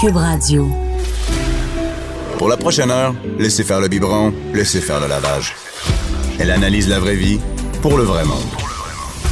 Cube 0.00 0.16
Radio. 0.16 0.68
Pour 2.38 2.48
la 2.48 2.56
prochaine 2.56 2.90
heure, 2.90 3.14
laissez 3.38 3.62
faire 3.62 3.80
le 3.80 3.88
biberon, 3.88 4.32
laissez 4.52 4.80
faire 4.80 5.00
le 5.00 5.06
lavage. 5.06 5.54
Elle 6.38 6.50
analyse 6.50 6.88
la 6.88 6.98
vraie 6.98 7.14
vie 7.14 7.38
pour 7.80 7.96
le 7.96 8.02
vrai 8.02 8.24
monde. 8.24 8.38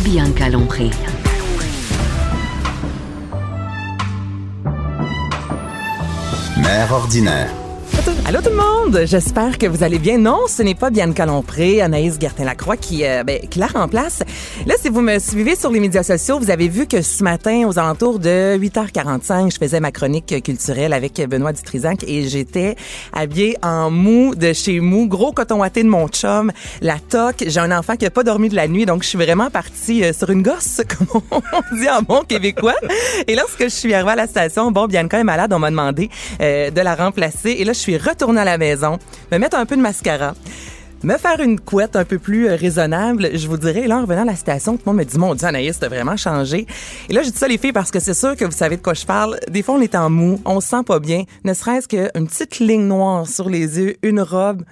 Bianca 0.01 0.49
Lompré. 0.49 0.91
Mère 6.59 6.93
ordinaire. 6.93 7.62
Allô 8.27 8.41
tout 8.41 8.51
le 8.51 8.57
monde, 8.57 9.03
j'espère 9.05 9.59
que 9.59 9.67
vous 9.67 9.85
allez 9.85 10.01
bien. 10.01 10.19
Non, 10.19 10.41
ce 10.49 10.63
n'est 10.63 10.75
pas 10.75 10.91
Bianca 10.91 11.25
Lompré, 11.25 11.81
Anaïs 11.81 12.19
Gertin-Lacroix 12.19 12.77
qui, 12.77 13.05
euh, 13.05 13.23
ben, 13.23 13.39
qui 13.49 13.61
la 13.61 13.67
remplace. 13.67 14.25
Là, 14.67 14.75
si 14.81 14.89
vous 14.89 15.03
me 15.03 15.21
suivez 15.21 15.55
sur 15.55 15.71
les 15.71 15.79
médias 15.79 16.03
sociaux, 16.03 16.41
vous 16.41 16.51
avez 16.51 16.69
vu 16.69 16.89
que 16.89 17.01
ce 17.01 17.23
matin, 17.23 17.65
aux 17.69 17.79
alentours 17.79 18.19
de 18.19 18.57
8h45, 18.59 19.53
je 19.53 19.59
faisais 19.59 19.79
ma 19.79 19.93
chronique 19.93 20.43
culturelle 20.43 20.93
avec 20.93 21.21
Benoît 21.29 21.53
Dutrisac 21.53 22.03
et 22.05 22.29
j'étais 22.29 22.75
habillée 23.13 23.57
en 23.63 23.91
mou 23.91 24.35
de 24.35 24.53
chez 24.53 24.81
Mou, 24.81 25.07
gros 25.07 25.31
coton 25.33 25.61
watté 25.61 25.85
de 25.85 25.89
mon 25.89 26.09
chum, 26.09 26.51
la 26.81 26.99
toque. 26.99 27.45
J'ai 27.47 27.61
un 27.61 27.77
enfant 27.77 27.95
qui 27.95 28.07
a 28.07 28.11
pas 28.11 28.25
dormi 28.25 28.49
de 28.49 28.57
la 28.57 28.67
nuit, 28.67 28.85
donc 28.85 29.05
je 29.05 29.09
suis 29.09 29.19
vraiment 29.19 29.51
partie 29.51 30.03
euh, 30.03 30.13
sur 30.13 30.31
une 30.31 30.43
gosse, 30.43 30.81
comme 30.99 31.23
on 31.31 31.77
dit 31.77 31.89
en 31.89 32.03
bon 32.03 32.23
québécois. 32.23 32.75
Et 33.29 33.37
lorsque 33.37 33.63
je 33.63 33.69
suis 33.69 33.95
arrivée 33.95 34.13
à 34.13 34.17
la 34.17 34.27
station, 34.27 34.73
bon, 34.73 34.87
Bianca 34.87 35.21
est 35.21 35.25
malade, 35.25 35.53
on 35.53 35.61
m'a 35.61 35.71
demandé 35.71 36.11
euh, 36.41 36.71
de 36.71 36.81
la 36.81 36.97
remplacer. 36.97 37.51
Et 37.59 37.65
là, 37.65 37.73
je 37.73 37.79
suis 37.79 37.92
retourner 37.97 38.41
à 38.41 38.45
la 38.45 38.59
maison, 38.59 38.99
me 39.31 39.39
mettre 39.39 39.57
un 39.57 39.67
peu 39.67 39.77
de 39.77 39.81
mascara, 39.83 40.35
me 41.05 41.17
faire 41.19 41.41
une 41.41 41.59
couette 41.59 41.97
un 41.97 42.05
peu 42.05 42.19
plus 42.19 42.49
euh, 42.49 42.55
raisonnable, 42.57 43.31
je 43.37 43.49
vous 43.49 43.57
dirais, 43.57 43.87
là, 43.89 43.99
en 43.99 44.03
revenant 44.03 44.23
à 44.23 44.27
la 44.27 44.37
station, 44.37 44.77
tout 44.77 44.83
le 44.87 44.93
monde 44.93 44.99
me 45.01 45.05
dit, 45.05 45.19
mon 45.19 45.35
Dieu, 45.35 45.47
Anaïs, 45.49 45.79
t'as 45.79 45.89
vraiment 45.89 46.17
changé. 46.17 46.67
Et 47.09 47.13
là, 47.13 47.23
j'ai 47.23 47.31
dit 47.33 47.39
ça, 47.39 47.49
les 47.49 47.59
filles, 47.59 47.73
parce 47.73 47.91
que 47.91 47.99
c'est 47.99 48.15
sûr 48.15 48.37
que 48.37 48.45
vous 48.45 48.53
savez 48.53 48.77
de 48.77 48.83
quoi 48.83 48.95
je 48.95 49.05
parle. 49.05 49.39
Des 49.51 49.63
fois, 49.63 49.75
on 49.75 49.81
est 49.81 49.95
en 49.97 50.11
mou, 50.11 50.41
on 50.45 50.61
se 50.61 50.69
sent 50.69 50.85
pas 50.87 51.01
bien, 51.01 51.25
ne 51.45 51.55
serait-ce 51.55 51.89
qu'une 51.89 52.27
petite 52.29 52.61
ligne 52.61 52.87
noire 52.87 53.27
sur 53.27 53.49
les 53.49 53.79
yeux, 53.81 53.97
une 54.03 54.21
robe. 54.21 54.63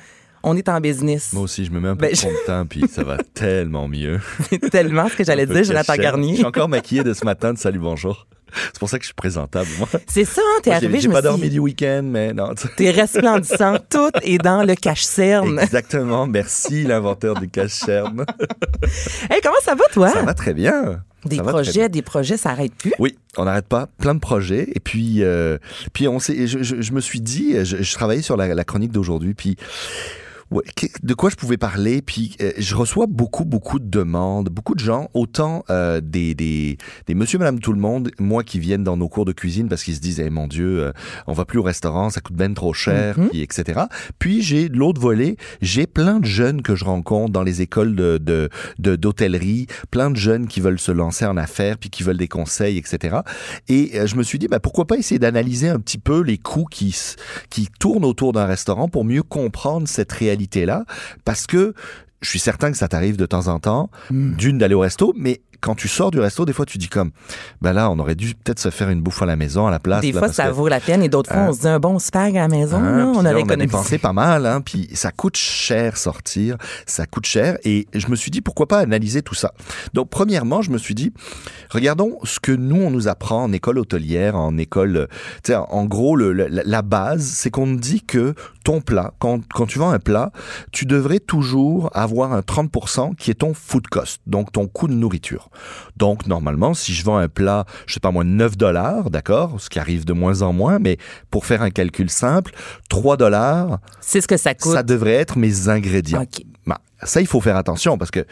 On 0.42 0.56
est 0.56 0.70
en 0.70 0.80
business. 0.80 1.34
Moi 1.34 1.42
aussi, 1.42 1.66
je 1.66 1.70
me 1.70 1.80
mets 1.80 1.88
un 1.88 1.96
peu 1.96 2.06
Ben, 2.06 2.12
de 2.12 2.16
je- 2.16 2.46
temps, 2.46 2.64
puis 2.64 2.84
ça 2.90 3.02
va 3.04 3.18
tellement 3.34 3.88
mieux. 3.88 4.20
Tellement 4.70 5.06
ce 5.10 5.16
que 5.16 5.22
j'allais 5.24 5.44
dire, 5.44 5.64
Jonathan. 5.64 5.94
Garnier. 5.96 6.30
Je 6.30 6.36
suis 6.36 6.46
encore 6.46 6.66
maquillé 6.68 7.02
de 7.04 7.12
ce 7.12 7.26
matin 7.26 7.52
de 7.52 7.58
Salut 7.58 7.78
Bonjour. 7.78 8.26
C'est 8.72 8.78
pour 8.78 8.88
ça 8.88 8.98
que 8.98 9.02
je 9.04 9.08
suis 9.08 9.14
présentable, 9.14 9.68
moi. 9.78 9.88
C'est 10.08 10.24
ça, 10.24 10.40
hein, 10.44 10.60
t'es 10.62 10.70
arrivé, 10.70 10.98
je 10.98 11.02
J'ai 11.02 11.08
pas 11.08 11.22
dormi 11.22 11.48
du 11.50 11.58
week-end, 11.58 12.02
mais 12.04 12.32
non. 12.32 12.54
t'es 12.76 12.90
resplendissant, 12.90 13.76
tout 13.88 14.10
est 14.22 14.38
dans 14.38 14.62
le 14.62 14.74
cache-cerne. 14.74 15.58
Exactement. 15.60 16.26
Merci, 16.26 16.84
l'inventeur 16.84 17.38
du 17.40 17.48
cache-cerne. 17.48 18.24
Hey, 19.30 19.40
comment 19.42 19.56
ça 19.62 19.74
va, 19.74 19.84
toi? 19.92 20.08
Ça 20.08 20.22
va 20.22 20.34
très 20.34 20.54
bien. 20.54 21.02
Des 21.24 21.36
Ça 21.36 21.42
projets, 21.44 21.88
des 21.88 22.02
projets, 22.02 22.36
ça 22.36 22.50
arrête 22.50 22.74
plus? 22.74 22.92
Oui, 22.98 23.16
on 23.36 23.44
n'arrête 23.44 23.66
pas, 23.66 23.86
plein 23.98 24.14
de 24.14 24.20
projets. 24.20 24.68
Et 24.74 24.80
puis, 24.80 25.22
euh, 25.22 25.58
puis 25.92 26.08
on 26.08 26.18
je, 26.18 26.46
je- 26.46 26.80
je 26.80 26.92
me 26.92 27.00
suis 27.00 27.20
dit, 27.20 27.54
je, 27.64 27.82
je 27.82 27.94
travaillais 27.94 28.22
sur 28.22 28.36
la, 28.36 28.54
la 28.54 28.64
chronique 28.64 28.90
d'aujourd'hui, 28.90 29.34
puis 29.34 29.56
ouais, 30.50 30.62
de 31.02 31.14
quoi 31.14 31.30
je 31.30 31.36
pouvais 31.36 31.56
parler? 31.56 32.02
Puis 32.02 32.36
euh, 32.40 32.52
je 32.58 32.74
reçois 32.74 33.06
beaucoup, 33.08 33.44
beaucoup 33.44 33.78
de 33.78 33.88
demandes, 33.88 34.48
beaucoup 34.48 34.74
de 34.74 34.80
gens, 34.80 35.08
autant 35.14 35.64
euh, 35.70 36.00
des, 36.00 36.34
des, 36.34 36.78
des 37.06 37.14
monsieur, 37.14 37.38
madame, 37.38 37.60
tout 37.60 37.72
le 37.72 37.80
monde, 37.80 38.10
moi 38.18 38.42
qui 38.44 38.58
viennent 38.58 38.84
dans 38.84 38.96
nos 38.96 39.08
cours 39.08 39.24
de 39.24 39.32
cuisine 39.32 39.68
parce 39.68 39.82
qu'ils 39.84 39.94
se 39.96 40.00
disent, 40.00 40.20
eh 40.20 40.30
mon 40.30 40.46
Dieu, 40.46 40.80
euh, 40.84 40.92
on 41.26 41.32
va 41.32 41.44
plus 41.44 41.58
au 41.58 41.62
restaurant, 41.62 42.10
ça 42.10 42.20
coûte 42.20 42.36
ben 42.36 42.54
trop 42.54 42.72
cher, 42.72 43.18
Mhm. 43.18 43.28
puis 43.30 43.42
etc. 43.42 43.80
Puis 44.18 44.42
j'ai 44.42 44.68
de 44.68 44.76
l'autre 44.76 45.00
volet, 45.00 45.36
j'ai 45.62 45.86
plein 45.86 46.20
de 46.20 46.26
jeunes 46.26 46.62
que 46.62 46.74
je 46.74 46.84
rencontre 46.84 47.32
dans 47.32 47.42
les 47.42 47.62
écoles 47.62 47.94
de 47.96 48.18
de- 48.18 48.48
de- 48.78 48.96
d'hôtellerie, 48.96 49.66
plein 49.90 50.10
de 50.10 50.16
jeunes 50.16 50.46
qui 50.46 50.60
veulent 50.60 50.78
se 50.80 50.92
lancer 50.92 51.24
en 51.26 51.36
affaires, 51.36 51.78
puis 51.78 51.90
qui 51.90 52.02
veulent 52.02 52.16
des 52.18 52.28
conseils, 52.28 52.76
etc. 52.78 53.18
Et 53.68 53.92
euh, 53.94 54.06
je 54.06 54.16
me 54.16 54.22
suis 54.22 54.38
dit, 54.38 54.48
bah, 54.48 54.60
pourquoi 54.60 54.86
pas 54.86 54.96
essayer 54.96 55.18
d'analyser 55.18 55.68
un 55.68 55.78
petit 55.78 55.98
peu 55.98 56.20
les 56.22 56.38
coûts 56.38 56.66
qui, 56.70 56.94
qui 57.50 57.68
tournent 57.78 58.04
autour 58.04 58.32
d'un 58.32 58.46
restaurant 58.46 58.88
pour 58.88 59.04
mieux 59.04 59.22
comprendre 59.22 59.86
cette 59.88 60.12
réalité-là, 60.40 60.84
parce 61.24 61.46
que 61.46 61.74
je 62.22 62.28
suis 62.28 62.38
certain 62.38 62.70
que 62.70 62.76
ça 62.76 62.88
t'arrive 62.88 63.16
de 63.16 63.26
temps 63.26 63.48
en 63.48 63.58
temps, 63.60 63.90
Mm. 64.10 64.34
d'une 64.36 64.58
d'aller 64.58 64.74
au 64.74 64.80
resto, 64.80 65.12
mais 65.16 65.40
quand 65.62 65.74
tu 65.74 65.88
sors 65.88 66.10
du 66.10 66.18
resto, 66.20 66.46
des 66.46 66.54
fois 66.54 66.64
tu 66.64 66.78
dis 66.78 66.88
comme, 66.88 67.10
ben 67.60 67.74
là, 67.74 67.90
on 67.90 67.98
aurait 67.98 68.14
dû 68.14 68.34
peut-être 68.34 68.58
se 68.58 68.70
faire 68.70 68.88
une 68.88 69.02
bouffe 69.02 69.20
à 69.20 69.26
la 69.26 69.36
maison 69.36 69.66
à 69.66 69.70
la 69.70 69.78
place. 69.78 70.00
Des 70.00 70.08
là, 70.12 70.18
fois, 70.18 70.28
parce 70.28 70.36
ça 70.36 70.46
que- 70.46 70.52
vaut 70.52 70.68
la 70.68 70.80
peine 70.80 71.02
et 71.02 71.10
d'autres 71.10 71.30
fois, 71.30 71.42
Hein? 71.42 71.48
on 71.50 71.52
se 71.52 71.60
dit 71.60 71.68
un 71.68 71.78
bon 71.78 71.98
spag 71.98 72.34
à 72.38 72.40
la 72.40 72.48
maison, 72.48 72.78
Hein, 72.78 72.96
là, 72.96 73.06
on 73.06 73.12
là, 73.22 73.30
aurait 73.30 73.36
a 73.36 73.38
économisé. 73.40 73.66
dépensé 73.66 73.98
pas 73.98 74.14
mal, 74.14 74.46
hein, 74.46 74.62
puis 74.62 74.88
ça 74.94 75.12
coûte 75.12 75.36
cher 75.36 75.98
sortir, 75.98 76.56
ça 76.86 77.04
coûte 77.06 77.26
cher, 77.26 77.58
et 77.64 77.86
je 77.94 78.06
me 78.08 78.16
suis 78.16 78.30
dit 78.30 78.40
pourquoi 78.40 78.68
pas 78.68 78.78
analyser 78.78 79.20
tout 79.20 79.34
ça. 79.34 79.52
Donc 79.92 80.08
premièrement, 80.08 80.62
je 80.62 80.70
me 80.70 80.78
suis 80.78 80.94
dit, 80.94 81.12
regardons 81.68 82.18
ce 82.24 82.40
que 82.40 82.52
nous 82.52 82.80
on 82.80 82.90
nous 82.90 83.08
apprend 83.08 83.42
en 83.44 83.52
école 83.52 83.78
hôtelière, 83.78 84.36
en 84.36 84.56
école, 84.56 85.08
tu 85.42 85.52
sais, 85.52 85.56
en 85.56 85.84
gros 85.84 86.16
le- 86.16 86.32
le- 86.32 86.48
la, 86.48 86.82
base, 86.82 87.22
c'est 87.22 87.50
qu'on 87.50 87.74
dit 87.74 88.00
que 88.02 88.34
ton 88.64 88.80
plat, 88.80 89.12
quand, 89.18 89.40
quand 89.54 89.66
tu 89.66 89.78
vends 89.78 89.90
un 89.90 89.98
plat, 89.98 90.32
tu 90.72 90.86
devrais 90.86 91.18
toujours 91.18 91.90
avoir 91.94 92.32
un 92.32 92.40
30% 92.40 93.14
qui 93.16 93.30
est 93.30 93.34
ton 93.34 93.54
food 93.54 93.86
cost, 93.88 94.20
donc 94.26 94.52
ton 94.52 94.66
coût 94.66 94.88
de 94.88 94.92
nourriture. 94.94 95.50
Donc 95.96 96.26
normalement, 96.26 96.74
si 96.74 96.92
je 96.92 97.04
vends 97.04 97.16
un 97.16 97.28
plat, 97.28 97.64
je 97.86 97.94
sais 97.94 98.00
pas 98.00 98.10
moi, 98.10 98.24
9 98.24 98.56
dollars, 98.56 99.10
d'accord, 99.10 99.60
ce 99.60 99.68
qui 99.70 99.78
arrive 99.78 100.04
de 100.04 100.12
moins 100.12 100.42
en 100.42 100.52
moins, 100.52 100.78
mais 100.78 100.98
pour 101.30 101.46
faire 101.46 101.62
un 101.62 101.70
calcul 101.70 102.10
simple, 102.10 102.52
3 102.88 103.16
dollars, 103.16 103.78
C'est 104.00 104.20
ce 104.20 104.28
que 104.28 104.36
ça 104.36 104.54
coûte. 104.54 104.72
ça 104.72 104.82
devrait 104.82 105.12
être 105.14 105.38
mes 105.38 105.68
ingrédients. 105.68 106.24
Ben, 106.66 106.76
ça, 107.02 107.20
il 107.20 107.26
faut 107.26 107.40
faire 107.40 107.56
attention 107.56 107.96
parce 107.98 108.10
que, 108.10 108.26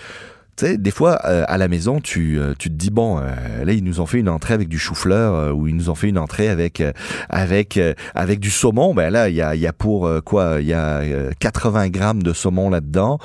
tu 0.58 0.66
sais, 0.66 0.76
des 0.76 0.90
fois, 0.90 1.20
euh, 1.24 1.44
à 1.46 1.56
la 1.56 1.68
maison, 1.68 2.00
tu, 2.00 2.36
euh, 2.40 2.52
tu 2.58 2.68
te 2.68 2.74
dis, 2.74 2.90
bon, 2.90 3.18
euh, 3.18 3.64
là, 3.64 3.72
ils 3.72 3.84
nous 3.84 4.00
ont 4.00 4.06
fait 4.06 4.18
une 4.18 4.28
entrée 4.28 4.54
avec 4.54 4.68
du 4.68 4.76
chou-fleur 4.76 5.34
euh, 5.34 5.52
ou 5.52 5.68
ils 5.68 5.76
nous 5.76 5.88
ont 5.88 5.94
fait 5.94 6.08
une 6.08 6.18
entrée 6.18 6.48
avec, 6.48 6.80
euh, 6.80 6.92
avec, 7.28 7.76
euh, 7.76 7.94
avec 8.16 8.40
du 8.40 8.50
saumon. 8.50 8.92
Ben 8.92 9.10
là, 9.10 9.28
il 9.28 9.36
y 9.36 9.42
a, 9.42 9.54
y 9.54 9.68
a 9.68 9.72
pour 9.72 10.10
quoi 10.24 10.56
Il 10.60 10.66
y 10.66 10.72
a 10.72 10.98
euh, 10.98 11.30
80 11.38 11.90
grammes 11.90 12.24
de 12.24 12.32
saumon 12.32 12.70
là-dedans. 12.70 13.18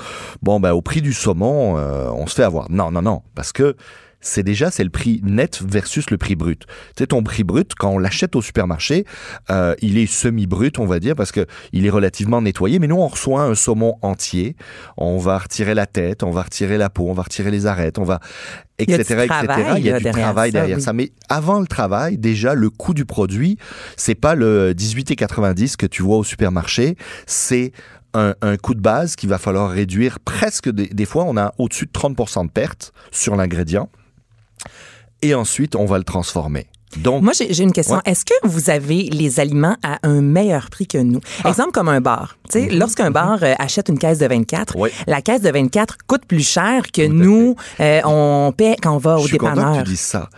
Bon, 0.43 0.59
ben 0.59 0.73
au 0.73 0.83
prix 0.83 1.01
du 1.01 1.11
saumon, 1.11 1.73
on 1.73 2.27
se 2.27 2.35
fait 2.35 2.43
avoir. 2.43 2.69
Non, 2.69 2.91
non, 2.91 3.01
non, 3.01 3.23
parce 3.33 3.51
que 3.51 3.75
c'est 4.23 4.41
déjà 4.41 4.71
c'est 4.71 4.83
le 4.83 4.89
prix 4.89 5.21
net 5.23 5.61
versus 5.61 6.09
le 6.09 6.17
prix 6.17 6.35
brut. 6.35 6.65
Tu 6.65 7.03
sais 7.03 7.07
ton 7.07 7.21
prix 7.21 7.43
brut 7.43 7.73
quand 7.77 7.89
on 7.89 7.99
l'achète 7.99 8.35
au 8.35 8.41
supermarché, 8.41 9.05
euh, 9.51 9.75
il 9.81 9.97
est 9.97 10.07
semi-brut 10.07 10.79
on 10.79 10.85
va 10.85 10.99
dire 10.99 11.15
parce 11.15 11.31
que 11.31 11.45
il 11.73 11.85
est 11.85 11.91
relativement 11.91 12.41
nettoyé. 12.41 12.79
Mais 12.79 12.87
nous 12.87 12.95
on 12.95 13.07
reçoit 13.07 13.43
un 13.43 13.53
saumon 13.53 13.97
entier, 14.01 14.55
on 14.97 15.17
va 15.17 15.37
retirer 15.37 15.75
la 15.75 15.85
tête, 15.85 16.23
on 16.23 16.31
va 16.31 16.43
retirer 16.43 16.77
la 16.77 16.89
peau, 16.89 17.07
on 17.09 17.13
va 17.13 17.23
retirer 17.23 17.51
les 17.51 17.67
arêtes, 17.67 17.99
on 17.99 18.03
va 18.03 18.19
etc 18.79 19.27
Il 19.77 19.85
y 19.85 19.91
a 19.91 19.99
du 19.99 20.09
travail 20.09 20.51
derrière 20.51 20.81
ça. 20.81 20.93
Mais 20.93 21.11
avant 21.29 21.59
le 21.59 21.67
travail, 21.67 22.17
déjà 22.17 22.55
le 22.55 22.69
coût 22.69 22.93
du 22.93 23.05
produit, 23.05 23.57
c'est 23.97 24.15
pas 24.15 24.35
le 24.35 24.73
18,90 24.73 25.75
que 25.75 25.85
tu 25.85 26.01
vois 26.01 26.17
au 26.17 26.23
supermarché, 26.23 26.95
c'est 27.27 27.73
un, 28.13 28.35
un 28.41 28.57
coût 28.57 28.75
de 28.75 28.81
base 28.81 29.15
qu'il 29.15 29.29
va 29.29 29.37
falloir 29.37 29.69
réduire 29.69 30.19
presque 30.19 30.69
des, 30.69 30.87
des 30.87 31.05
fois 31.05 31.25
on 31.25 31.35
a 31.35 31.53
au-dessus 31.57 31.87
de 31.87 31.91
30% 31.91 32.45
de 32.45 32.51
perte 32.51 32.93
sur 33.11 33.35
l'ingrédient 33.35 33.89
et 35.23 35.33
ensuite 35.33 35.75
on 35.75 35.85
va 35.85 35.97
le 35.97 36.03
transformer. 36.03 36.67
Donc, 36.97 37.23
Moi, 37.23 37.33
j'ai 37.33 37.63
une 37.63 37.71
question. 37.71 37.95
Ouais. 37.95 38.01
Est-ce 38.05 38.23
que 38.23 38.35
vous 38.43 38.69
avez 38.69 39.09
les 39.11 39.39
aliments 39.39 39.75
à 39.81 39.97
un 40.03 40.21
meilleur 40.21 40.69
prix 40.69 40.85
que 40.85 40.99
nous? 40.99 41.21
Ah. 41.43 41.49
Exemple 41.49 41.71
comme 41.71 41.89
un 41.89 42.01
bar. 42.01 42.37
Tu 42.51 42.59
sais, 42.59 42.69
lorsqu'un 42.69 43.09
bar 43.09 43.39
euh, 43.41 43.55
achète 43.57 43.89
une 43.89 43.97
caisse 43.97 44.19
de 44.19 44.27
24, 44.27 44.75
Mm-hmm. 44.75 44.79
Oui. 44.79 44.89
la 45.07 45.21
caisse 45.23 45.41
de 45.41 45.49
24 45.49 45.97
coûte 46.05 46.25
plus 46.27 46.47
cher 46.47 46.91
que 46.91 47.01
nous, 47.07 47.55
euh, 47.79 47.99
on 48.05 48.53
paie 48.55 48.75
quand 48.79 48.93
on 48.93 48.99
va 48.99 49.17
je 49.17 49.23
au 49.23 49.27
suis 49.27 49.37
content 49.39 49.53
que 49.53 49.59
dépanneur. 49.61 49.83
tu 49.85 49.89
dises 49.89 49.99
ça. 50.01 50.29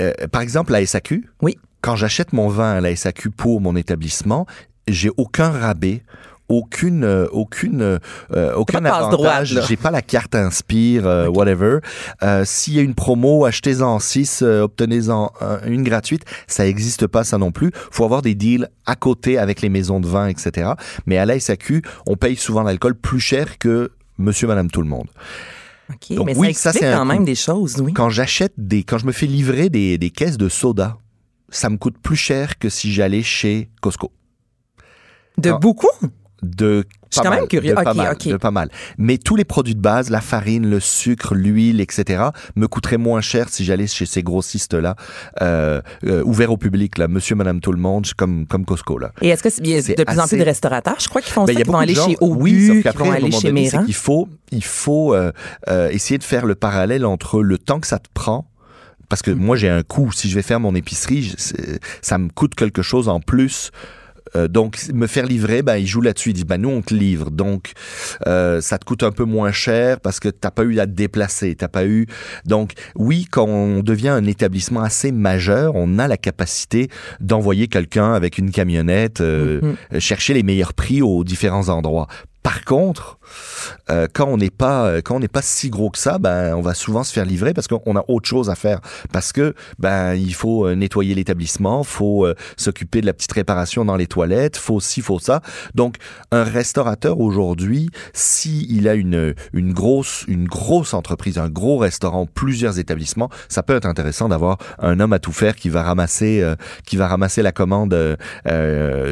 Euh, 0.00 0.12
par 0.30 0.42
exemple, 0.42 0.72
la 0.72 0.84
SAQ, 0.84 1.30
Oui. 1.40 1.56
quand 1.80 1.96
j'achète 1.96 2.34
mon 2.34 2.48
vin 2.48 2.72
à 2.72 2.80
la 2.82 2.94
SAQ 2.94 3.30
pour 3.30 3.62
mon 3.62 3.74
établissement, 3.74 4.46
j'ai 4.88 5.10
aucun 5.16 5.48
rabais. 5.50 6.02
Aucune, 6.54 7.02
euh, 7.04 7.26
aucune, 7.32 7.80
euh, 7.80 8.52
aucun 8.54 8.80
pas 8.80 8.80
de 8.80 8.88
passe-droite, 8.94 9.32
avantage. 9.32 9.60
J'ai 9.66 9.76
pas 9.76 9.90
la 9.90 10.02
carte 10.02 10.34
Inspire, 10.34 11.06
euh, 11.06 11.26
whatever. 11.28 11.78
Euh, 12.22 12.44
S'il 12.44 12.74
y 12.74 12.78
a 12.78 12.82
une 12.82 12.94
promo, 12.94 13.46
achetez-en 13.46 13.98
6, 13.98 14.42
obtenez-en 14.42 15.32
un- 15.40 15.60
une 15.66 15.82
gratuite. 15.82 16.24
Ça 16.46 16.66
existe 16.66 17.06
pas, 17.06 17.24
ça 17.24 17.38
non 17.38 17.52
plus. 17.52 17.70
Faut 17.90 18.04
avoir 18.04 18.20
des 18.20 18.34
deals 18.34 18.68
à 18.84 18.96
côté 18.96 19.38
avec 19.38 19.62
les 19.62 19.70
maisons 19.70 19.98
de 19.98 20.06
vin, 20.06 20.26
etc. 20.26 20.72
Mais 21.06 21.16
à 21.16 21.24
la 21.24 21.36
SAQ, 21.40 21.80
on 22.06 22.16
paye 22.16 22.36
souvent 22.36 22.62
l'alcool 22.62 22.96
plus 22.96 23.20
cher 23.20 23.56
que 23.58 23.92
monsieur, 24.18 24.46
madame, 24.46 24.70
tout 24.70 24.82
le 24.82 24.88
monde. 24.88 25.08
OK, 25.90 26.16
Donc 26.16 26.26
mais 26.26 26.36
oui, 26.36 26.52
ça 26.54 26.60
ça, 26.64 26.68
explique 26.70 26.88
c'est 26.88 26.92
un 26.94 26.98
quand 26.98 27.04
même 27.06 27.24
des 27.24 27.34
choses, 27.34 27.80
oui. 27.80 27.92
Quand 27.94 28.10
j'achète 28.10 28.52
des, 28.58 28.82
quand 28.84 28.98
je 28.98 29.06
me 29.06 29.12
fais 29.12 29.26
livrer 29.26 29.68
des, 29.70 29.96
des 29.96 30.10
caisses 30.10 30.36
de 30.38 30.48
soda, 30.50 30.98
ça 31.48 31.70
me 31.70 31.76
coûte 31.78 31.96
plus 32.02 32.16
cher 32.16 32.58
que 32.58 32.68
si 32.68 32.92
j'allais 32.92 33.22
chez 33.22 33.70
Costco. 33.80 34.12
De 35.38 35.50
beaucoup? 35.52 35.88
De 36.42 36.84
Je 37.10 37.18
suis 37.18 37.22
quand 37.22 37.30
même 37.30 37.46
curieux. 37.46 37.70
de 37.72 37.80
pas 37.80 37.94
mal, 37.94 38.16
de 38.18 38.36
pas 38.36 38.50
mal. 38.50 38.68
Mais 38.98 39.16
tous 39.16 39.36
les 39.36 39.44
produits 39.44 39.76
de 39.76 39.80
base, 39.80 40.10
la 40.10 40.20
farine, 40.20 40.68
le 40.68 40.80
sucre, 40.80 41.36
l'huile, 41.36 41.80
etc., 41.80 42.24
me 42.56 42.66
coûteraient 42.66 42.96
moins 42.96 43.20
cher 43.20 43.48
si 43.48 43.64
j'allais 43.64 43.86
chez 43.86 44.06
ces 44.06 44.24
grossistes-là, 44.24 44.96
euh, 45.40 45.80
euh, 46.04 46.22
ouverts 46.24 46.50
au 46.50 46.56
public, 46.56 46.98
là, 46.98 47.06
monsieur, 47.06 47.36
madame, 47.36 47.60
tout 47.60 47.70
le 47.70 47.78
monde, 47.78 48.06
comme, 48.16 48.46
comme 48.46 48.64
Costco, 48.64 48.98
là. 48.98 49.12
Et 49.20 49.28
est-ce 49.28 49.42
que 49.42 49.50
c'est- 49.50 49.62
il 49.64 49.80
C'est 49.82 49.94
de 49.96 50.02
plus 50.02 50.18
en 50.18 50.22
assez- 50.22 50.36
plus 50.36 50.40
de 50.40 50.48
restaurateurs, 50.48 50.96
je 50.98 51.08
crois, 51.08 51.20
qui 51.20 51.30
font 51.30 51.44
Ben, 51.44 51.48
ça, 51.48 51.52
il 51.52 51.58
y 51.58 51.62
a 51.62 51.64
qui 51.64 51.70
vont 51.70 51.78
aller 51.78 51.94
gens- 51.94 52.08
chez 52.08 52.16
Obu, 52.20 52.42
oui, 52.42 52.82
sauf 52.82 52.96
vont 52.96 53.12
aller 53.12 53.30
chez 53.30 53.52
Méran. 53.52 53.84
qu'il 53.84 53.94
faut, 53.94 54.28
il 54.50 54.64
faut 54.64 55.14
euh, 55.14 55.30
euh, 55.68 55.90
essayer 55.90 56.18
de 56.18 56.24
faire 56.24 56.44
le 56.44 56.56
parallèle 56.56 57.04
entre 57.06 57.40
le 57.42 57.56
temps 57.58 57.78
que 57.78 57.86
ça 57.86 58.00
te 58.00 58.08
prend. 58.12 58.48
Parce 59.08 59.22
que 59.22 59.30
Mm. 59.30 59.34
moi, 59.38 59.56
j'ai 59.56 59.68
un 59.68 59.82
coût. 59.82 60.10
Si 60.12 60.28
je 60.30 60.34
vais 60.34 60.42
faire 60.42 60.58
mon 60.58 60.74
épicerie, 60.74 61.22
je- 61.22 61.36
ça 62.00 62.16
me 62.18 62.30
coûte 62.30 62.54
quelque 62.54 62.80
chose 62.82 63.08
en 63.08 63.20
plus. 63.20 63.70
Euh, 64.36 64.48
donc, 64.48 64.78
me 64.92 65.06
faire 65.06 65.26
livrer, 65.26 65.62
ben, 65.62 65.76
il 65.76 65.86
joue 65.86 66.00
là-dessus. 66.00 66.30
Il 66.30 66.34
dit, 66.34 66.44
ben, 66.44 66.58
nous, 66.60 66.70
on 66.70 66.82
te 66.82 66.94
livre. 66.94 67.30
Donc, 67.30 67.72
euh, 68.26 68.60
ça 68.60 68.78
te 68.78 68.84
coûte 68.84 69.02
un 69.02 69.12
peu 69.12 69.24
moins 69.24 69.52
cher 69.52 70.00
parce 70.00 70.20
que 70.20 70.28
t'as 70.28 70.50
pas 70.50 70.62
eu 70.62 70.78
à 70.78 70.86
te 70.86 70.92
déplacer. 70.92 71.54
T'as 71.54 71.68
pas 71.68 71.84
eu. 71.86 72.06
Donc, 72.46 72.72
oui, 72.96 73.26
quand 73.30 73.46
on 73.46 73.80
devient 73.82 74.08
un 74.08 74.24
établissement 74.26 74.82
assez 74.82 75.12
majeur, 75.12 75.74
on 75.74 75.98
a 75.98 76.08
la 76.08 76.16
capacité 76.16 76.88
d'envoyer 77.20 77.68
quelqu'un 77.68 78.12
avec 78.14 78.38
une 78.38 78.50
camionnette 78.50 79.20
euh, 79.20 79.60
Mhm. 79.92 80.00
chercher 80.00 80.34
les 80.34 80.42
meilleurs 80.42 80.74
prix 80.74 81.02
aux 81.02 81.24
différents 81.24 81.68
endroits. 81.68 82.06
Par 82.42 82.64
contre, 82.64 83.18
euh, 83.90 84.08
quand 84.12 84.26
on 84.26 84.36
n'est 84.36 84.50
pas 84.50 84.86
euh, 84.86 85.00
quand 85.02 85.16
on 85.16 85.20
n'est 85.20 85.28
pas 85.28 85.42
si 85.42 85.70
gros 85.70 85.90
que 85.90 85.98
ça, 85.98 86.18
ben 86.18 86.54
on 86.54 86.60
va 86.60 86.74
souvent 86.74 87.04
se 87.04 87.12
faire 87.12 87.24
livrer 87.24 87.54
parce 87.54 87.68
qu'on 87.68 87.96
a 87.96 88.04
autre 88.08 88.28
chose 88.28 88.50
à 88.50 88.54
faire. 88.54 88.80
Parce 89.12 89.32
que 89.32 89.54
ben 89.78 90.14
il 90.14 90.34
faut 90.34 90.66
euh, 90.66 90.74
nettoyer 90.74 91.14
l'établissement, 91.14 91.84
faut 91.84 92.26
euh, 92.26 92.34
s'occuper 92.56 93.00
de 93.00 93.06
la 93.06 93.12
petite 93.12 93.32
réparation 93.32 93.84
dans 93.84 93.96
les 93.96 94.06
toilettes, 94.06 94.56
faut 94.56 94.80
ci, 94.80 95.02
faut 95.02 95.18
ça. 95.18 95.40
Donc 95.74 95.96
un 96.30 96.44
restaurateur 96.44 97.20
aujourd'hui, 97.20 97.90
si 98.12 98.66
il 98.70 98.88
a 98.88 98.94
une 98.94 99.34
une 99.52 99.72
grosse 99.72 100.24
une 100.26 100.46
grosse 100.46 100.94
entreprise, 100.94 101.38
un 101.38 101.48
gros 101.48 101.78
restaurant, 101.78 102.26
plusieurs 102.26 102.78
établissements, 102.78 103.30
ça 103.48 103.62
peut 103.62 103.76
être 103.76 103.86
intéressant 103.86 104.28
d'avoir 104.28 104.58
un 104.80 104.98
homme 105.00 105.12
à 105.12 105.18
tout 105.18 105.32
faire 105.32 105.54
qui 105.54 105.68
va 105.68 105.82
ramasser 105.82 106.40
euh, 106.42 106.56
qui 106.86 106.96
va 106.96 107.06
ramasser 107.06 107.42
la 107.42 107.52
commande 107.52 107.96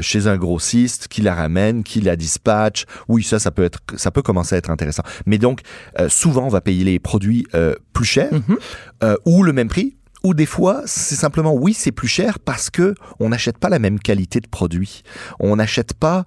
chez 0.01 0.27
un 0.27 0.37
grossiste, 0.37 1.09
qui 1.09 1.23
la 1.23 1.35
ramène, 1.35 1.85
qui 1.85 2.01
la 2.01 2.17
dispatche. 2.17 2.87
Ça, 3.23 3.39
ça 3.39 3.51
peut 3.51 3.65
être, 3.65 3.79
ça 3.97 4.11
peut 4.11 4.23
commencer 4.23 4.55
à 4.55 4.59
être 4.59 4.71
intéressant. 4.71 5.03
Mais 5.27 5.39
donc, 5.39 5.61
euh, 5.99 6.09
souvent, 6.09 6.47
on 6.47 6.49
va 6.49 6.61
payer 6.61 6.85
les 6.85 6.99
produits 6.99 7.47
euh, 7.55 7.75
plus 7.93 8.05
chers 8.05 8.33
Mhm. 8.33 8.57
euh, 9.05 9.17
ou 9.25 9.43
le 9.43 9.53
même 9.53 9.69
prix. 9.69 9.97
Ou 10.23 10.35
des 10.35 10.45
fois, 10.45 10.83
c'est 10.85 11.15
simplement 11.15 11.55
oui, 11.55 11.73
c'est 11.73 11.93
plus 11.93 12.07
cher 12.09 12.39
parce 12.41 12.69
que 12.69 12.95
on 13.21 13.31
n'achète 13.31 13.57
pas 13.57 13.71
la 13.71 13.79
même 13.79 13.99
qualité 13.99 14.41
de 14.41 14.49
produit. 14.49 15.01
On 15.39 15.57
n'achète 15.57 15.95
pas 15.95 16.25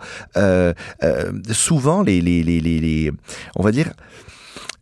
souvent 1.51 2.01
les, 2.01 2.21
les, 2.21 2.43
les, 2.43 2.59
les, 2.59 2.79
les- 2.79 3.11
on 3.55 3.63
va 3.63 3.71
dire 3.71 3.91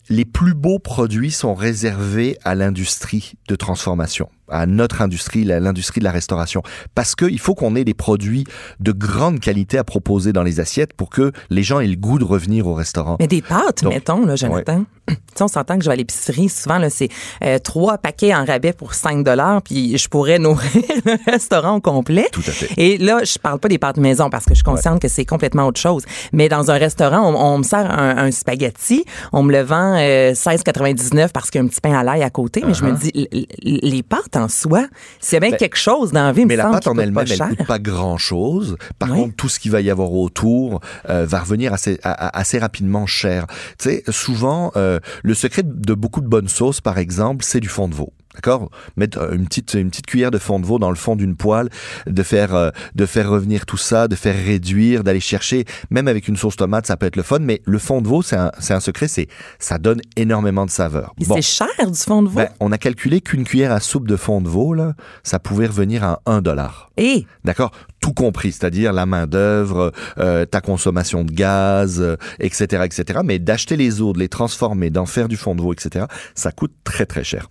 les 0.09 0.25
plus 0.25 0.53
beaux 0.53 0.79
produits 0.79 1.31
sont 1.31 1.53
réservés 1.55 2.37
à 2.43 2.53
l'industrie 2.55 3.33
de 3.47 3.55
transformation, 3.55 4.29
à 4.51 4.65
notre 4.65 5.01
industrie, 5.01 5.43
l'industrie 5.43 5.99
de 5.99 6.05
la 6.05 6.11
restauration. 6.11 6.61
Parce 6.95 7.15
qu'il 7.15 7.39
faut 7.39 7.55
qu'on 7.55 7.75
ait 7.75 7.83
des 7.83 7.93
produits 7.93 8.43
de 8.79 8.91
grande 8.91 9.39
qualité 9.39 9.77
à 9.77 9.83
proposer 9.83 10.33
dans 10.33 10.43
les 10.43 10.59
assiettes 10.59 10.93
pour 10.93 11.09
que 11.09 11.31
les 11.49 11.63
gens 11.63 11.79
aient 11.79 11.87
le 11.87 11.95
goût 11.95 12.19
de 12.19 12.23
revenir 12.25 12.67
au 12.67 12.73
restaurant. 12.73 13.17
Mais 13.19 13.27
des 13.27 13.41
pâtes, 13.41 13.83
Donc, 13.83 13.93
mettons, 13.93 14.25
là, 14.25 14.35
Jonathan. 14.35 14.83
Tu 15.07 15.15
sais, 15.37 15.43
on 15.43 15.47
s'entend 15.49 15.77
que 15.77 15.83
je 15.83 15.89
vais 15.89 15.93
à 15.93 15.97
l'épicerie. 15.97 16.47
Souvent, 16.47 16.77
là, 16.77 16.89
c'est 16.89 17.09
euh, 17.43 17.57
trois 17.59 17.97
paquets 17.97 18.33
en 18.33 18.45
rabais 18.45 18.71
pour 18.71 18.93
5 18.93 19.25
puis 19.65 19.97
je 19.97 20.07
pourrais 20.07 20.39
nourrir 20.39 20.69
le 21.05 21.31
restaurant 21.31 21.75
au 21.77 21.81
complet. 21.81 22.27
Tout 22.31 22.43
à 22.47 22.51
fait. 22.51 22.69
Et 22.77 22.97
là, 22.97 23.21
je 23.23 23.37
parle 23.37 23.59
pas 23.59 23.67
des 23.67 23.77
pâtes 23.79 23.97
maison 23.97 24.29
parce 24.29 24.45
que 24.45 24.51
je 24.51 24.55
suis 24.55 24.63
consciente 24.63 25.01
que 25.01 25.07
c'est 25.09 25.25
complètement 25.25 25.65
autre 25.67 25.79
chose. 25.81 26.03
Mais 26.31 26.47
dans 26.49 26.69
un 26.71 26.77
restaurant, 26.77 27.29
on, 27.29 27.35
on 27.35 27.57
me 27.57 27.63
sert 27.63 27.89
un, 27.91 28.17
un 28.25 28.31
spaghetti, 28.31 29.03
on 29.33 29.43
me 29.43 29.51
le 29.51 29.61
vend 29.63 29.95
euh, 29.97 30.31
16,99 30.33 31.29
parce 31.33 31.49
qu'il 31.49 31.59
y 31.59 31.61
a 31.63 31.65
un 31.65 31.67
petit 31.67 31.81
pain 31.81 31.93
à 31.97 32.03
l'ail 32.03 32.23
à 32.23 32.29
côté. 32.29 32.63
Mais 32.65 32.73
je 32.73 32.83
me 32.85 32.91
dis, 32.91 33.11
l- 33.15 33.27
l- 33.33 33.79
les 33.83 34.03
pâtes 34.03 34.37
en 34.41 34.47
soi, 34.49 34.87
s'il 35.19 35.35
y 35.35 35.37
a 35.37 35.39
bien. 35.39 35.49
Ben, 35.51 35.57
quelque 35.57 35.77
chose 35.77 36.11
dans 36.11 36.23
la 36.23 36.31
vie, 36.31 36.41
me 36.41 36.47
Mais 36.47 36.55
la 36.55 36.69
pâte 36.69 36.87
en 36.87 36.97
elle-même, 36.97 37.13
pas 37.13 37.21
elle 37.23 37.35
cher. 37.37 37.49
coûte 37.49 37.65
pas 37.67 37.79
grand-chose. 37.79 38.77
Par 38.99 39.09
Oui. 39.11 39.17
contre, 39.17 39.35
tout 39.35 39.49
ce 39.49 39.59
qu'il 39.59 39.71
va 39.71 39.81
y 39.81 39.89
avoir 39.89 40.11
autour 40.13 40.81
euh, 41.09 41.25
va 41.25 41.39
revenir 41.41 41.73
assez, 41.73 41.99
assez 42.03 42.57
rapidement 42.59 43.05
cher. 43.05 43.45
Tu 43.79 43.89
sais, 43.89 44.03
souvent, 44.09 44.71
euh, 44.75 44.99
le 45.23 45.33
secret 45.33 45.63
de 45.65 45.93
beaucoup 45.93 46.21
de 46.21 46.27
bonnes 46.27 46.47
sauces, 46.49 46.81
par 46.81 46.97
exemple, 46.97 47.43
c'est 47.45 47.59
du 47.59 47.69
fond 47.69 47.87
de 47.87 47.93
veau. 47.95 48.11
D'accord? 48.35 48.69
Mettre 48.97 49.19
euh, 49.19 49.31
une 49.33 49.45
petite 49.45 49.73
une 49.73 49.89
petite 49.89 50.07
cuillère 50.07 50.31
de 50.31 50.37
fond 50.37 50.59
de 50.59 50.65
veau 50.65 50.79
dans 50.79 50.89
le 50.89 50.95
fond 50.95 51.15
d'une 51.15 51.35
poêle, 51.35 51.69
de 52.07 52.23
faire 52.23 52.55
euh, 52.55 52.69
de 52.95 53.05
faire 53.05 53.29
revenir 53.29 53.65
tout 53.65 53.77
ça, 53.77 54.07
de 54.07 54.15
faire 54.15 54.35
réduire, 54.35 55.03
d'aller 55.03 55.19
chercher 55.19 55.65
même 55.89 56.07
avec 56.07 56.27
une 56.27 56.37
sauce 56.37 56.55
tomate, 56.55 56.87
ça 56.87 56.97
peut 56.97 57.05
être 57.05 57.15
le 57.15 57.23
fun 57.23 57.39
mais 57.39 57.61
le 57.65 57.77
fond 57.77 58.01
de 58.01 58.07
veau 58.07 58.21
c'est 58.21 58.37
un 58.37 58.51
un 58.71 58.79
secret, 58.79 59.07
c'est 59.07 59.27
ça 59.59 59.77
donne 59.77 60.01
énormément 60.15 60.65
de 60.65 60.71
saveur. 60.71 61.13
Bon. 61.27 61.35
c'est 61.35 61.41
cher 61.41 61.67
du 61.79 61.97
fond 61.97 62.23
de 62.23 62.29
veau? 62.29 62.37
Ben, 62.37 62.49
on 62.59 62.71
a 62.71 62.77
calculé 62.77 63.21
qu'une 63.21 63.43
cuillère 63.43 63.71
à 63.71 63.79
soupe 63.79 64.07
de 64.07 64.15
fond 64.15 64.41
de 64.41 64.47
veau 64.47 64.73
là, 64.73 64.93
ça 65.23 65.39
pouvait 65.39 65.67
revenir 65.67 66.03
à 66.03 66.21
1 66.25 66.41
dollar. 66.41 66.89
Et 66.97 67.25
D'accord? 67.43 67.71
Tout 67.99 68.13
compris, 68.13 68.51
c'est-à-dire 68.51 68.93
la 68.93 69.05
main-d'œuvre, 69.05 69.91
euh, 70.17 70.45
ta 70.45 70.61
consommation 70.61 71.23
de 71.23 71.31
gaz, 71.31 72.01
euh, 72.01 72.15
etc., 72.39 72.83
etc. 72.85 73.19
Mais 73.23 73.39
d'acheter 73.39 73.77
les 73.77 74.01
os, 74.01 74.13
de 74.13 74.19
les 74.19 74.29
transformer, 74.29 74.89
d'en 74.89 75.05
faire 75.05 75.27
du 75.27 75.37
fond 75.37 75.55
de 75.55 75.61
veau, 75.61 75.73
etc., 75.73 76.05
ça 76.33 76.51
coûte 76.51 76.73
très, 76.83 77.05
très 77.05 77.23
cher. 77.23 77.49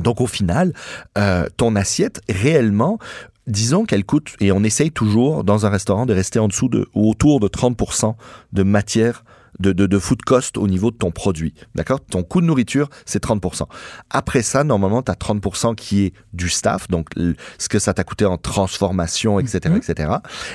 Donc 0.00 0.20
au 0.20 0.26
final, 0.26 0.72
euh, 1.16 1.46
ton 1.56 1.76
assiette, 1.76 2.20
réellement, 2.28 2.98
disons 3.46 3.84
qu'elle 3.84 4.04
coûte, 4.04 4.34
et 4.40 4.52
on 4.52 4.62
essaye 4.64 4.90
toujours 4.90 5.44
dans 5.44 5.66
un 5.66 5.68
restaurant 5.68 6.06
de 6.06 6.14
rester 6.14 6.38
en 6.38 6.48
dessous 6.48 6.68
de, 6.68 6.86
ou 6.94 7.10
autour 7.10 7.40
de 7.40 7.48
30% 7.48 8.14
de 8.52 8.62
matière 8.62 9.24
de, 9.60 9.72
de, 9.72 9.86
de 9.86 9.98
food 9.98 10.22
cost 10.22 10.58
au 10.58 10.68
niveau 10.68 10.90
de 10.90 10.96
ton 10.96 11.10
produit. 11.10 11.54
D'accord? 11.74 12.00
Ton 12.00 12.22
coût 12.22 12.40
de 12.40 12.46
nourriture, 12.46 12.88
c'est 13.04 13.22
30%. 13.22 13.62
Après 14.10 14.42
ça, 14.42 14.64
normalement, 14.64 15.02
tu 15.02 15.10
as 15.10 15.14
30% 15.14 15.74
qui 15.74 16.04
est 16.04 16.12
du 16.32 16.48
staff, 16.48 16.88
donc 16.88 17.08
ce 17.58 17.68
que 17.68 17.78
ça 17.78 17.94
t'a 17.94 18.04
coûté 18.04 18.24
en 18.26 18.36
transformation, 18.36 19.40
etc., 19.40 19.74
etc. 19.76 20.10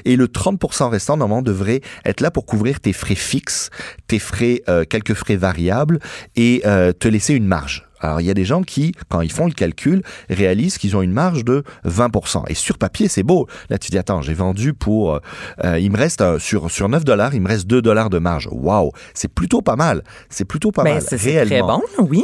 Et 0.05 0.15
le 0.15 0.27
30% 0.27 0.89
restant, 0.89 1.17
normalement, 1.17 1.41
devrait 1.41 1.81
être 2.05 2.21
là 2.21 2.31
pour 2.31 2.45
couvrir 2.45 2.79
tes 2.79 2.93
frais 2.93 3.15
fixes, 3.15 3.69
tes 4.07 4.19
frais, 4.19 4.61
euh, 4.69 4.83
quelques 4.87 5.13
frais 5.13 5.35
variables 5.35 5.99
et 6.35 6.61
euh, 6.65 6.93
te 6.93 7.07
laisser 7.07 7.33
une 7.33 7.47
marge. 7.47 7.87
Alors, 8.01 8.19
il 8.19 8.27
y 8.27 8.29
a 8.29 8.33
des 8.33 8.45
gens 8.45 8.63
qui, 8.63 8.93
quand 9.09 9.21
ils 9.21 9.31
font 9.31 9.45
le 9.45 9.53
calcul, 9.53 10.03
réalisent 10.29 10.77
qu'ils 10.77 10.97
ont 10.97 11.01
une 11.01 11.13
marge 11.13 11.45
de 11.45 11.63
20%. 11.85 12.43
Et 12.49 12.55
sur 12.55 12.77
papier, 12.77 13.07
c'est 13.07 13.23
beau. 13.23 13.47
Là, 13.69 13.77
tu 13.77 13.91
dis, 13.91 13.97
attends, 13.97 14.21
j'ai 14.21 14.33
vendu 14.33 14.73
pour... 14.73 15.19
euh, 15.63 15.79
il 15.79 15.91
me 15.91 15.97
reste, 15.97 16.21
euh, 16.21 16.39
sur, 16.39 16.69
sur 16.71 16.89
9 16.89 17.05
dollars, 17.05 17.33
il 17.33 17.41
me 17.41 17.47
reste 17.47 17.67
2 17.67 17.81
dollars 17.81 18.09
de 18.09 18.19
marge. 18.19 18.49
Waouh! 18.51 18.91
C'est 19.13 19.33
plutôt 19.33 19.61
pas 19.61 19.75
mal. 19.75 20.03
C'est 20.29 20.45
plutôt 20.45 20.71
pas 20.71 20.83
ben, 20.83 20.95
mal, 20.95 21.03
c'est 21.07 21.17
c'est 21.17 21.45
très 21.45 21.61
bon, 21.61 21.81
oui. 21.99 22.23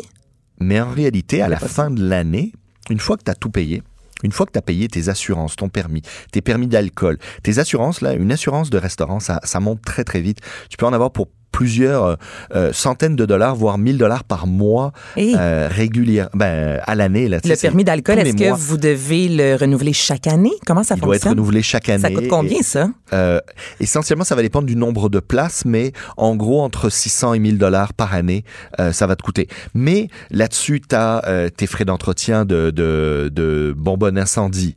Mais 0.59 0.81
en 0.81 0.89
réalité, 0.89 1.41
à 1.41 1.47
la 1.47 1.59
fin 1.59 1.91
de 1.91 2.03
l'année, 2.03 2.51
une 2.89 2.99
fois 2.99 3.17
que 3.17 3.23
tu 3.23 3.31
as 3.31 3.35
tout 3.35 3.51
payé, 3.51 3.83
une 4.23 4.31
fois 4.31 4.45
que 4.45 4.51
tu 4.51 4.57
as 4.57 4.63
payé 4.63 4.87
tes 4.87 5.09
assurances, 5.09 5.55
ton 5.55 5.69
permis, 5.69 6.01
tes 6.31 6.41
permis 6.41 6.67
d'alcool, 6.67 7.19
tes 7.43 7.59
assurances, 7.59 8.01
là, 8.01 8.13
une 8.13 8.31
assurance 8.31 8.69
de 8.69 8.77
restaurant, 8.77 9.19
ça, 9.19 9.39
ça 9.43 9.59
monte 9.59 9.81
très 9.83 10.03
très 10.03 10.21
vite. 10.21 10.39
Tu 10.69 10.77
peux 10.77 10.85
en 10.85 10.93
avoir 10.93 11.11
pour 11.11 11.27
plusieurs 11.57 12.03
euh, 12.03 12.15
euh, 12.55 12.71
centaines 12.71 13.15
de 13.15 13.25
dollars, 13.25 13.55
voire 13.55 13.79
1000 13.79 13.97
dollars 13.97 14.23
par 14.23 14.45
mois 14.45 14.91
euh, 15.17 15.67
régulière, 15.71 16.29
ben, 16.35 16.79
à 16.85 16.93
l'année. 16.93 17.27
Là, 17.27 17.39
le 17.43 17.55
permis 17.55 17.83
d'alcool, 17.83 18.19
est-ce 18.19 18.35
que 18.35 18.43
mois. 18.49 18.55
vous 18.59 18.77
devez 18.77 19.27
le 19.27 19.55
renouveler 19.55 19.91
chaque 19.93 20.27
année? 20.27 20.51
Comment 20.67 20.83
ça 20.83 20.93
Il 20.95 21.01
doit 21.01 21.15
être 21.15 21.21
fonctionne? 21.23 21.39
renouvelé 21.39 21.63
chaque 21.63 21.89
année. 21.89 22.01
ça 22.03 22.11
coûte 22.11 22.27
combien, 22.27 22.59
Et, 22.59 22.63
ça? 22.63 22.89
euh, 23.13 23.39
essentiellement, 23.79 24.23
ça 24.23 24.35
va 24.35 24.43
dépendre 24.43 24.67
du 24.67 24.75
nombre 24.75 25.09
de 25.09 25.19
places, 25.19 25.65
mais 25.65 25.93
en 26.15 26.35
gros, 26.35 26.61
entre 26.61 26.89
600 26.91 27.33
et 27.33 27.39
1000 27.39 27.57
dollars 27.57 27.93
par 27.95 28.13
année, 28.13 28.43
ça 28.91 29.07
va 29.07 29.15
te 29.15 29.23
coûter. 29.23 29.47
Mais 29.73 30.09
là-dessus, 30.29 30.79
tu 30.87 30.95
as 30.95 31.49
tes 31.57 31.65
frais 31.65 31.85
d'entretien 31.85 32.45
de, 32.45 32.69
de, 32.69 33.31
de 33.33 33.73
bonbonne 33.75 34.19
incendie, 34.19 34.75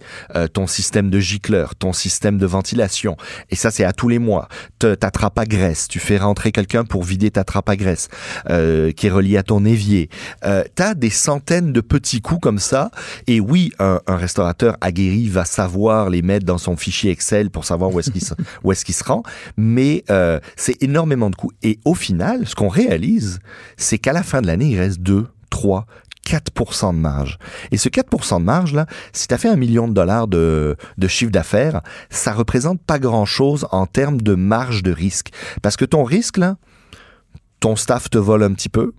ton 0.54 0.66
système 0.66 1.10
de 1.10 1.18
gicleur, 1.20 1.75
ton 1.75 1.92
système 1.92 2.38
de 2.38 2.46
ventilation. 2.46 3.16
Et 3.50 3.56
ça, 3.56 3.70
c'est 3.70 3.84
à 3.84 3.92
tous 3.92 4.08
les 4.08 4.18
mois. 4.18 4.49
Te- 4.78 4.94
Ta 4.94 5.10
trappe 5.10 5.38
à 5.38 5.44
graisse, 5.44 5.88
tu 5.88 5.99
fais 5.99 6.16
rentrer 6.16 6.52
quelqu'un 6.70 6.84
pour 6.84 7.02
vider 7.02 7.30
ta 7.30 7.44
trappe 7.44 7.68
à 7.68 7.76
graisse, 7.76 8.08
euh, 8.48 8.92
qui 8.92 9.08
est 9.08 9.10
reliée 9.10 9.36
à 9.36 9.42
ton 9.42 9.64
évier. 9.64 10.08
Euh, 10.44 10.64
tu 10.76 10.82
as 10.82 10.94
des 10.94 11.10
centaines 11.10 11.72
de 11.72 11.80
petits 11.80 12.20
coûts 12.20 12.38
comme 12.38 12.58
ça. 12.58 12.90
Et 13.26 13.40
oui, 13.40 13.72
un, 13.78 14.00
un 14.06 14.16
restaurateur 14.16 14.76
aguerri 14.80 15.28
va 15.28 15.44
savoir 15.44 16.10
les 16.10 16.22
mettre 16.22 16.46
dans 16.46 16.58
son 16.58 16.76
fichier 16.76 17.10
Excel 17.10 17.50
pour 17.50 17.64
savoir 17.64 17.92
où 17.92 18.00
est-ce 18.00 18.10
qu'il 18.10 18.24
se, 18.24 18.34
où 18.64 18.72
est-ce 18.72 18.84
qu'il 18.84 18.94
se 18.94 19.04
rend. 19.04 19.22
Mais 19.56 20.04
euh, 20.10 20.38
c'est 20.56 20.82
énormément 20.82 21.30
de 21.30 21.36
coûts. 21.36 21.52
Et 21.62 21.78
au 21.84 21.94
final, 21.94 22.46
ce 22.46 22.54
qu'on 22.54 22.68
réalise, 22.68 23.40
c'est 23.76 23.98
qu'à 23.98 24.12
la 24.12 24.22
fin 24.22 24.40
de 24.40 24.46
l'année, 24.46 24.66
il 24.66 24.78
reste 24.78 25.00
2, 25.00 25.26
3, 25.50 25.86
4% 26.26 26.94
de 26.94 26.98
marge. 26.98 27.38
Et 27.70 27.76
ce 27.76 27.88
4% 27.88 28.38
de 28.38 28.44
marge, 28.44 28.72
là, 28.72 28.86
si 29.12 29.28
tu 29.28 29.34
as 29.34 29.38
fait 29.38 29.48
un 29.48 29.56
million 29.56 29.88
de 29.88 29.94
dollars 29.94 30.28
de, 30.28 30.76
de 30.98 31.08
chiffre 31.08 31.32
d'affaires, 31.32 31.80
ça 32.08 32.32
représente 32.32 32.80
pas 32.82 32.98
grand-chose 32.98 33.66
en 33.72 33.86
termes 33.86 34.20
de 34.20 34.34
marge 34.34 34.82
de 34.82 34.92
risque. 34.92 35.30
Parce 35.62 35.76
que 35.76 35.84
ton 35.84 36.04
risque, 36.04 36.36
là, 36.36 36.56
ton 37.60 37.76
staff 37.76 38.08
te 38.10 38.18
vole 38.18 38.42
un 38.42 38.52
petit 38.52 38.68
peu, 38.68 38.92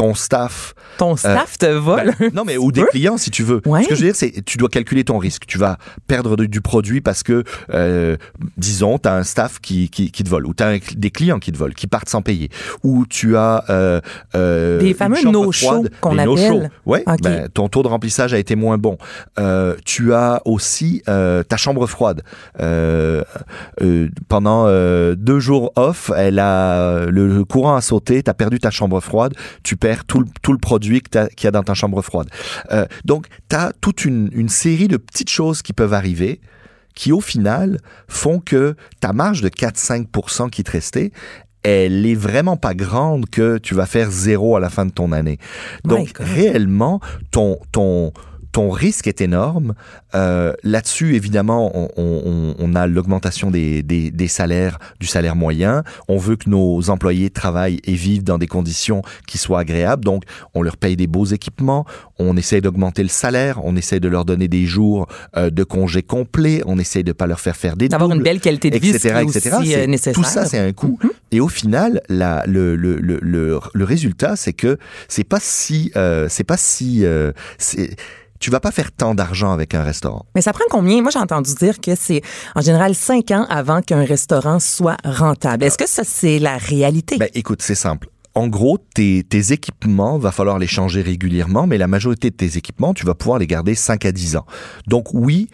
ton 0.00 0.14
staff 0.14 0.74
Ton 0.98 1.16
staff 1.16 1.58
te 1.58 1.66
vole. 1.66 2.12
ben, 2.18 2.30
non, 2.34 2.44
mais 2.44 2.56
ou 2.58 2.72
des 2.72 2.84
clients, 2.84 3.16
si 3.18 3.30
tu 3.30 3.42
veux. 3.42 3.60
Ouais. 3.66 3.82
Ce 3.84 3.88
que 3.88 3.94
je 3.94 4.00
veux 4.00 4.06
dire, 4.06 4.16
c'est 4.16 4.44
tu 4.44 4.56
dois 4.58 4.68
calculer 4.68 5.04
ton 5.04 5.18
risque. 5.18 5.44
Tu 5.46 5.58
vas 5.58 5.76
perdre 6.06 6.36
de- 6.36 6.46
du 6.46 6.60
produit 6.60 7.00
parce 7.00 7.22
que, 7.22 7.44
euh, 7.72 8.16
disons, 8.56 8.98
tu 8.98 9.08
as 9.08 9.14
un 9.14 9.22
staff 9.24 9.58
qui, 9.60 9.88
qui, 9.90 10.10
qui 10.10 10.24
te 10.24 10.28
vole, 10.28 10.46
ou 10.46 10.54
tu 10.54 10.62
as 10.62 10.78
des 10.96 11.10
clients 11.10 11.38
qui 11.38 11.52
te 11.52 11.58
volent, 11.58 11.74
qui 11.76 11.86
partent 11.86 12.08
sans 12.08 12.22
payer, 12.22 12.48
ou 12.82 13.04
tu 13.06 13.36
as 13.36 13.64
euh, 13.70 14.00
euh, 14.34 14.78
Des 14.80 14.94
fameux 14.94 15.22
no-show 15.22 15.84
qu'on 16.00 16.18
appelle. 16.18 16.70
Ouais, 16.86 17.02
Ok. 17.06 17.20
ben, 17.22 17.48
ton 17.52 17.68
taux 17.68 17.82
de 17.82 17.88
remplissage 17.88 18.32
a 18.34 18.38
été 18.38 18.54
moins 18.56 18.78
bon. 18.78 18.96
Euh, 19.38 19.74
tu 19.84 20.14
as 20.14 20.40
aussi 20.46 21.02
euh, 21.08 21.42
ta 21.42 21.56
chambre 21.56 21.86
froide. 21.86 22.22
Euh, 22.60 23.22
euh, 23.82 24.08
pendant 24.28 24.64
euh, 24.66 25.14
deux 25.16 25.40
jours 25.40 25.72
off, 25.76 26.10
elle 26.16 26.38
a 26.38 27.06
le, 27.06 27.28
le 27.28 27.44
courant 27.44 27.76
a 27.76 27.80
sauté, 27.80 28.22
tu 28.22 28.30
as 28.30 28.34
perdu 28.34 28.58
ta 28.58 28.70
chambre 28.70 29.00
froide, 29.00 29.34
tu 29.62 29.76
perds 29.76 29.89
tout 30.06 30.20
le, 30.20 30.26
tout 30.42 30.52
le 30.52 30.58
produit 30.58 31.02
qu'il 31.02 31.44
y 31.44 31.46
a 31.46 31.50
dans 31.50 31.62
ta 31.62 31.74
chambre 31.74 32.02
froide. 32.02 32.28
Euh, 32.72 32.86
donc, 33.04 33.26
tu 33.48 33.56
as 33.56 33.72
toute 33.80 34.04
une, 34.04 34.30
une 34.32 34.48
série 34.48 34.88
de 34.88 34.96
petites 34.96 35.30
choses 35.30 35.62
qui 35.62 35.72
peuvent 35.72 35.94
arriver 35.94 36.40
qui, 36.94 37.12
au 37.12 37.20
final, 37.20 37.78
font 38.08 38.40
que 38.40 38.74
ta 39.00 39.12
marge 39.12 39.42
de 39.42 39.48
4-5% 39.48 40.50
qui 40.50 40.64
te 40.64 40.72
restait, 40.72 41.12
elle 41.62 42.06
est 42.06 42.14
vraiment 42.14 42.56
pas 42.56 42.74
grande 42.74 43.28
que 43.28 43.58
tu 43.58 43.74
vas 43.74 43.86
faire 43.86 44.10
zéro 44.10 44.56
à 44.56 44.60
la 44.60 44.70
fin 44.70 44.86
de 44.86 44.90
ton 44.90 45.12
année. 45.12 45.38
Donc, 45.84 46.12
réellement, 46.18 47.00
ton, 47.30 47.58
ton, 47.72 48.12
ton 48.52 48.70
risque 48.70 49.06
est 49.06 49.20
énorme. 49.20 49.74
Euh, 50.14 50.52
Là-dessus, 50.64 51.14
évidemment, 51.14 51.70
on, 51.74 51.88
on- 51.96 52.54
on 52.58 52.74
a 52.74 52.86
l'augmentation 52.86 53.50
des, 53.50 53.82
des, 53.82 54.10
des 54.10 54.28
salaires, 54.28 54.78
du 54.98 55.06
salaire 55.06 55.36
moyen. 55.36 55.84
On 56.08 56.16
veut 56.18 56.36
que 56.36 56.50
nos 56.50 56.90
employés 56.90 57.30
travaillent 57.30 57.80
et 57.84 57.94
vivent 57.94 58.24
dans 58.24 58.38
des 58.38 58.46
conditions 58.48 59.02
qui 59.26 59.38
soient 59.38 59.60
agréables. 59.60 60.04
Donc, 60.04 60.24
on 60.54 60.62
leur 60.62 60.76
paye 60.76 60.96
des 60.96 61.06
beaux 61.06 61.24
équipements. 61.26 61.84
On 62.18 62.36
essaie 62.36 62.60
d'augmenter 62.60 63.02
le 63.02 63.08
salaire. 63.08 63.60
On 63.64 63.76
essaie 63.76 64.00
de 64.00 64.08
leur 64.08 64.24
donner 64.24 64.48
des 64.48 64.66
jours 64.66 65.06
euh, 65.36 65.50
de 65.50 65.62
congés 65.64 66.02
complets. 66.02 66.62
On 66.66 66.78
essaie 66.78 67.02
de 67.02 67.12
pas 67.12 67.26
leur 67.26 67.40
faire 67.40 67.56
faire 67.56 67.76
des 67.76 67.88
D'avoir 67.88 68.10
une 68.12 68.22
belle 68.22 68.40
qualité 68.40 68.70
de 68.70 68.78
vie, 68.78 68.90
est 68.90 69.06
aussi, 69.60 69.74
euh, 69.74 69.86
nécessaire. 69.86 70.12
Tout 70.14 70.24
ça, 70.24 70.44
c'est 70.44 70.58
un 70.58 70.72
coût. 70.72 70.98
Et 71.30 71.40
au 71.40 71.48
final, 71.48 72.00
la, 72.08 72.44
le, 72.46 72.74
le, 72.76 72.96
le, 72.96 73.18
le, 73.22 73.60
le 73.72 73.84
résultat, 73.84 74.34
c'est 74.36 74.52
que 74.52 74.76
c'est 75.08 75.24
pas 75.24 75.38
si, 75.40 75.92
euh, 75.96 76.26
c'est 76.28 76.44
pas 76.44 76.56
si, 76.56 77.04
euh, 77.04 77.32
c'est- 77.58 77.94
tu 78.40 78.50
vas 78.50 78.58
pas 78.58 78.72
faire 78.72 78.90
tant 78.90 79.14
d'argent 79.14 79.52
avec 79.52 79.74
un 79.74 79.82
restaurant. 79.84 80.24
Mais 80.34 80.40
ça 80.40 80.52
prend 80.52 80.64
combien? 80.70 81.02
Moi, 81.02 81.10
j'ai 81.12 81.18
entendu 81.18 81.54
dire 81.54 81.78
que 81.78 81.94
c'est 81.94 82.22
en 82.56 82.62
général 82.62 82.94
cinq 82.94 83.30
ans 83.30 83.46
avant 83.50 83.82
qu'un 83.82 84.02
restaurant 84.02 84.58
soit 84.58 84.96
rentable. 85.04 85.64
Est-ce 85.64 85.78
que 85.78 85.88
ça, 85.88 86.02
c'est 86.04 86.38
la 86.38 86.56
réalité? 86.56 87.18
Ben, 87.18 87.28
écoute, 87.34 87.60
c'est 87.62 87.74
simple. 87.74 88.08
En 88.34 88.48
gros, 88.48 88.78
tes, 88.78 89.24
tes 89.24 89.52
équipements, 89.52 90.16
va 90.16 90.32
falloir 90.32 90.58
les 90.58 90.68
changer 90.68 91.02
régulièrement, 91.02 91.66
mais 91.66 91.78
la 91.78 91.88
majorité 91.88 92.30
de 92.30 92.36
tes 92.36 92.56
équipements, 92.56 92.94
tu 92.94 93.04
vas 93.04 93.14
pouvoir 93.14 93.38
les 93.38 93.46
garder 93.46 93.74
5 93.74 94.04
à 94.06 94.12
10 94.12 94.36
ans. 94.36 94.46
Donc 94.86 95.12
oui, 95.12 95.50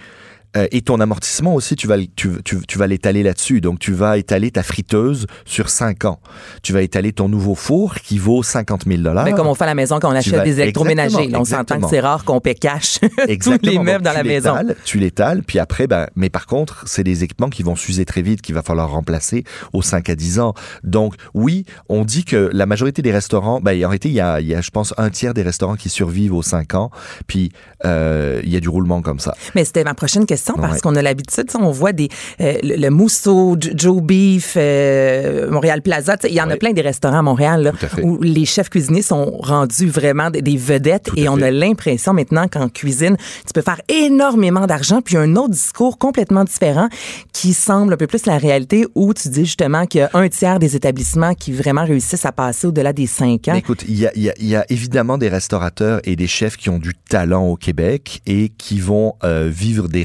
euh, 0.57 0.67
et 0.73 0.83
ton 0.83 1.01
amortissement 1.01 1.55
aussi, 1.55 1.77
tu 1.77 1.87
vas, 1.87 1.97
tu, 2.17 2.31
tu, 2.45 2.59
tu 2.67 2.79
vas 2.79 2.87
l'étaler 2.87 3.23
là-dessus. 3.23 3.61
Donc, 3.61 3.79
tu 3.79 3.93
vas 3.93 4.17
étaler 4.19 4.51
ta 4.51 4.63
friteuse 4.63 5.27
sur 5.45 5.69
5 5.69 6.05
ans. 6.05 6.21
Tu 6.63 6.73
vas 6.73 6.83
étaler 6.83 7.13
ton 7.13 7.29
nouveau 7.29 7.55
four 7.55 7.95
qui 7.97 8.19
vaut 8.19 8.43
50 8.43 8.85
000 8.87 9.03
dollars. 9.03 9.25
Ben, 9.25 9.35
comme 9.35 9.47
on 9.47 9.55
fait 9.55 9.65
à 9.65 9.69
la 9.69 9.75
maison 9.75 9.99
quand 10.01 10.11
on 10.11 10.17
achète 10.17 10.35
vas- 10.35 10.45
des 10.45 10.61
électroménagers. 10.61 11.31
On 11.35 11.45
s'entend 11.45 11.81
que 11.81 11.89
c'est 11.89 12.01
rare 12.01 12.25
qu'on 12.25 12.41
paie 12.41 12.55
cash 12.55 12.99
tous 13.43 13.59
les 13.63 13.79
meubles 13.79 14.05
dans 14.05 14.13
la 14.13 14.25
maison. 14.25 14.55
Tu 14.85 14.99
l'étales, 14.99 15.43
puis 15.43 15.59
après, 15.59 15.87
ben, 15.87 16.07
mais 16.17 16.31
par 16.31 16.47
contre, 16.47 16.85
c'est 16.87 17.05
des 17.05 17.25
équipements 17.25 17.51
qui 17.51 17.63
vont 17.63 17.77
s'user 17.77 18.05
très 18.05 18.23
vite, 18.23 18.41
qu'il 18.43 18.55
va 18.55 18.63
falloir 18.63 18.91
remplacer 18.91 19.45
aux 19.73 19.83
5 19.83 20.09
à 20.09 20.15
10 20.15 20.41
ans. 20.41 20.55
Donc, 20.85 21.15
oui, 21.35 21.65
on 21.89 22.05
dit 22.05 22.25
que 22.25 22.51
la 22.53 22.67
majorité 22.67 23.03
des 23.03 23.13
restaurants, 23.13 23.61
ben, 23.61 23.73
en 23.85 23.89
réalité, 23.89 24.09
il 24.09 24.15
y 24.15 24.21
a, 24.21 24.41
il 24.41 24.47
y 24.47 24.55
a, 24.55 24.61
je 24.61 24.71
pense, 24.71 24.95
un 24.97 25.11
tiers 25.11 25.35
des 25.35 25.43
restaurants 25.43 25.77
qui 25.77 25.89
survivent 25.89 26.35
aux 26.35 26.43
5 26.43 26.75
ans, 26.75 26.91
puis 27.27 27.53
euh, 27.85 28.41
il 28.45 28.51
y 28.51 28.57
a 28.57 28.61
du 28.61 28.69
roulement 28.69 29.03
comme 29.03 29.21
ça. 29.21 29.35
Mais 29.55 29.65
c'était 29.65 29.85
ma 29.85 29.95
prochaine 29.95 30.27
question 30.27 30.46
parce 30.55 30.75
Ouais. 30.75 30.81
qu'on 30.81 30.97
a 30.97 31.03
l'habitude, 31.03 31.47
on 31.59 31.71
voit 31.71 31.93
des 31.93 32.09
euh, 32.41 32.55
le, 32.63 32.77
le 32.77 32.91
Mousseau, 32.91 33.57
Joe 33.61 34.03
Beef, 34.03 34.55
euh, 34.57 35.51
Montréal 35.51 35.83
Plaza, 35.83 36.17
il 36.25 36.35
y 36.35 36.41
en 36.41 36.51
a 36.51 36.57
plein 36.57 36.73
des 36.73 36.83
restaurants 36.83 37.19
à 37.19 37.23
Montréal 37.23 37.63
là, 37.63 37.73
à 37.83 38.01
où 38.03 38.21
les 38.23 38.45
chefs 38.45 38.69
cuisiniers 38.71 39.03
sont 39.03 39.39
rendus 39.39 39.87
vraiment 39.89 40.31
des, 40.31 40.43
des 40.43 40.57
vedettes 40.57 41.05
Tout 41.05 41.15
et 41.19 41.29
on 41.29 41.37
fait. 41.37 41.45
a 41.45 41.51
l'impression 41.51 42.13
maintenant 42.13 42.47
qu'en 42.49 42.69
cuisine, 42.69 43.17
tu 43.47 43.53
peux 43.55 43.63
faire 43.63 43.81
énormément 43.89 44.67
d'argent 44.67 45.01
puis 45.03 45.17
un 45.17 45.37
autre 45.37 45.51
discours 45.51 45.99
complètement 45.99 46.45
différent 46.45 46.89
qui 47.33 47.53
semble 47.53 47.95
un 47.95 47.97
peu 47.97 48.07
plus 48.07 48.27
la 48.27 48.39
réalité 48.39 48.87
où 48.95 49.13
tu 49.15 49.29
dis 49.29 49.45
justement 49.45 49.87
qu'il 49.87 50.01
y 50.01 50.05
a 50.05 50.11
un 50.15 50.29
tiers 50.29 50.59
des 50.59 50.77
établissements 50.77 51.35
qui 51.35 51.53
vraiment 51.53 51.85
réussissent 51.85 52.25
à 52.27 52.33
passer 52.33 52.67
au-delà 52.67 52.93
des 52.93 53.07
cinq 53.07 53.49
ans. 53.49 53.53
Mais 53.53 53.59
écoute, 53.59 53.85
il 53.89 53.99
y 53.99 54.07
a, 54.07 54.13
il 54.15 54.23
y, 54.23 54.31
a, 54.31 54.35
il 54.39 54.47
y 54.47 54.57
a 54.57 54.65
évidemment 54.69 55.19
des 55.19 55.29
restaurateurs 55.29 56.01
et 56.05 56.17
des 56.17 56.27
chefs 56.27 56.57
qui 56.57 56.71
ont 56.71 56.79
du 56.79 56.93
talent 57.09 57.45
au 57.47 57.57
Québec 57.57 58.21
et 58.27 58.51
qui 58.57 58.81
vont 58.81 59.15
euh, 59.25 59.49
vivre 59.53 59.89
des 59.89 60.03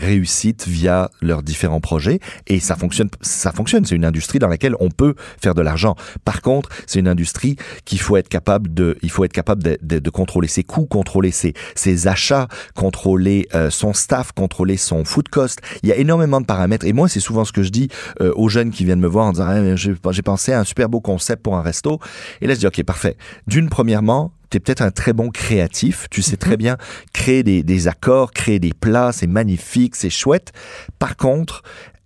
via 0.68 1.10
leurs 1.22 1.44
différents 1.44 1.82
projets. 1.82 2.20
Et 2.48 2.60
ça 2.60 2.75
fonctionne, 2.75 3.10
ça 3.22 3.51
fonctionne. 3.51 3.86
C'est 3.86 3.96
une 3.96 4.06
industrie 4.06 4.40
dans 4.40 4.48
laquelle 4.48 4.75
on 4.80 4.90
peut 4.90 5.16
faire 5.42 5.56
de 5.56 5.62
l'argent. 5.62 5.96
Par 6.25 6.42
contre, 6.42 6.70
c'est 6.88 7.00
une 7.00 7.08
industrie 7.08 7.56
qu'il 7.86 8.00
faut 8.00 8.18
être 8.18 8.30
capable 8.30 8.74
de, 8.74 8.98
il 9.01 9.10
faut 9.10 9.24
être 9.24 9.34
capable 9.34 9.63
de, 9.63 10.10
contrôler 10.10 10.48
ses 10.48 10.63
coûts, 10.63 10.86
contrôler 10.86 11.32
ses, 11.32 12.08
achats, 12.08 12.48
contrôler 12.75 13.48
euh, 13.56 13.70
son 13.70 13.94
staff, 13.94 14.32
contrôler 14.32 14.78
son 14.78 15.06
food 15.06 15.30
cost. 15.30 15.62
Il 15.84 15.90
y 15.90 15.92
a 15.92 15.96
énormément 15.96 16.42
de 16.42 16.46
paramètres. 16.46 16.86
Et 16.86 16.94
moi, 16.94 17.08
c'est 17.08 17.20
souvent 17.20 17.46
ce 17.46 17.51
que 17.51 17.63
je 17.63 17.70
dis 17.70 17.90
euh, 18.20 18.34
aux 18.36 18.50
jeunes 18.50 18.72
qui 18.72 18.86
viennent 18.86 19.00
me 19.00 19.08
voir 19.08 19.28
en 19.28 19.32
disant, 19.32 19.48
Ah, 19.48 20.12
j'ai 20.12 20.22
pensé 20.22 20.54
à 20.54 20.60
un 20.60 20.63
super 20.63 20.90
beau 20.90 21.01
concept 21.01 21.44
pour 21.44 21.56
un 21.56 21.62
resto. 21.62 22.00
Et 22.42 22.48
là, 22.48 22.54
je 22.54 22.60
dis, 22.60 22.68
OK, 22.68 22.84
parfait. 22.84 23.18
D'une, 23.48 23.70
premièrement, 23.70 24.34
tu 24.51 24.58
es 24.58 24.60
peut-être 24.60 24.81
un 24.81 24.91
très 24.91 25.13
bon 25.13 25.29
créatif. 25.29 26.08
Tu 26.12 26.22
sais 26.22 26.38
très 26.38 26.58
bien 26.58 26.77
créer 27.13 27.41
des, 27.41 27.63
des 27.63 27.88
accords, 27.88 28.31
créer 28.31 28.60
des 28.60 28.74
plats. 28.74 29.12
C'est 29.12 29.27
magnifique, 29.27 29.96
c'est 29.96 30.10
chouette. 30.10 30.51
Par 31.00 31.17
contre, 31.17 31.63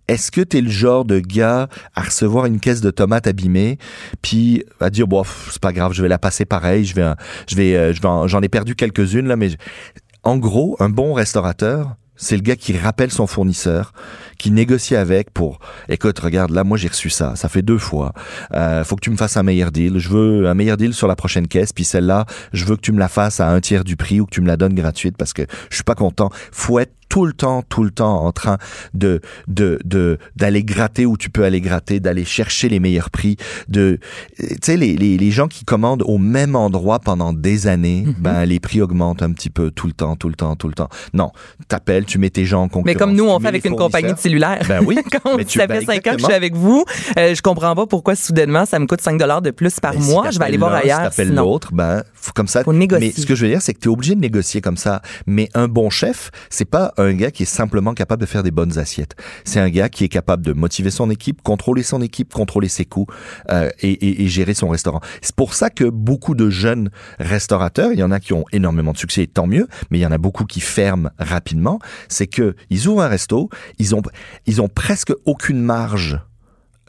est-ce 0.08 0.30
que 0.30 0.40
tu 0.40 0.58
es 0.58 0.60
le 0.60 0.70
genre 0.70 1.04
de 1.04 1.18
gars 1.18 1.68
à 1.94 2.02
recevoir 2.02 2.46
une 2.46 2.60
caisse 2.60 2.80
de 2.80 2.90
tomates 2.90 3.26
abîmée, 3.26 3.78
puis 4.22 4.64
à 4.80 4.88
dire 4.88 5.08
bon, 5.08 5.24
c'est 5.50 5.60
pas 5.60 5.72
grave, 5.72 5.92
je 5.92 6.02
vais 6.02 6.08
la 6.08 6.18
passer 6.18 6.44
pareil, 6.44 6.84
je 6.84 6.94
vais, 6.94 7.12
je 7.48 7.56
vais, 7.56 7.76
euh, 7.76 7.92
je 7.92 8.00
j'en 8.00 8.40
ai 8.40 8.48
perdu 8.48 8.76
quelques-unes 8.76 9.26
là, 9.26 9.36
mais 9.36 9.50
en 10.22 10.36
gros, 10.36 10.76
un 10.80 10.88
bon 10.88 11.12
restaurateur, 11.12 11.96
c'est 12.16 12.36
le 12.36 12.42
gars 12.42 12.56
qui 12.56 12.76
rappelle 12.76 13.10
son 13.10 13.26
fournisseur, 13.26 13.92
qui 14.38 14.50
négocie 14.50 14.96
avec 14.96 15.30
pour, 15.30 15.58
écoute, 15.88 16.18
regarde, 16.18 16.50
là, 16.50 16.64
moi, 16.64 16.76
j'ai 16.76 16.88
reçu 16.88 17.10
ça. 17.10 17.36
Ça 17.36 17.48
fait 17.48 17.62
deux 17.62 17.78
fois. 17.78 18.12
Euh, 18.54 18.84
faut 18.84 18.96
que 18.96 19.00
tu 19.00 19.10
me 19.10 19.16
fasses 19.16 19.36
un 19.36 19.42
meilleur 19.42 19.70
deal. 19.70 19.98
Je 19.98 20.08
veux 20.08 20.48
un 20.48 20.54
meilleur 20.54 20.76
deal 20.76 20.94
sur 20.94 21.08
la 21.08 21.16
prochaine 21.16 21.48
caisse. 21.48 21.72
Puis 21.72 21.84
celle-là, 21.84 22.26
je 22.52 22.64
veux 22.64 22.76
que 22.76 22.80
tu 22.80 22.92
me 22.92 22.98
la 22.98 23.08
fasses 23.08 23.40
à 23.40 23.48
un 23.48 23.60
tiers 23.60 23.84
du 23.84 23.96
prix 23.96 24.20
ou 24.20 24.26
que 24.26 24.30
tu 24.30 24.40
me 24.40 24.46
la 24.46 24.56
donnes 24.56 24.74
gratuite 24.74 25.16
parce 25.16 25.32
que 25.32 25.42
je 25.70 25.76
suis 25.76 25.84
pas 25.84 25.94
content. 25.94 26.30
Faut 26.52 26.78
être 26.78 26.92
tout 27.08 27.24
le 27.24 27.32
temps, 27.32 27.62
tout 27.62 27.82
le 27.84 27.90
temps 27.90 28.24
en 28.24 28.32
train 28.32 28.58
de, 28.94 29.20
de, 29.48 29.78
de, 29.84 30.18
d'aller 30.36 30.64
gratter 30.64 31.06
où 31.06 31.16
tu 31.16 31.30
peux 31.30 31.44
aller 31.44 31.60
gratter, 31.60 32.00
d'aller 32.00 32.24
chercher 32.24 32.68
les 32.68 32.80
meilleurs 32.80 33.10
prix, 33.10 33.36
de, 33.68 33.98
tu 34.38 34.46
sais, 34.62 34.76
les, 34.76 34.96
les, 34.96 35.16
les 35.16 35.30
gens 35.30 35.48
qui 35.48 35.64
commandent 35.64 36.02
au 36.02 36.18
même 36.18 36.56
endroit 36.56 36.98
pendant 36.98 37.32
des 37.32 37.66
années, 37.66 38.04
ben, 38.18 38.44
les 38.44 38.60
prix 38.60 38.80
augmentent 38.82 39.22
un 39.22 39.32
petit 39.32 39.50
peu 39.50 39.70
tout 39.70 39.86
le 39.86 39.92
temps, 39.92 40.16
tout 40.16 40.28
le 40.28 40.34
temps, 40.34 40.56
tout 40.56 40.68
le 40.68 40.74
temps. 40.74 40.88
Non. 41.14 41.30
T'appelles, 41.68 42.04
tu 42.04 42.18
mets 42.18 42.30
tes 42.30 42.44
gens 42.44 42.62
en 42.62 42.68
concurrence. 42.68 42.86
Mais 42.86 42.94
comme 42.94 43.14
nous, 43.14 43.24
on 43.28 43.38
fait 43.40 43.48
avec 43.48 43.64
une 43.64 43.76
compagnie 43.76 44.12
de 44.12 44.18
cellulaire. 44.18 44.62
Ben 44.68 44.82
oui. 44.84 44.96
Quand 45.22 45.36
Mais 45.36 45.44
tu 45.44 45.58
ça 45.58 45.66
ben, 45.66 45.80
fait 45.80 45.86
5 45.86 46.06
ans 46.06 46.12
que 46.14 46.18
je 46.20 46.24
suis 46.24 46.34
avec 46.34 46.54
vous, 46.54 46.84
euh, 47.18 47.34
je 47.34 47.42
comprends 47.42 47.74
pas 47.74 47.86
pourquoi 47.86 48.14
soudainement 48.16 48.66
ça 48.66 48.78
me 48.78 48.86
coûte 48.86 49.00
5 49.00 49.18
dollars 49.18 49.42
de 49.42 49.50
plus 49.50 49.78
par 49.80 49.92
Ben, 49.92 50.00
si 50.02 50.10
mois. 50.10 50.30
je 50.30 50.38
vais 50.38 50.44
aller 50.44 50.56
voir 50.58 50.72
ailleurs. 50.74 50.98
Si 51.10 51.16
t'appelles 51.16 51.34
l'autre, 51.34 51.72
ben, 51.72 52.02
faut 52.14 52.32
comme 52.32 52.48
ça. 52.48 52.64
Faut 52.64 52.72
négocier. 52.72 53.12
Mais 53.14 53.20
ce 53.20 53.26
que 53.26 53.34
je 53.34 53.44
veux 53.44 53.50
dire, 53.50 53.62
c'est 53.62 53.74
que 53.74 53.80
tu 53.80 53.88
es 53.88 53.92
obligé 53.92 54.14
de 54.14 54.20
négocier 54.20 54.60
comme 54.60 54.76
ça. 54.76 55.02
Mais 55.26 55.48
un 55.54 55.68
bon 55.68 55.90
chef, 55.90 56.30
c'est 56.50 56.64
pas 56.64 56.92
un 56.98 57.14
gars 57.14 57.30
qui 57.30 57.42
est 57.44 57.46
simplement 57.46 57.94
capable 57.94 58.20
de 58.20 58.26
faire 58.26 58.42
des 58.42 58.50
bonnes 58.50 58.78
assiettes. 58.78 59.14
C'est 59.44 59.60
un 59.60 59.68
gars 59.70 59.88
qui 59.88 60.04
est 60.04 60.08
capable 60.08 60.44
de 60.44 60.52
motiver 60.52 60.90
son 60.90 61.10
équipe, 61.10 61.42
contrôler 61.42 61.82
son 61.82 62.00
équipe, 62.02 62.32
contrôler 62.32 62.68
ses 62.68 62.84
coûts 62.84 63.06
euh, 63.50 63.70
et, 63.80 63.90
et- 63.90 64.22
et 64.24 64.28
gérer 64.28 64.54
son 64.54 64.68
restaurant. 64.68 65.00
C'est 65.22 65.34
pour 65.36 65.54
ça 65.54 65.70
que 65.70 65.84
beaucoup 65.84 66.34
de 66.34 66.50
jeunes 66.50 66.90
restaurateurs, 67.18 67.92
il 67.92 67.98
y 67.98 68.02
en 68.02 68.10
a 68.10 68.20
qui 68.20 68.32
ont 68.32 68.44
énormément 68.52 68.92
de 68.92 68.98
succès, 68.98 69.22
et 69.22 69.26
tant 69.26 69.46
mieux, 69.46 69.66
mais 69.90 69.98
il 69.98 70.02
y 70.02 70.06
en 70.06 70.12
a 70.12 70.18
beaucoup 70.18 70.44
qui 70.44 70.60
ferment 70.60 71.10
rapidement. 71.18 71.78
C'est 72.08 72.26
que 72.26 72.54
ils 72.70 72.88
ouvrent 72.88 73.02
un 73.02 73.08
resto, 73.08 73.48
ils 73.78 73.94
ont 73.94 74.02
ils 74.46 74.60
ont 74.62 74.68
presque 74.68 75.12
aucune 75.24 75.60
marge 75.60 76.18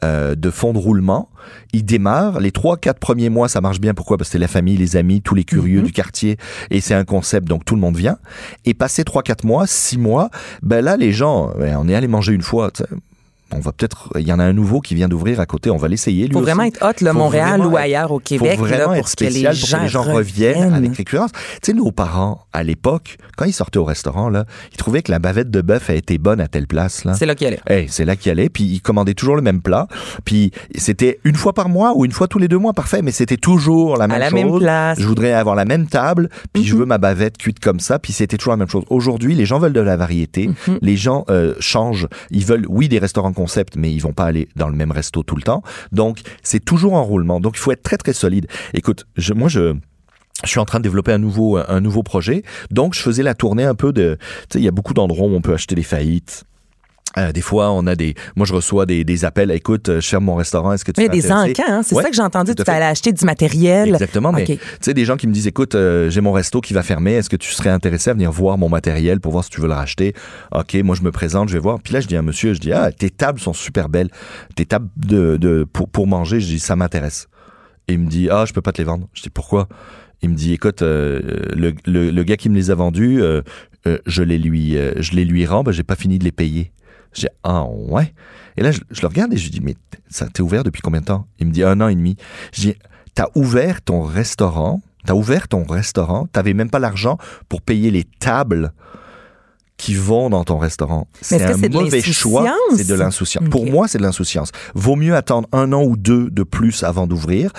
euh, 0.04 0.34
de 0.34 0.50
fonds 0.50 0.72
de 0.72 0.78
roulement. 0.78 1.28
Ils 1.72 1.84
démarrent. 1.84 2.40
Les 2.40 2.52
trois, 2.52 2.76
quatre 2.76 3.00
premiers 3.00 3.30
mois, 3.30 3.48
ça 3.48 3.60
marche 3.60 3.80
bien. 3.80 3.94
Pourquoi? 3.94 4.16
Parce 4.16 4.28
que 4.28 4.32
c'est 4.32 4.38
la 4.38 4.48
famille, 4.48 4.76
les 4.76 4.96
amis, 4.96 5.22
tous 5.22 5.34
les 5.34 5.44
curieux 5.44 5.82
du 5.82 5.92
quartier. 5.92 6.36
Et 6.70 6.80
c'est 6.80 6.94
un 6.94 7.04
concept, 7.04 7.48
donc 7.48 7.64
tout 7.64 7.74
le 7.74 7.80
monde 7.80 7.96
vient. 7.96 8.18
Et 8.64 8.74
passé 8.74 9.04
trois, 9.04 9.22
quatre 9.22 9.44
mois, 9.44 9.66
six 9.66 9.98
mois, 9.98 10.30
ben 10.62 10.84
là, 10.84 10.96
les 10.96 11.12
gens, 11.12 11.52
ben, 11.58 11.76
on 11.80 11.88
est 11.88 11.94
allé 11.94 12.06
manger 12.08 12.32
une 12.32 12.42
fois. 12.42 12.70
on 13.50 13.60
va 13.60 13.72
peut-être, 13.72 14.10
il 14.18 14.28
y 14.28 14.32
en 14.32 14.38
a 14.38 14.44
un 14.44 14.52
nouveau 14.52 14.80
qui 14.80 14.94
vient 14.94 15.08
d'ouvrir 15.08 15.40
à 15.40 15.46
côté, 15.46 15.70
on 15.70 15.76
va 15.78 15.88
l'essayer. 15.88 16.26
lui 16.26 16.32
Faut 16.32 16.40
aussi. 16.40 16.46
vraiment 16.46 16.64
être 16.64 16.82
hot, 16.82 17.02
là, 17.02 17.12
Faut 17.12 17.18
Montréal 17.18 17.66
ou 17.66 17.76
ailleurs 17.76 18.12
au 18.12 18.16
faut 18.16 18.20
Québec, 18.20 18.58
là, 18.60 18.66
vraiment 18.66 18.84
pour 18.84 18.94
être 18.96 19.04
que 19.04 19.10
spécial 19.10 19.54
les 19.54 19.60
pour 19.60 19.68
que 19.70 19.82
les 19.82 19.88
gens 19.88 20.02
gens 20.02 20.12
reviennent 20.12 20.56
reviennent. 20.56 20.74
avec 20.74 20.96
récurrence. 20.96 21.30
Tu 21.32 21.58
sais, 21.62 21.72
nos 21.72 21.90
parents, 21.90 22.46
à 22.58 22.64
l'époque, 22.64 23.18
quand 23.36 23.44
ils 23.44 23.52
sortaient 23.52 23.78
au 23.78 23.84
restaurant, 23.84 24.28
là, 24.28 24.44
ils 24.72 24.76
trouvaient 24.76 25.02
que 25.02 25.12
la 25.12 25.20
bavette 25.20 25.50
de 25.50 25.60
bœuf 25.60 25.90
a 25.90 25.94
été 25.94 26.18
bonne 26.18 26.40
à 26.40 26.48
telle 26.48 26.66
place, 26.66 27.04
là. 27.04 27.14
C'est 27.14 27.24
là 27.24 27.34
qu'il 27.34 27.46
allait. 27.46 27.60
Hey, 27.68 27.86
c'est 27.88 28.04
là 28.04 28.16
qu'ils 28.16 28.32
allaient, 28.32 28.48
puis 28.48 28.64
ils 28.64 28.80
commandaient 28.80 29.14
toujours 29.14 29.36
le 29.36 29.42
même 29.42 29.62
plat. 29.62 29.86
Puis 30.24 30.50
c'était 30.76 31.20
une 31.24 31.36
fois 31.36 31.52
par 31.52 31.68
mois 31.68 31.92
ou 31.96 32.04
une 32.04 32.12
fois 32.12 32.26
tous 32.26 32.38
les 32.38 32.48
deux 32.48 32.58
mois, 32.58 32.72
parfait, 32.72 33.00
mais 33.00 33.12
c'était 33.12 33.36
toujours 33.36 33.96
la 33.96 34.08
même 34.08 34.18
la 34.18 34.30
chose. 34.30 34.34
même 34.34 34.58
place. 34.58 35.00
Je 35.00 35.06
voudrais 35.06 35.32
avoir 35.32 35.54
la 35.54 35.64
même 35.64 35.86
table, 35.86 36.28
puis 36.52 36.64
je 36.64 36.74
veux 36.74 36.84
ma 36.84 36.98
bavette 36.98 37.38
cuite 37.38 37.60
comme 37.60 37.80
ça, 37.80 37.98
puis 37.98 38.12
c'était 38.12 38.36
toujours 38.36 38.52
la 38.52 38.56
même 38.56 38.68
chose. 38.68 38.84
Aujourd'hui, 38.90 39.34
les 39.34 39.46
gens 39.46 39.58
veulent 39.58 39.72
de 39.72 39.80
la 39.80 39.96
variété, 39.96 40.50
les 40.82 40.96
gens 40.96 41.24
euh, 41.30 41.54
changent. 41.60 42.08
Ils 42.30 42.44
veulent, 42.44 42.66
oui, 42.68 42.88
des 42.88 42.98
restaurants 42.98 43.32
concept, 43.32 43.76
mais 43.76 43.92
ils 43.92 44.00
vont 44.00 44.12
pas 44.12 44.24
aller 44.24 44.48
dans 44.56 44.68
le 44.68 44.74
même 44.74 44.90
resto 44.90 45.22
tout 45.22 45.36
le 45.36 45.42
temps. 45.42 45.62
Donc, 45.92 46.20
c'est 46.42 46.64
toujours 46.64 46.94
en 46.94 47.04
roulement. 47.04 47.38
Donc, 47.38 47.56
il 47.56 47.60
faut 47.60 47.70
être 47.70 47.82
très, 47.82 47.96
très 47.96 48.12
solide. 48.12 48.48
Écoute, 48.74 49.06
je, 49.16 49.32
moi, 49.32 49.48
je... 49.48 49.76
Je 50.44 50.48
suis 50.50 50.60
en 50.60 50.64
train 50.64 50.78
de 50.78 50.84
développer 50.84 51.12
un 51.12 51.18
nouveau 51.18 51.56
un 51.56 51.80
nouveau 51.80 52.02
projet. 52.02 52.42
Donc 52.70 52.94
je 52.94 53.00
faisais 53.00 53.22
la 53.22 53.34
tournée 53.34 53.64
un 53.64 53.74
peu 53.74 53.92
de 53.92 54.16
tu 54.48 54.54
sais 54.54 54.58
il 54.60 54.64
y 54.64 54.68
a 54.68 54.72
beaucoup 54.72 54.94
d'endroits 54.94 55.26
où 55.26 55.34
on 55.34 55.40
peut 55.40 55.54
acheter 55.54 55.74
des 55.74 55.82
faillites. 55.82 56.44
Euh, 57.16 57.32
des 57.32 57.40
fois, 57.40 57.72
on 57.72 57.86
a 57.86 57.94
des. 57.96 58.14
Moi, 58.36 58.46
je 58.46 58.52
reçois 58.52 58.84
des, 58.84 59.02
des 59.02 59.24
appels. 59.24 59.50
Écoute, 59.50 59.90
je 60.00 60.06
ferme 60.06 60.24
mon 60.24 60.34
restaurant. 60.34 60.72
Est-ce 60.72 60.84
que 60.84 60.92
tu 60.92 61.00
Il 61.00 61.04
y 61.04 61.08
a 61.08 61.10
des 61.10 61.32
encans, 61.32 61.62
hein, 61.66 61.80
c'est 61.82 61.94
Ouais, 61.94 62.02
ça 62.02 62.10
que 62.10 62.14
j'ai 62.14 62.22
entendu. 62.22 62.54
Tu 62.54 62.70
aller 62.70 62.84
acheter 62.84 63.12
du 63.12 63.24
matériel. 63.24 63.88
Exactement, 63.88 64.30
mais 64.30 64.42
OK. 64.42 64.48
tu 64.48 64.60
sais, 64.80 64.94
des 64.94 65.04
gens 65.06 65.16
qui 65.16 65.26
me 65.26 65.32
disent, 65.32 65.46
écoute, 65.46 65.74
euh, 65.74 66.10
j'ai 66.10 66.20
mon 66.20 66.32
resto 66.32 66.60
qui 66.60 66.74
va 66.74 66.82
fermer, 66.82 67.14
est-ce 67.14 67.30
que 67.30 67.36
tu 67.36 67.50
serais 67.50 67.70
intéressé 67.70 68.10
à 68.10 68.12
venir 68.12 68.30
voir 68.30 68.58
mon 68.58 68.68
matériel 68.68 69.20
pour 69.20 69.32
voir 69.32 69.42
si 69.42 69.50
tu 69.50 69.60
veux 69.60 69.68
le 69.68 69.74
racheter? 69.74 70.12
OK, 70.54 70.74
moi 70.84 70.94
je 70.94 71.02
me 71.02 71.10
présente, 71.10 71.48
je 71.48 71.54
vais 71.54 71.60
voir. 71.60 71.78
Puis 71.82 71.94
là, 71.94 72.00
je 72.00 72.06
dis 72.06 72.14
à 72.14 72.18
un 72.18 72.22
monsieur, 72.22 72.52
je 72.52 72.60
dis, 72.60 72.72
ah, 72.72 72.92
tes 72.92 73.10
tables 73.10 73.40
sont 73.40 73.54
super 73.54 73.88
belles. 73.88 74.10
Tes 74.54 74.66
tables 74.66 74.88
de, 74.96 75.38
de, 75.38 75.64
pour, 75.64 75.88
pour 75.88 76.06
manger, 76.06 76.40
je 76.40 76.46
dis, 76.46 76.60
ça 76.60 76.76
m'intéresse. 76.76 77.26
Et 77.88 77.94
il 77.94 78.00
me 78.00 78.06
dit, 78.06 78.28
ah, 78.30 78.44
je 78.46 78.52
peux 78.52 78.60
pas 78.60 78.72
te 78.72 78.78
les 78.78 78.84
vendre. 78.84 79.08
Je 79.14 79.22
dis, 79.22 79.30
pourquoi? 79.30 79.66
Il 80.22 80.30
me 80.30 80.34
dit, 80.34 80.52
écoute, 80.52 80.82
euh, 80.82 81.20
le, 81.54 81.74
le, 81.86 82.10
le 82.10 82.22
gars 82.24 82.36
qui 82.36 82.48
me 82.48 82.54
les 82.56 82.70
a 82.70 82.74
vendus, 82.74 83.22
euh, 83.22 83.42
euh, 83.86 83.98
je 84.06 84.22
les 84.22 84.38
lui, 84.38 84.76
euh, 84.76 84.94
je 84.96 85.12
les 85.12 85.24
lui 85.24 85.46
rends, 85.46 85.62
ben, 85.62 85.72
j'ai 85.72 85.84
pas 85.84 85.96
fini 85.96 86.18
de 86.18 86.24
les 86.24 86.32
payer. 86.32 86.72
J'ai 87.12 87.28
ah 87.44 87.64
ouais. 87.64 88.12
Et 88.56 88.62
là, 88.62 88.70
je, 88.70 88.80
je 88.90 89.00
le 89.00 89.06
regarde 89.08 89.32
et 89.32 89.36
je 89.36 89.44
lui 89.44 89.50
dis, 89.50 89.60
mais 89.60 89.76
ça 90.10 90.26
t'es 90.28 90.42
ouvert 90.42 90.64
depuis 90.64 90.82
combien 90.82 91.00
de 91.00 91.06
temps? 91.06 91.26
Il 91.38 91.46
me 91.46 91.52
dit 91.52 91.62
un 91.62 91.80
an 91.80 91.88
et 91.88 91.94
demi. 91.94 92.16
Je 92.52 92.60
dis, 92.60 92.74
t'as 93.14 93.28
ouvert 93.34 93.80
ton 93.80 94.02
restaurant, 94.02 94.82
t'as 95.06 95.14
ouvert 95.14 95.48
ton 95.48 95.64
restaurant, 95.64 96.26
t'avais 96.26 96.52
même 96.52 96.70
pas 96.70 96.80
l'argent 96.80 97.16
pour 97.48 97.62
payer 97.62 97.90
les 97.90 98.04
tables 98.04 98.72
qui 99.76 99.94
vont 99.94 100.28
dans 100.28 100.42
ton 100.42 100.58
restaurant. 100.58 101.06
C'est 101.20 101.40
un 101.40 101.56
c'est 101.56 101.68
de 101.68 101.78
mauvais 101.78 102.02
choix. 102.02 102.52
C'est 102.76 102.88
de 102.88 102.94
l'insouciance. 102.94 103.48
Pour 103.48 103.64
moi, 103.64 103.86
c'est 103.86 103.98
de 103.98 104.02
l'insouciance. 104.02 104.50
Vaut 104.74 104.96
mieux 104.96 105.14
attendre 105.14 105.48
un 105.52 105.72
an 105.72 105.84
ou 105.84 105.96
deux 105.96 106.30
de 106.30 106.42
plus 106.42 106.82
avant 106.82 107.06
d'ouvrir, 107.06 107.52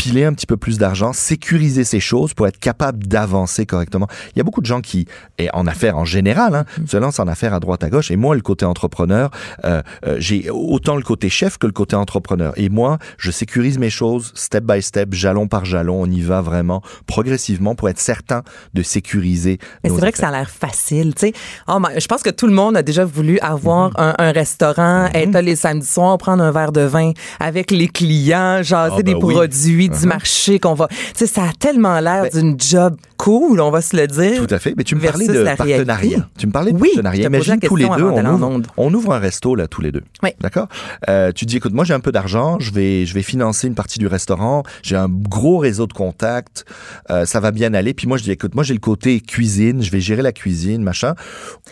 piler 0.00 0.24
un 0.24 0.32
petit 0.32 0.46
peu 0.46 0.56
plus 0.56 0.78
d'argent, 0.78 1.12
sécuriser 1.12 1.84
ces 1.84 2.00
choses 2.00 2.32
pour 2.32 2.46
être 2.46 2.58
capable 2.58 3.06
d'avancer 3.06 3.66
correctement. 3.66 4.08
Il 4.34 4.38
y 4.38 4.40
a 4.40 4.44
beaucoup 4.44 4.62
de 4.62 4.66
gens 4.66 4.80
qui, 4.80 5.06
et 5.36 5.50
en 5.52 5.66
affaires 5.66 5.98
en 5.98 6.06
général, 6.06 6.54
hein, 6.54 6.64
Mm. 6.78 6.86
se 6.86 6.96
lancent 6.96 7.18
en 7.20 7.28
affaires 7.28 7.52
à 7.52 7.60
droite 7.60 7.84
à 7.84 7.90
gauche. 7.90 8.10
Et 8.10 8.16
moi, 8.16 8.34
le 8.34 8.40
côté 8.40 8.64
entrepreneur, 8.64 9.30
euh, 9.66 9.82
euh, 10.06 10.16
j'ai 10.18 10.48
autant 10.48 10.96
le 10.96 11.02
côté 11.02 11.28
chef 11.28 11.58
que 11.58 11.66
le 11.66 11.74
côté 11.74 11.96
entrepreneur. 11.96 12.54
Et 12.56 12.70
moi, 12.70 12.96
je 13.18 13.30
sécurise 13.30 13.78
mes 13.78 13.90
choses 13.90 14.32
step 14.34 14.64
by 14.64 14.80
step, 14.80 15.12
jalon 15.12 15.48
par 15.48 15.66
jalon. 15.66 16.00
On 16.00 16.06
y 16.06 16.22
va 16.22 16.40
vraiment 16.40 16.80
progressivement 17.06 17.74
pour 17.74 17.90
être 17.90 17.98
certain 18.00 18.42
de 18.72 18.82
sécuriser. 18.82 19.58
Mais 19.84 19.90
c'est 19.90 19.96
vrai 19.96 20.12
que 20.12 20.18
ça 20.18 20.28
a 20.28 20.32
l'air 20.32 20.48
facile, 20.48 21.14
tu 21.14 21.26
sais. 21.26 21.32
Oh, 21.68 21.78
je 21.98 22.06
pense 22.06 22.22
que 22.22 22.30
tout 22.30 22.46
le 22.46 22.54
monde 22.54 22.74
a 22.74 22.82
déjà 22.82 23.04
voulu 23.04 23.38
avoir 23.40 23.88
Mhm. 23.90 23.94
un, 23.98 24.14
un 24.18 24.32
restaurant, 24.32 25.10
être 25.12 25.32
là 25.32 25.42
les 25.42 25.56
samedis 25.56 25.86
soirs, 25.86 26.16
prendre 26.16 26.42
un 26.42 26.52
verre 26.52 26.72
de 26.72 26.80
vin 26.82 27.12
avec 27.38 27.70
les 27.70 27.88
clients, 27.88 28.62
jaser 28.62 28.94
Ah, 28.98 29.02
des 29.02 29.14
ben 29.14 29.22
oui. 29.22 29.34
produits 29.34 29.89
du 29.98 30.06
marché 30.06 30.58
qu'on 30.58 30.74
va. 30.74 30.88
Tu 30.88 30.96
sais, 31.14 31.26
ça 31.26 31.42
a 31.42 31.52
tellement 31.58 31.98
l'air 32.00 32.22
Ben- 32.22 32.30
d'une 32.32 32.60
job 32.60 32.96
cool, 33.24 33.60
on 33.60 33.70
va 33.70 33.80
se 33.82 33.96
le 33.96 34.06
dire. 34.06 34.46
Tout 34.46 34.54
à 34.54 34.58
fait. 34.58 34.74
Mais 34.76 34.84
tu 34.84 34.94
me 34.94 35.00
parlais 35.00 35.26
de 35.26 35.44
partenariat. 35.44 36.28
Tu 36.38 36.46
me 36.46 36.52
parlais 36.52 36.72
de 36.72 36.78
Oui, 36.78 36.88
partenariat. 36.94 37.26
Imagine 37.26 37.60
tous 37.60 37.76
les 37.76 37.84
deux, 37.84 38.04
on 38.04 38.24
ouvre, 38.24 38.62
on 38.76 38.94
ouvre 38.94 39.12
un 39.12 39.18
resto 39.18 39.54
là 39.54 39.66
tous 39.68 39.82
les 39.82 39.92
deux. 39.92 40.02
Oui. 40.22 40.30
D'accord? 40.40 40.68
Euh, 41.08 41.32
tu 41.32 41.44
dis 41.44 41.56
écoute, 41.58 41.72
moi 41.74 41.84
j'ai 41.84 41.94
un 41.94 42.00
peu 42.00 42.12
d'argent, 42.12 42.58
je 42.60 42.70
vais 42.72 43.04
je 43.06 43.14
vais 43.14 43.22
financer 43.22 43.66
une 43.66 43.74
partie 43.74 43.98
du 43.98 44.06
restaurant. 44.06 44.62
J'ai 44.82 44.96
un 44.96 45.08
gros 45.08 45.58
réseau 45.58 45.86
de 45.86 45.92
contacts, 45.92 46.64
euh, 47.10 47.26
ça 47.26 47.40
va 47.40 47.50
bien 47.50 47.74
aller. 47.74 47.92
Puis 47.94 48.06
moi 48.06 48.16
je 48.16 48.22
dis 48.22 48.30
écoute, 48.30 48.54
moi 48.54 48.64
j'ai 48.64 48.74
le 48.74 48.80
côté 48.80 49.20
cuisine, 49.20 49.82
je 49.82 49.90
vais 49.90 50.00
gérer 50.00 50.22
la 50.22 50.32
cuisine, 50.32 50.82
machin. 50.82 51.14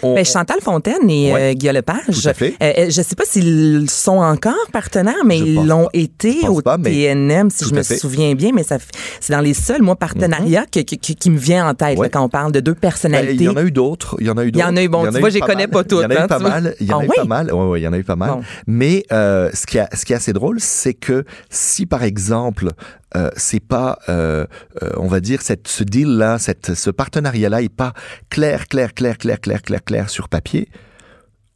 On- 0.02 0.14
Ben, 0.14 0.24
Chantal 0.24 0.58
Fontaine 0.60 1.08
et 1.08 1.32
Ouais. 1.32 1.42
euh, 1.42 1.54
Guillaume 1.54 1.76
Lepage, 1.76 2.22
Tout 2.22 2.28
à 2.28 2.34
fait. 2.34 2.54
euh, 2.62 2.86
je 2.90 3.02
sais 3.02 3.14
pas 3.16 3.24
s'ils 3.24 3.88
sont 3.90 4.18
encore 4.18 4.54
partenaires, 4.72 5.24
mais 5.24 5.38
ils 5.38 5.66
l'ont 5.66 5.88
été 5.92 6.46
au 6.48 6.60
pas, 6.60 6.76
mais 6.78 6.90
TNM, 6.90 7.50
si 7.50 7.64
je 7.64 7.74
me 7.74 7.82
souviens 7.82 8.34
bien, 8.34 8.50
mais 8.54 8.62
ça, 8.62 8.78
c'est 9.20 9.32
dans 9.32 9.40
les 9.40 9.54
seuls, 9.54 9.82
moi, 9.82 9.96
partenariats 9.96 10.66
que- 10.70 10.80
que- 10.80 10.94
qui, 10.96 11.14
qui 11.16 11.30
me 11.30 11.37
vient 11.38 11.68
en 11.68 11.74
tête 11.74 11.98
Ouais. 11.98 12.06
là, 12.06 12.10
quand 12.10 12.22
on 12.22 12.28
parle 12.28 12.52
de 12.52 12.60
deux 12.60 12.74
Ben, 12.74 12.80
personnalités. 12.80 13.34
il 13.34 13.42
y 13.42 13.48
en 13.48 13.56
a 13.56 13.62
eu 13.62 13.70
d'autres. 13.70 14.16
Il 14.20 14.26
y 14.26 14.30
en 14.30 14.36
a 14.36 14.44
eu 14.44 14.48
Il 14.48 14.50
y 14.50 14.52
d'autres. 14.52 14.66
en 14.68 14.76
a 14.76 14.82
eu, 14.82 14.88
bon, 14.88 15.04
Il 15.04 15.08
en 15.08 15.12
tu 15.12 15.20
vois, 15.20 15.30
je 15.30 15.38
connais 15.38 15.66
pas 15.68 15.84
toutes, 15.84 16.00
Il 16.00 16.02
y 16.02 16.06
en 16.06 16.10
a 16.10 16.14
eu 16.14 16.18
hein, 16.18 16.26
pas 16.28 16.36
tu 16.36 16.42
vois. 16.42 16.50
mal. 16.50 16.74
Il 16.80 16.86
y 16.86 16.92
en 16.92 16.98
Ah 16.98 17.00
a 17.00 17.04
eu 17.04 17.08
oui? 17.08 17.14
pas 17.16 17.24
mal. 17.24 17.50
Il 17.76 17.82
y 17.82 17.88
en 17.88 17.92
a 17.92 17.98
eu 17.98 18.04
pas 18.04 18.16
mal. 18.16 18.30
Bon. 18.30 18.40
Mais 18.66 19.04
euh, 19.12 19.50
ce, 19.54 19.66
qui 19.66 19.78
a, 19.78 19.88
ce 19.94 20.04
qui 20.04 20.12
est 20.12 20.16
assez 20.16 20.32
drôle, 20.32 20.60
c'est 20.60 20.94
que 20.94 21.24
si 21.48 21.86
par 21.86 22.02
exemple, 22.02 22.70
euh, 23.16 23.30
c'est 23.36 23.60
pas, 23.60 23.98
euh, 24.08 24.46
euh, 24.82 24.90
on 24.96 25.06
va 25.06 25.20
dire, 25.20 25.40
cette, 25.42 25.66
ce 25.68 25.82
deal-là, 25.84 26.38
cette, 26.38 26.74
ce 26.74 26.90
partenariat-là 26.90 27.62
est 27.62 27.68
pas 27.74 27.92
clair, 28.28 28.66
clair, 28.68 28.92
clair, 28.94 29.16
clair, 29.16 29.40
clair, 29.40 29.62
clair, 29.62 29.82
clair 29.84 30.10
sur 30.10 30.28
papier, 30.28 30.68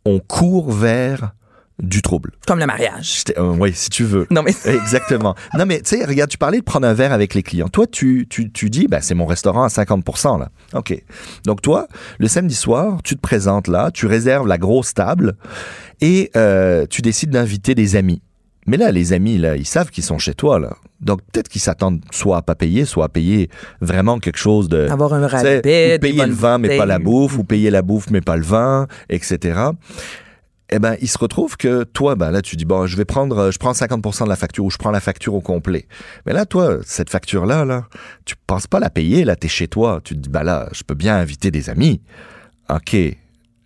on 0.04 0.18
court 0.18 0.72
vers 0.72 1.32
du 1.82 2.00
trouble. 2.00 2.32
Comme 2.46 2.60
le 2.60 2.66
mariage. 2.66 3.24
Euh, 3.36 3.54
oui, 3.58 3.72
si 3.74 3.90
tu 3.90 4.04
veux. 4.04 4.26
Non, 4.30 4.42
mais 4.42 4.54
Exactement. 4.64 5.34
Non, 5.58 5.66
mais 5.66 5.80
tu 5.80 5.96
sais, 5.96 6.04
regarde, 6.04 6.30
tu 6.30 6.38
parlais 6.38 6.58
de 6.58 6.64
prendre 6.64 6.86
un 6.86 6.94
verre 6.94 7.12
avec 7.12 7.34
les 7.34 7.42
clients. 7.42 7.68
Toi, 7.68 7.86
tu, 7.86 8.26
tu, 8.30 8.50
tu 8.52 8.70
dis, 8.70 8.86
ben, 8.86 9.00
c'est 9.00 9.14
mon 9.14 9.26
restaurant 9.26 9.64
à 9.64 9.68
50% 9.68 10.38
là. 10.38 10.50
OK. 10.74 10.96
Donc, 11.44 11.60
toi, 11.60 11.88
le 12.18 12.28
samedi 12.28 12.54
soir, 12.54 13.00
tu 13.02 13.16
te 13.16 13.20
présentes 13.20 13.66
là, 13.66 13.90
tu 13.90 14.06
réserves 14.06 14.46
la 14.46 14.58
grosse 14.58 14.94
table 14.94 15.34
et 16.00 16.30
euh, 16.36 16.86
tu 16.88 17.02
décides 17.02 17.30
d'inviter 17.30 17.74
des 17.74 17.96
amis. 17.96 18.22
Mais 18.66 18.76
là, 18.76 18.92
les 18.92 19.12
amis, 19.12 19.38
là, 19.38 19.56
ils 19.56 19.66
savent 19.66 19.90
qu'ils 19.90 20.04
sont 20.04 20.18
chez 20.18 20.34
toi, 20.34 20.60
là. 20.60 20.76
Donc, 21.00 21.20
peut-être 21.32 21.48
qu'ils 21.48 21.60
s'attendent 21.60 22.00
soit 22.12 22.36
à 22.36 22.42
pas 22.42 22.54
payer, 22.54 22.84
soit 22.84 23.06
à 23.06 23.08
payer 23.08 23.50
vraiment 23.80 24.20
quelque 24.20 24.38
chose 24.38 24.68
de... 24.68 24.88
avoir 24.88 25.12
un 25.14 25.26
rabais, 25.26 25.98
payer 25.98 26.26
le 26.26 26.32
vin 26.32 26.58
mais 26.58 26.76
pas 26.78 26.86
la 26.86 27.00
bouffe, 27.00 27.36
ou 27.38 27.42
payer 27.42 27.70
la 27.70 27.82
bouffe 27.82 28.08
mais 28.10 28.20
pas 28.20 28.36
le 28.36 28.44
vin, 28.44 28.86
etc. 29.08 29.70
Eh 30.74 30.78
ben, 30.78 30.96
il 31.02 31.08
se 31.08 31.18
retrouve 31.18 31.58
que 31.58 31.84
toi, 31.84 32.14
ben 32.14 32.30
là, 32.30 32.40
tu 32.40 32.56
dis 32.56 32.64
bon, 32.64 32.86
je 32.86 32.96
vais 32.96 33.04
prendre, 33.04 33.36
euh, 33.38 33.50
je 33.50 33.58
prends 33.58 33.72
50% 33.72 34.24
de 34.24 34.30
la 34.30 34.36
facture 34.36 34.64
ou 34.64 34.70
je 34.70 34.78
prends 34.78 34.90
la 34.90 35.00
facture 35.00 35.34
au 35.34 35.42
complet. 35.42 35.86
Mais 36.24 36.32
là, 36.32 36.46
toi, 36.46 36.78
cette 36.82 37.10
facture-là, 37.10 37.66
là, 37.66 37.84
tu 38.24 38.36
penses 38.46 38.66
pas 38.66 38.80
la 38.80 38.88
payer, 38.88 39.24
là, 39.24 39.36
t'es 39.36 39.48
chez 39.48 39.68
toi. 39.68 40.00
Tu 40.02 40.14
te 40.14 40.20
dis 40.20 40.30
bah 40.30 40.42
là, 40.42 40.70
je 40.72 40.82
peux 40.82 40.94
bien 40.94 41.14
inviter 41.16 41.50
des 41.50 41.68
amis. 41.68 42.00
Ok, 42.70 42.96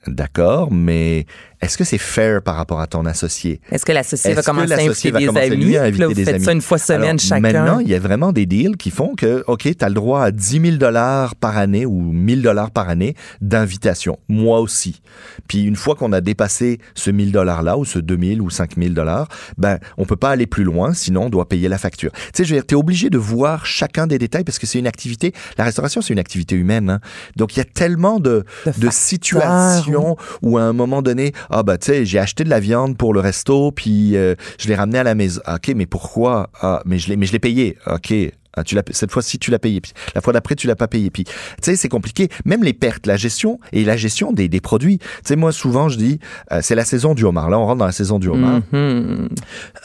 d'accord, 0.08 0.72
mais 0.72 1.26
est-ce 1.60 1.78
que 1.78 1.84
c'est 1.84 1.98
fair 1.98 2.42
par 2.42 2.56
rapport 2.56 2.80
à 2.80 2.86
ton 2.86 3.06
associé? 3.06 3.60
Est-ce 3.70 3.84
que 3.84 3.92
l'associé 3.92 4.34
va 4.34 4.42
commencer 4.42 4.72
à 4.72 4.78
inviter 4.78 5.10
des 5.12 5.28
amis? 5.28 5.72
là, 5.72 5.90
vous 6.08 6.14
des 6.14 6.24
faites 6.24 6.34
amis? 6.36 6.44
ça 6.44 6.52
une 6.52 6.60
fois 6.60 6.78
semaine 6.78 7.02
Alors, 7.02 7.18
chacun. 7.18 7.40
Maintenant, 7.40 7.78
il 7.78 7.88
y 7.88 7.94
a 7.94 7.98
vraiment 7.98 8.32
des 8.32 8.46
deals 8.46 8.76
qui 8.76 8.90
font 8.90 9.14
que, 9.14 9.42
OK, 9.46 9.62
tu 9.62 9.84
as 9.84 9.88
le 9.88 9.94
droit 9.94 10.22
à 10.22 10.30
10 10.30 10.60
000 10.60 10.76
dollars 10.76 11.34
par 11.36 11.56
année 11.56 11.86
ou 11.86 12.12
1000 12.12 12.42
dollars 12.42 12.70
par 12.70 12.88
année 12.88 13.14
d'invitation. 13.40 14.18
Moi 14.28 14.60
aussi. 14.60 15.00
Puis 15.48 15.62
une 15.64 15.76
fois 15.76 15.94
qu'on 15.94 16.12
a 16.12 16.20
dépassé 16.20 16.78
ce 16.94 17.10
1000 17.10 17.32
dollars-là 17.32 17.76
ou 17.78 17.84
ce 17.84 17.98
2000 17.98 18.42
ou 18.42 18.50
5000 18.50 18.94
dollars, 18.94 19.28
ben, 19.56 19.78
on 19.96 20.04
peut 20.04 20.16
pas 20.16 20.30
aller 20.30 20.46
plus 20.46 20.64
loin, 20.64 20.92
sinon 20.94 21.24
on 21.24 21.30
doit 21.30 21.48
payer 21.48 21.68
la 21.68 21.78
facture. 21.78 22.10
Tu 22.12 22.20
sais, 22.34 22.44
je 22.44 22.50
veux 22.54 22.60
dire, 22.60 22.66
t'es 22.66 22.74
obligé 22.74 23.08
de 23.10 23.18
voir 23.18 23.64
chacun 23.66 24.06
des 24.06 24.18
détails 24.18 24.44
parce 24.44 24.58
que 24.58 24.66
c'est 24.66 24.78
une 24.78 24.86
activité, 24.86 25.32
la 25.58 25.64
restauration, 25.64 26.02
c'est 26.02 26.12
une 26.12 26.18
activité 26.18 26.54
humaine. 26.54 26.90
hein. 26.90 27.00
Donc, 27.36 27.56
il 27.56 27.60
y 27.60 27.62
a 27.62 27.64
tellement 27.64 28.20
de, 28.20 28.44
De 28.78 28.90
situations 28.90 30.16
où 30.42 30.58
à 30.58 30.62
un 30.62 30.72
moment 30.72 31.02
donné, 31.02 31.32
ah 31.50 31.62
bah 31.62 31.78
tu 31.78 31.86
sais, 31.86 32.04
j'ai 32.04 32.18
acheté 32.18 32.44
de 32.44 32.50
la 32.50 32.60
viande 32.60 32.96
pour 32.96 33.12
le 33.14 33.20
resto, 33.20 33.72
puis 33.72 34.16
euh, 34.16 34.34
je 34.58 34.68
l'ai 34.68 34.74
ramené 34.74 34.98
à 34.98 35.04
la 35.04 35.14
maison. 35.14 35.40
Ah, 35.44 35.56
Ok, 35.56 35.72
mais 35.74 35.86
pourquoi? 35.86 36.50
Ah, 36.60 36.82
mais 36.84 36.98
je 36.98 37.08
l'ai, 37.08 37.16
mais 37.16 37.26
je 37.26 37.32
l'ai 37.32 37.38
payé. 37.38 37.76
Ok. 37.86 38.12
Ah, 38.58 38.64
tu 38.64 38.74
l'as, 38.74 38.82
cette 38.90 39.10
fois-ci, 39.10 39.38
tu 39.38 39.50
l'as 39.50 39.58
payé. 39.58 39.82
Puis 39.82 39.92
la 40.14 40.22
fois 40.22 40.32
d'après, 40.32 40.54
tu 40.54 40.66
l'as 40.66 40.76
pas 40.76 40.88
payé. 40.88 41.10
Puis, 41.10 41.24
tu 41.24 41.32
sais, 41.60 41.76
c'est 41.76 41.90
compliqué. 41.90 42.30
Même 42.46 42.64
les 42.64 42.72
pertes, 42.72 43.06
la 43.06 43.16
gestion 43.18 43.60
et 43.72 43.84
la 43.84 43.98
gestion 43.98 44.32
des, 44.32 44.48
des 44.48 44.62
produits. 44.62 44.98
Tu 44.98 45.06
sais, 45.24 45.36
moi, 45.36 45.52
souvent, 45.52 45.90
je 45.90 45.98
dis, 45.98 46.20
euh, 46.52 46.60
c'est 46.62 46.74
la 46.74 46.86
saison 46.86 47.14
du 47.14 47.24
homard. 47.24 47.50
Là, 47.50 47.58
on 47.58 47.66
rentre 47.66 47.78
dans 47.80 47.86
la 47.86 47.92
saison 47.92 48.18
du 48.18 48.28
homard. 48.28 48.62
Mhm. 48.72 49.28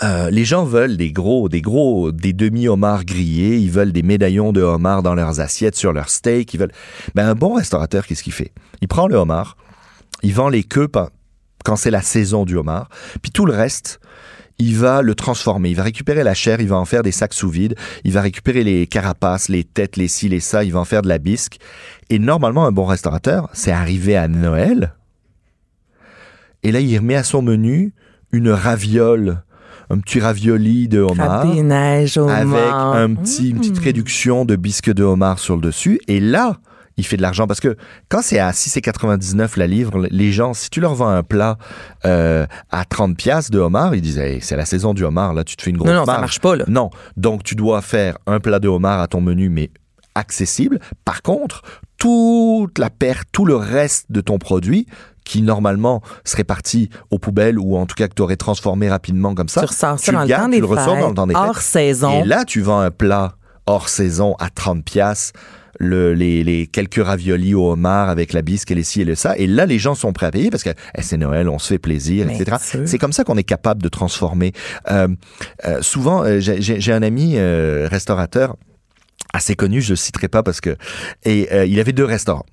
Euh, 0.04 0.30
les 0.30 0.45
gens 0.45 0.63
veulent 0.63 0.95
des 0.95 1.12
gros, 1.12 1.50
des 1.50 1.62
gros, 1.62 2.13
des 2.13 2.32
demi-homards 2.32 3.04
grillés. 3.04 3.58
Ils 3.58 3.71
veulent 3.71 3.91
des 3.91 4.04
médaillons 4.04 4.54
de 4.54 4.62
homard 4.62 5.04
dans 5.04 5.15
leurs 5.15 5.41
assiettes, 5.41 5.76
sur 5.76 5.91
leur 5.91 6.08
steak. 6.10 6.54
Ils 6.54 6.60
veulent. 6.62 6.71
Ben, 7.13 7.28
un 7.28 7.36
bon 7.36 7.56
restaurateur, 7.56 8.08
qu'est-ce 8.08 8.24
qu'il 8.24 8.34
fait? 8.34 8.54
Il 8.82 8.88
prend 8.88 9.08
le 9.08 9.15
homard, 9.15 9.58
il 10.24 10.34
vend 10.34 10.47
les 10.47 10.63
queues 10.63 10.88
quand 11.63 11.76
c'est 11.76 11.91
la 11.91 12.02
saison 12.02 12.45
du 12.45 12.56
homard, 12.56 12.89
puis 13.21 13.32
tout 13.32 13.45
le 13.45 13.54
reste. 13.54 14.00
Il 14.60 14.76
va 14.78 15.02
le 15.02 15.15
transformer, 15.15 15.71
il 15.71 15.76
va 15.76 15.82
récupérer 15.82 16.24
la 16.24 16.36
chair, 16.36 16.62
il 16.62 16.67
va 16.67 16.76
en 16.76 16.86
faire 16.86 17.02
des 17.02 17.12
sacs 17.12 17.34
sous 17.34 17.50
vide, 17.50 17.74
il 18.04 18.12
va 18.13 18.21
récupérer 18.21 18.63
les 18.63 18.86
carapaces, 18.86 19.50
les 19.50 19.63
têtes, 19.63 19.97
les 19.97 20.08
ci, 20.08 20.30
les 20.30 20.39
ça, 20.39 20.63
il 20.63 20.71
va 20.71 20.80
en 20.80 20.86
faire 20.86 21.02
de 21.02 21.08
la 21.08 21.17
bisque. 21.17 21.58
Et 22.12 22.19
normalement, 22.19 22.67
un 22.67 22.71
bon 22.71 22.86
restaurateur, 22.86 23.50
c'est 23.54 23.71
arrivé 23.71 24.15
à 24.15 24.28
Noël, 24.28 24.93
et 26.63 26.71
là, 26.71 26.80
il 26.80 26.95
remet 26.95 27.15
à 27.15 27.24
son 27.24 27.41
menu 27.41 27.93
une 28.32 28.50
raviole, 28.50 29.41
un 29.89 29.97
petit 29.97 30.19
ravioli 30.19 30.88
de 30.88 31.00
homard. 31.00 31.41
Avec 32.30 32.47
un 32.95 33.15
petit, 33.15 33.50
une 33.50 33.60
petite 33.60 33.80
Mm. 33.80 33.84
réduction 33.84 34.45
de 34.45 34.56
bisque 34.56 34.93
de 34.93 35.04
homard 35.04 35.39
sur 35.39 35.56
le 35.56 35.62
dessus. 35.62 36.00
Et 36.08 36.19
là, 36.19 36.58
il 37.02 37.04
fait 37.04 37.18
de 37.18 37.22
l'argent 37.22 37.48
parce 37.48 37.60
que 37.60 37.76
quand 38.10 38.22
c'est 38.22 38.40
à 38.40 38.52
6,99 38.52 39.58
la 39.58 39.68
livre, 39.68 40.08
les 40.10 40.32
gens, 40.32 40.54
si 40.54 40.70
tu 40.70 40.80
leur 40.80 40.94
vends 40.94 41.10
un 41.10 41.24
plat 41.24 41.58
euh, 42.06 42.46
à 42.70 42.86
30 42.86 43.18
pièces 43.18 43.50
de 43.50 43.60
homard, 43.60 43.96
ils 43.96 44.02
disent 44.02 44.20
Hey, 44.20 44.40
c'est 44.42 44.56
la 44.56 44.66
saison 44.66 44.94
du 44.94 45.04
homard, 45.04 45.34
là 45.34 45.44
tu 45.44 45.56
te 45.56 45.64
fais 45.64 45.72
une 45.72 45.78
grosse 45.78 45.90
Non, 45.90 45.96
non, 45.96 46.06
ça 46.06 46.20
marche 46.20 46.40
pas, 46.40 46.56
là. 46.56 46.66
Non, 46.68 46.92
donc 47.18 47.44
tu 47.44 47.56
dois 47.56 47.82
faire 47.82 48.18
un 48.28 48.40
plat 48.40 48.60
de 48.60 48.68
homard 48.68 49.00
à 49.00 49.08
ton 49.08 49.20
menu, 49.20 49.50
mais 49.50 49.72
accessible. 50.14 50.80
Par 51.06 51.22
contre, 51.24 51.64
toute 51.98 52.78
la 52.78 52.90
perte, 52.90 53.28
tout 53.32 53.46
le 53.46 53.56
reste 53.56 54.12
de 54.12 54.22
ton 54.22 54.38
produit 54.38 54.86
qui 55.24 55.42
normalement 55.42 56.02
serait 56.24 56.44
parti 56.44 56.90
aux 57.10 57.18
poubelles 57.20 57.58
ou 57.58 57.78
en 57.78 57.86
tout 57.86 57.96
cas 57.96 58.08
que 58.08 58.14
tu 58.14 58.22
aurais 58.22 58.36
transformé 58.38 58.90
rapidement 58.90 59.34
comme 59.34 59.50
ça. 59.50 59.62
Tu 59.62 59.68
ressors 59.68 60.00
ça 60.00 60.12
le 60.12 60.18
dans 60.18 60.22
le 60.24 60.28
gardes, 60.28 60.44
temps 60.44 60.50
tu 60.52 60.62
le 60.62 60.68
dans 60.68 61.10
le 61.10 61.14
temps 61.16 61.28
des 61.28 61.34
fêtes, 61.34 61.44
hors 61.44 61.62
saison. 61.62 62.22
Et 62.22 62.26
là, 62.26 62.46
tu 62.46 62.62
vends 62.62 62.80
un 62.80 62.92
plat 62.92 63.36
hors 63.66 63.90
saison 63.90 64.36
à 64.40 64.50
30 64.50 64.84
pièces. 64.84 65.32
Le, 65.80 66.14
les, 66.14 66.44
les 66.44 66.68
quelques 66.68 67.04
raviolis 67.04 67.54
au 67.56 67.72
homard 67.72 68.10
avec 68.10 68.34
la 68.34 68.42
bisque 68.42 68.72
et 68.72 68.76
les 68.76 68.84
ci 68.84 69.02
et 69.02 69.06
le 69.06 69.16
ça. 69.16 69.38
Et 69.38 69.48
là, 69.48 69.66
les 69.66 69.80
gens 69.80 69.96
sont 69.96 70.12
prêts 70.14 70.26
à 70.26 70.32
payer 70.32 70.50
parce 70.50 70.64
que 70.64 70.70
eh, 70.98 71.02
c'est 71.02 71.18
Noël, 71.18 71.48
on 71.50 71.60
se 71.60 71.70
fait 71.70 71.80
plaisir, 71.80 72.26
Mais 72.28 72.36
etc. 72.38 72.58
C'est 72.86 72.98
comme 72.98 73.14
ça 73.14 73.24
qu'on 73.24 73.38
est 73.38 73.44
capable 73.44 73.82
de 73.82 73.88
transformer. 73.90 74.52
Euh, 74.90 75.08
euh, 75.66 75.82
souvent, 75.82 76.24
euh, 76.24 76.40
j'ai- 76.40 76.92
un 76.92 77.02
ami 77.04 77.38
restaurateur 77.40 78.56
assez 79.34 79.56
connu, 79.56 79.82
je 79.82 79.92
le 79.92 79.96
citerai 79.96 80.28
pas 80.28 80.44
parce 80.44 80.60
que 80.60 80.76
et 81.24 81.48
il 81.68 81.80
avait 81.80 81.94
deux 81.94 82.04
restaurants. 82.06 82.46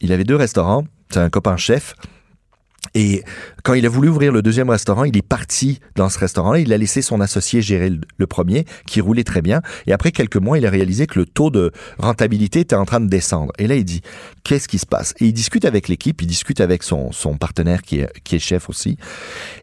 Il 0.00 0.12
avait 0.12 0.24
deux 0.24 0.36
restaurants. 0.36 0.84
C'est 1.10 1.20
un 1.20 1.28
copain 1.30 1.56
chef. 1.58 1.94
Et 2.94 3.22
quand 3.62 3.74
il 3.74 3.86
a 3.86 3.88
voulu 3.88 4.08
ouvrir 4.08 4.32
le 4.32 4.42
deuxième 4.42 4.70
restaurant, 4.70 5.04
il 5.04 5.16
est 5.16 5.26
parti 5.26 5.80
dans 5.96 6.08
ce 6.08 6.18
restaurant-là. 6.18 6.58
Il 6.58 6.72
a 6.72 6.78
laissé 6.78 7.02
son 7.02 7.20
associé 7.20 7.62
gérer 7.62 7.90
le, 7.90 8.26
premier, 8.26 8.64
qui 8.86 9.00
roulait 9.00 9.24
très 9.24 9.42
bien. 9.42 9.60
Et 9.86 9.92
après 9.92 10.10
quelques 10.10 10.36
mois, 10.36 10.58
il 10.58 10.66
a 10.66 10.70
réalisé 10.70 11.06
que 11.06 11.18
le 11.18 11.26
taux 11.26 11.50
de 11.50 11.72
rentabilité 11.98 12.60
était 12.60 12.76
en 12.76 12.84
train 12.84 13.00
de 13.00 13.08
descendre. 13.08 13.52
Et 13.58 13.66
là, 13.66 13.74
il 13.74 13.84
dit, 13.84 14.00
qu'est-ce 14.44 14.68
qui 14.68 14.78
se 14.78 14.86
passe? 14.86 15.14
Et 15.20 15.26
il 15.26 15.32
discute 15.32 15.64
avec 15.64 15.88
l'équipe, 15.88 16.20
il 16.22 16.26
discute 16.26 16.60
avec 16.60 16.82
son, 16.82 17.12
son 17.12 17.36
partenaire 17.36 17.82
qui 17.82 18.00
est, 18.00 18.08
qui 18.24 18.36
est 18.36 18.40
chef 18.40 18.68
aussi. 18.68 18.96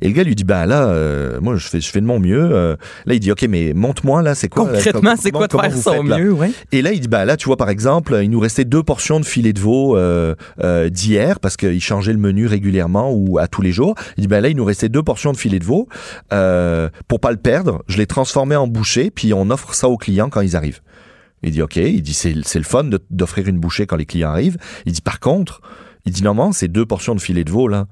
Et 0.01 0.07
le 0.07 0.13
gars 0.13 0.23
lui 0.23 0.35
dit, 0.35 0.43
ben 0.43 0.65
là, 0.65 0.87
euh, 0.87 1.39
moi, 1.41 1.55
je 1.55 1.67
fais, 1.67 1.81
je 1.81 1.89
fais 1.89 2.01
de 2.01 2.05
mon 2.05 2.19
mieux. 2.19 2.49
Euh, 2.51 2.75
là, 3.05 3.13
il 3.13 3.19
dit, 3.19 3.31
OK, 3.31 3.43
mais 3.49 3.73
montre-moi, 3.73 4.21
là, 4.21 4.35
c'est 4.35 4.49
quoi? 4.49 4.65
Concrètement, 4.65 5.15
c'est 5.19 5.31
quoi 5.31 5.47
de 5.47 5.57
faire 5.57 5.77
son 5.77 6.03
mieux, 6.03 6.31
ouais. 6.31 6.51
Et 6.71 6.81
là, 6.81 6.91
il 6.91 6.99
dit, 6.99 7.07
bah 7.07 7.25
là, 7.25 7.37
tu 7.37 7.45
vois, 7.45 7.57
par 7.57 7.69
exemple, 7.69 8.19
il 8.21 8.29
nous 8.29 8.39
restait 8.39 8.65
deux 8.65 8.83
portions 8.83 9.19
de 9.19 9.25
filet 9.25 9.53
de 9.53 9.59
veau 9.59 9.97
euh, 9.97 10.35
euh, 10.63 10.89
d'hier 10.89 11.39
parce 11.39 11.57
qu'il 11.57 11.81
changeait 11.81 12.13
le 12.13 12.19
menu 12.19 12.47
régulièrement 12.47 13.11
ou 13.11 13.37
à 13.37 13.47
tous 13.47 13.61
les 13.61 13.71
jours. 13.71 13.88
Il 14.17 14.21
dit, 14.21 14.27
bah 14.27 14.41
là, 14.41 14.49
il 14.49 14.55
nous 14.55 14.65
restait 14.65 14.89
deux 14.89 15.03
portions 15.03 15.31
de 15.31 15.37
filet 15.37 15.59
de 15.59 15.65
veau. 15.65 15.87
Euh, 16.33 16.89
pour 17.07 17.19
pas 17.19 17.31
le 17.31 17.37
perdre, 17.37 17.83
je 17.87 17.97
l'ai 17.97 18.07
transformé 18.07 18.55
en 18.55 18.67
bouchée, 18.67 19.11
puis 19.11 19.33
on 19.33 19.49
offre 19.49 19.73
ça 19.73 19.89
aux 19.89 19.97
clients 19.97 20.29
quand 20.29 20.41
ils 20.41 20.55
arrivent. 20.55 20.81
Il 21.43 21.51
dit, 21.51 21.61
OK. 21.61 21.77
Il 21.77 22.01
dit, 22.01 22.13
c'est 22.13 22.35
c'est 22.43 22.59
le 22.59 22.65
fun 22.65 22.89
d'offrir 23.09 23.47
une 23.47 23.59
bouchée 23.59 23.85
quand 23.85 23.95
les 23.95 24.05
clients 24.05 24.29
arrivent. 24.29 24.57
Il 24.85 24.91
dit, 24.91 25.01
par 25.01 25.19
contre, 25.19 25.61
il 26.05 26.11
dit, 26.11 26.23
normalement, 26.23 26.51
ces 26.51 26.67
deux 26.67 26.85
portions 26.85 27.15
de 27.15 27.21
filet 27.21 27.43
de 27.43 27.51
veau, 27.51 27.67
là, 27.67 27.87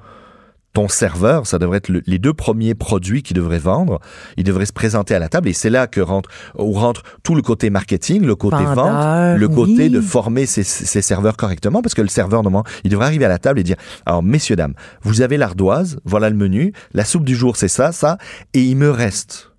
ton 0.77 0.87
serveur, 0.87 1.47
ça 1.47 1.57
devrait 1.57 1.79
être 1.79 1.89
le- 1.89 2.03
les 2.05 2.19
deux 2.19 2.33
premiers 2.35 2.75
produits 2.75 3.23
qu'il 3.23 3.35
devrait 3.35 3.57
vendre. 3.57 3.99
Il 4.37 4.43
devrait 4.43 4.67
se 4.67 4.73
présenter 4.73 5.15
à 5.15 5.19
la 5.19 5.27
table 5.27 5.49
et 5.49 5.53
c'est 5.53 5.71
là 5.71 5.87
que 5.87 5.99
rentre, 6.01 6.29
où 6.55 6.71
rentre 6.73 7.01
tout 7.23 7.33
le 7.33 7.41
côté 7.41 7.71
marketing, 7.71 8.23
le 8.23 8.35
côté 8.35 8.57
Vendeur, 8.63 8.85
vente, 8.85 9.39
le 9.39 9.47
côté 9.49 9.85
oui. 9.85 9.89
de 9.89 10.01
former 10.01 10.45
ses, 10.45 10.61
ses 10.61 11.01
serveurs 11.01 11.35
correctement 11.35 11.81
parce 11.81 11.95
que 11.95 12.03
le 12.03 12.07
serveur, 12.09 12.43
normalement, 12.43 12.63
il 12.83 12.91
devrait 12.91 13.07
arriver 13.07 13.25
à 13.25 13.27
la 13.27 13.39
table 13.39 13.59
et 13.59 13.63
dire, 13.63 13.75
alors, 14.05 14.21
messieurs, 14.21 14.55
dames, 14.55 14.75
vous 15.01 15.21
avez 15.21 15.37
l'ardoise, 15.37 15.97
voilà 16.05 16.29
le 16.29 16.35
menu, 16.35 16.73
la 16.93 17.05
soupe 17.05 17.25
du 17.25 17.35
jour, 17.35 17.57
c'est 17.57 17.67
ça, 17.69 17.91
ça, 17.91 18.19
et 18.53 18.61
il 18.61 18.75
me 18.77 18.91
reste 18.91 19.51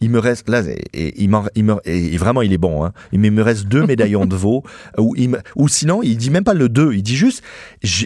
il 0.00 0.10
me 0.10 0.18
reste 0.18 0.48
là 0.48 0.62
et, 0.62 0.80
et 0.94 1.22
il 1.22 1.30
il 1.54 1.64
me- 1.64 1.76
et 1.84 2.16
vraiment 2.16 2.42
il 2.42 2.52
est 2.52 2.58
bon 2.58 2.82
hein. 2.84 2.92
Il 3.12 3.20
me 3.20 3.40
reste 3.42 3.66
deux 3.66 3.86
médaillons 3.86 4.24
de 4.26 4.34
veau 4.34 4.64
ou 4.98 5.14
il 5.16 5.28
me- 5.28 5.40
ou 5.54 5.68
sinon 5.68 6.02
il 6.02 6.16
dit 6.16 6.30
même 6.30 6.42
pas 6.42 6.54
le 6.54 6.68
deux, 6.68 6.92
il 6.94 7.02
dit 7.04 7.14
juste 7.14 7.44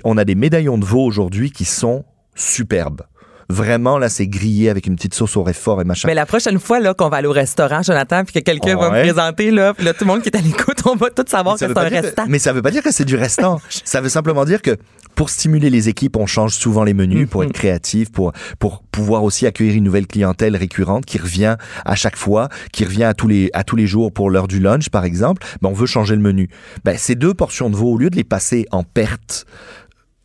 on 0.05 0.19
a 0.19 0.25
des 0.27 0.35
médaillons 0.35 0.77
de 0.77 0.85
veau 0.85 1.03
aujourd'hui 1.07 1.51
qui 1.51 1.65
sont 1.65 2.05
superbes. 2.37 3.03
Vraiment 3.49 3.97
là 3.97 4.09
c'est 4.09 4.27
grillé 4.27 4.71
avec 4.71 4.89
une 4.89 4.97
petite 4.97 5.15
sauce 5.15 5.37
au 5.37 5.45
réfort 5.45 5.81
et 5.81 5.85
machin. 5.85 6.09
Mais 6.09 6.15
la 6.15 6.27
prochaine 6.27 6.59
fois 6.59 6.81
là 6.81 6.95
qu'on 6.95 7.09
va 7.09 7.19
aller 7.19 7.29
au 7.29 7.33
restaurant, 7.33 7.81
Jonathan, 7.81 8.25
puis 8.25 8.35
que 8.35 8.41
quelqu'un 8.41 8.77
va 8.77 8.91
me 8.91 9.01
présenter 9.03 9.53
là, 9.53 9.73
puis 9.73 9.85
là 9.85 9.93
tout 9.95 10.03
le 10.05 10.09
monde 10.09 10.23
qui 10.23 10.31
est 10.31 10.37
à 10.37 10.41
l'écoute, 10.41 10.79
on 10.85 10.97
va 10.97 11.11
tout 11.11 11.23
savoir 11.29 11.55
que 11.55 11.61
c'est 11.61 11.79
un 11.79 11.89
que- 11.89 11.95
restant. 11.95 12.25
mais 12.29 12.41
ça 12.41 12.53
veut 12.53 12.61
pas 12.61 12.73
dire 12.73 12.83
que 12.83 12.91
c'est 12.91 13.05
du 13.05 13.15
restant. 13.15 13.61
ça 13.85 14.01
veut 14.01 14.09
simplement 14.09 14.45
dire 14.45 14.63
que 14.63 14.77
pour 15.15 15.31
stimuler 15.31 15.71
les 15.71 15.89
équipes, 15.89 16.17
on 16.17 16.27
change 16.27 16.55
souvent 16.55 16.83
les 16.83 16.93
menus 16.93 17.29
pour 17.31 17.43
Mhm. 17.43 17.49
être 17.51 17.55
créatif, 17.55 18.11
pour 18.11 18.33
pour 18.59 18.83
pouvoir 18.83 19.23
aussi 19.23 19.47
accueillir 19.47 19.75
une 19.77 19.85
nouvelle 19.85 20.09
clientèle 20.09 20.57
récurrente 20.57 21.07
qui 21.07 21.19
revient 21.19 21.55
à 21.85 21.95
chaque 21.95 22.17
fois, 22.17 22.49
qui 22.73 22.85
revient 22.85 23.05
à 23.05 23.15
tous 23.15 23.29
les 23.29 23.51
à 23.55 23.63
tous 23.63 23.77
les 23.77 23.87
jours 23.87 24.13
pour 24.13 24.29
l'heure 24.29 24.49
du 24.49 24.59
lunch 24.59 24.89
par 24.89 25.05
exemple. 25.05 25.47
Ben 25.63 25.69
on 25.69 25.73
veut 25.73 25.87
changer 25.87 26.17
le 26.17 26.21
menu. 26.21 26.49
Ben 26.85 26.99
ces 26.99 27.15
deux 27.15 27.33
portions 27.33 27.71
de 27.71 27.77
veau 27.77 27.93
au 27.93 27.97
lieu 27.97 28.11
de 28.11 28.17
les 28.17 28.25
passer 28.25 28.67
en 28.73 28.83
perte 28.83 29.47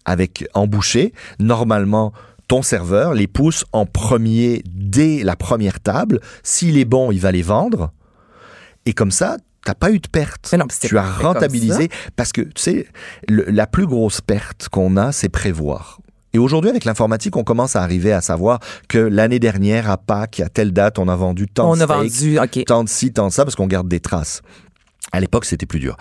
avec 0.06 0.46
en 0.54 0.68
bouchée, 0.68 1.14
normalement 1.40 2.14
ton 2.48 2.62
serveur 2.62 3.14
les 3.14 3.28
pousse 3.28 3.64
en 3.72 3.86
premier 3.86 4.62
dès 4.66 5.24
la 5.24 5.36
première 5.36 5.80
table. 5.80 6.20
S'il 6.44 6.78
est 6.78 6.86
bon, 6.86 7.12
il 7.12 7.20
va 7.20 7.32
les 7.32 7.42
vendre. 7.44 7.92
Et 8.86 8.94
comme 8.94 9.12
ça, 9.12 9.38
t'as 9.64 9.76
pas 9.76 9.92
eu 9.92 10.00
de 10.00 10.08
perte. 10.08 10.48
Non, 10.58 10.66
tu 10.90 10.98
as 10.98 11.04
rentabilisé 11.28 11.90
parce 12.16 12.32
que 12.34 12.42
tu 12.42 12.52
sais, 12.62 12.88
le- 13.30 13.46
la 13.48 13.68
plus 13.68 13.86
grosse 13.88 14.20
perte 14.22 14.68
qu'on 14.70 14.98
a, 14.98 15.12
c'est 15.12 15.30
prévoir. 15.30 16.00
Et 16.34 16.40
aujourd'hui, 16.40 16.70
avec 16.70 16.86
l'informatique, 16.86 17.36
on 17.38 17.44
commence 17.44 17.76
à 17.76 17.84
arriver 17.84 18.12
à 18.14 18.22
savoir 18.22 18.60
que 18.88 18.98
l'année 18.98 19.40
dernière, 19.40 19.90
à 19.90 19.98
Pâques, 19.98 20.40
à 20.40 20.48
telle 20.50 20.72
date, 20.72 20.98
on 20.98 21.08
a 21.10 21.16
vendu 21.16 21.46
tant 21.48 21.72
On 21.72 21.76
de 21.76 21.82
a 21.82 21.86
vendu, 21.86 22.38
tant 22.66 22.84
de 22.86 22.90
ci, 22.90 23.12
tant 23.14 23.28
de 23.28 23.34
ça, 23.34 23.44
parce 23.46 23.56
qu'on 23.56 23.68
garde 23.68 23.88
des 23.90 24.00
traces. 24.00 24.42
À 25.12 25.20
l'époque, 25.20 25.44
c'était 25.46 25.66
plus 25.66 25.80
dur. 25.80 25.98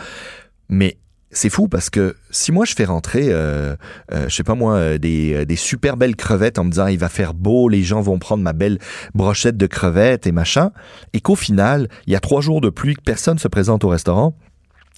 Mais 0.69 0.99
c'est 1.33 1.51
fou 1.51 1.69
parce 1.69 1.91
que 1.91 2.17
si 2.31 2.51
moi 2.51 2.65
je 2.65 2.75
fais 2.75 2.85
rentrer, 2.85 3.29
euh, 3.29 3.77
euh, 4.13 4.29
je 4.29 4.35
sais 4.35 4.43
pas 4.43 4.55
moi, 4.55 4.75
euh, 4.75 4.99
des, 4.99 5.35
euh, 5.35 5.45
des 5.45 5.57
super 5.57 5.97
belles 5.97 6.17
crevettes 6.17 6.59
en 6.59 6.65
me 6.65 6.71
disant 6.71 6.89
il 6.89 6.99
va 6.99 7.09
faire 7.09 7.35
beau, 7.35 7.69
les 7.69 7.83
gens 7.83 8.01
vont 8.01 8.19
prendre 8.19 8.43
ma 8.43 8.53
belle 8.53 8.79
brochette 9.15 9.57
de 9.57 9.67
crevettes 9.67 10.27
et 10.27 10.33
machin, 10.33 10.73
et 11.13 11.21
qu'au 11.21 11.37
final, 11.37 11.89
il 12.07 12.13
y 12.13 12.17
a 12.17 12.21
trois 12.21 12.41
jours 12.41 12.61
de 12.61 12.69
pluie 12.69 12.97
que 12.97 13.03
personne 13.03 13.39
se 13.39 13.49
présente 13.49 13.85
au 13.85 13.89
restaurant, 13.89 14.35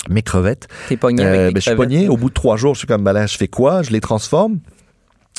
mes 0.09 0.23
crevettes, 0.23 0.68
T'es 0.88 0.97
pogné 0.97 1.23
avec 1.23 1.40
euh, 1.40 1.51
ben, 1.51 1.57
je 1.57 1.61
suis 1.61 1.77
pogné. 1.77 2.09
Au 2.09 2.16
bout 2.16 2.29
de 2.29 2.35
trois 2.35 2.57
jours, 2.57 2.75
je 2.75 2.79
suis 2.79 2.88
comme, 2.88 3.05
ben 3.05 3.12
là, 3.12 3.27
je 3.27 3.37
fais 3.37 3.49
quoi? 3.49 3.83
Je 3.83 3.90
les 3.90 4.01
transforme. 4.01 4.59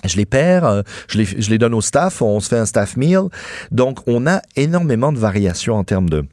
Je 0.05 0.17
les 0.17 0.25
perds, 0.25 0.83
je 1.07 1.17
les, 1.17 1.25
je 1.25 1.49
les 1.49 1.57
donne 1.57 1.73
au 1.73 1.79
staff, 1.79 2.21
on 2.21 2.41
se 2.41 2.49
fait 2.49 2.57
un 2.57 2.65
staff 2.65 2.97
meal. 2.97 3.29
Donc, 3.71 3.99
on 4.05 4.27
a 4.27 4.41
énormément 4.57 5.13
de 5.13 5.17
variations 5.17 5.75
en 5.75 5.85
termes 5.85 6.09
de, 6.09 6.25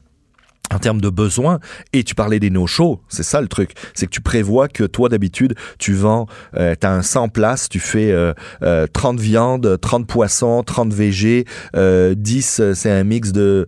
en 0.71 0.79
termes 0.79 1.01
de 1.01 1.09
besoins. 1.09 1.59
Et 1.93 2.03
tu 2.03 2.15
parlais 2.15 2.39
des 2.39 2.49
no-shows, 2.49 3.01
c'est 3.09 3.23
ça 3.23 3.41
le 3.41 3.47
truc. 3.47 3.71
C'est 3.93 4.05
que 4.05 4.11
tu 4.11 4.21
prévois 4.21 4.67
que 4.67 4.83
toi, 4.83 5.09
d'habitude, 5.09 5.55
tu 5.77 5.93
vends, 5.93 6.27
euh, 6.55 6.75
tu 6.79 6.87
as 6.87 6.91
un 6.91 7.01
100 7.01 7.29
places, 7.29 7.69
tu 7.69 7.79
fais 7.79 8.11
euh, 8.11 8.33
euh, 8.63 8.87
30 8.91 9.19
viandes, 9.19 9.77
30 9.79 10.07
poissons, 10.07 10.63
30 10.63 10.93
végés, 10.93 11.45
euh, 11.75 12.15
10, 12.15 12.59
euh, 12.59 12.73
c'est 12.73 12.91
un 12.91 13.03
mix 13.03 13.31
de... 13.31 13.67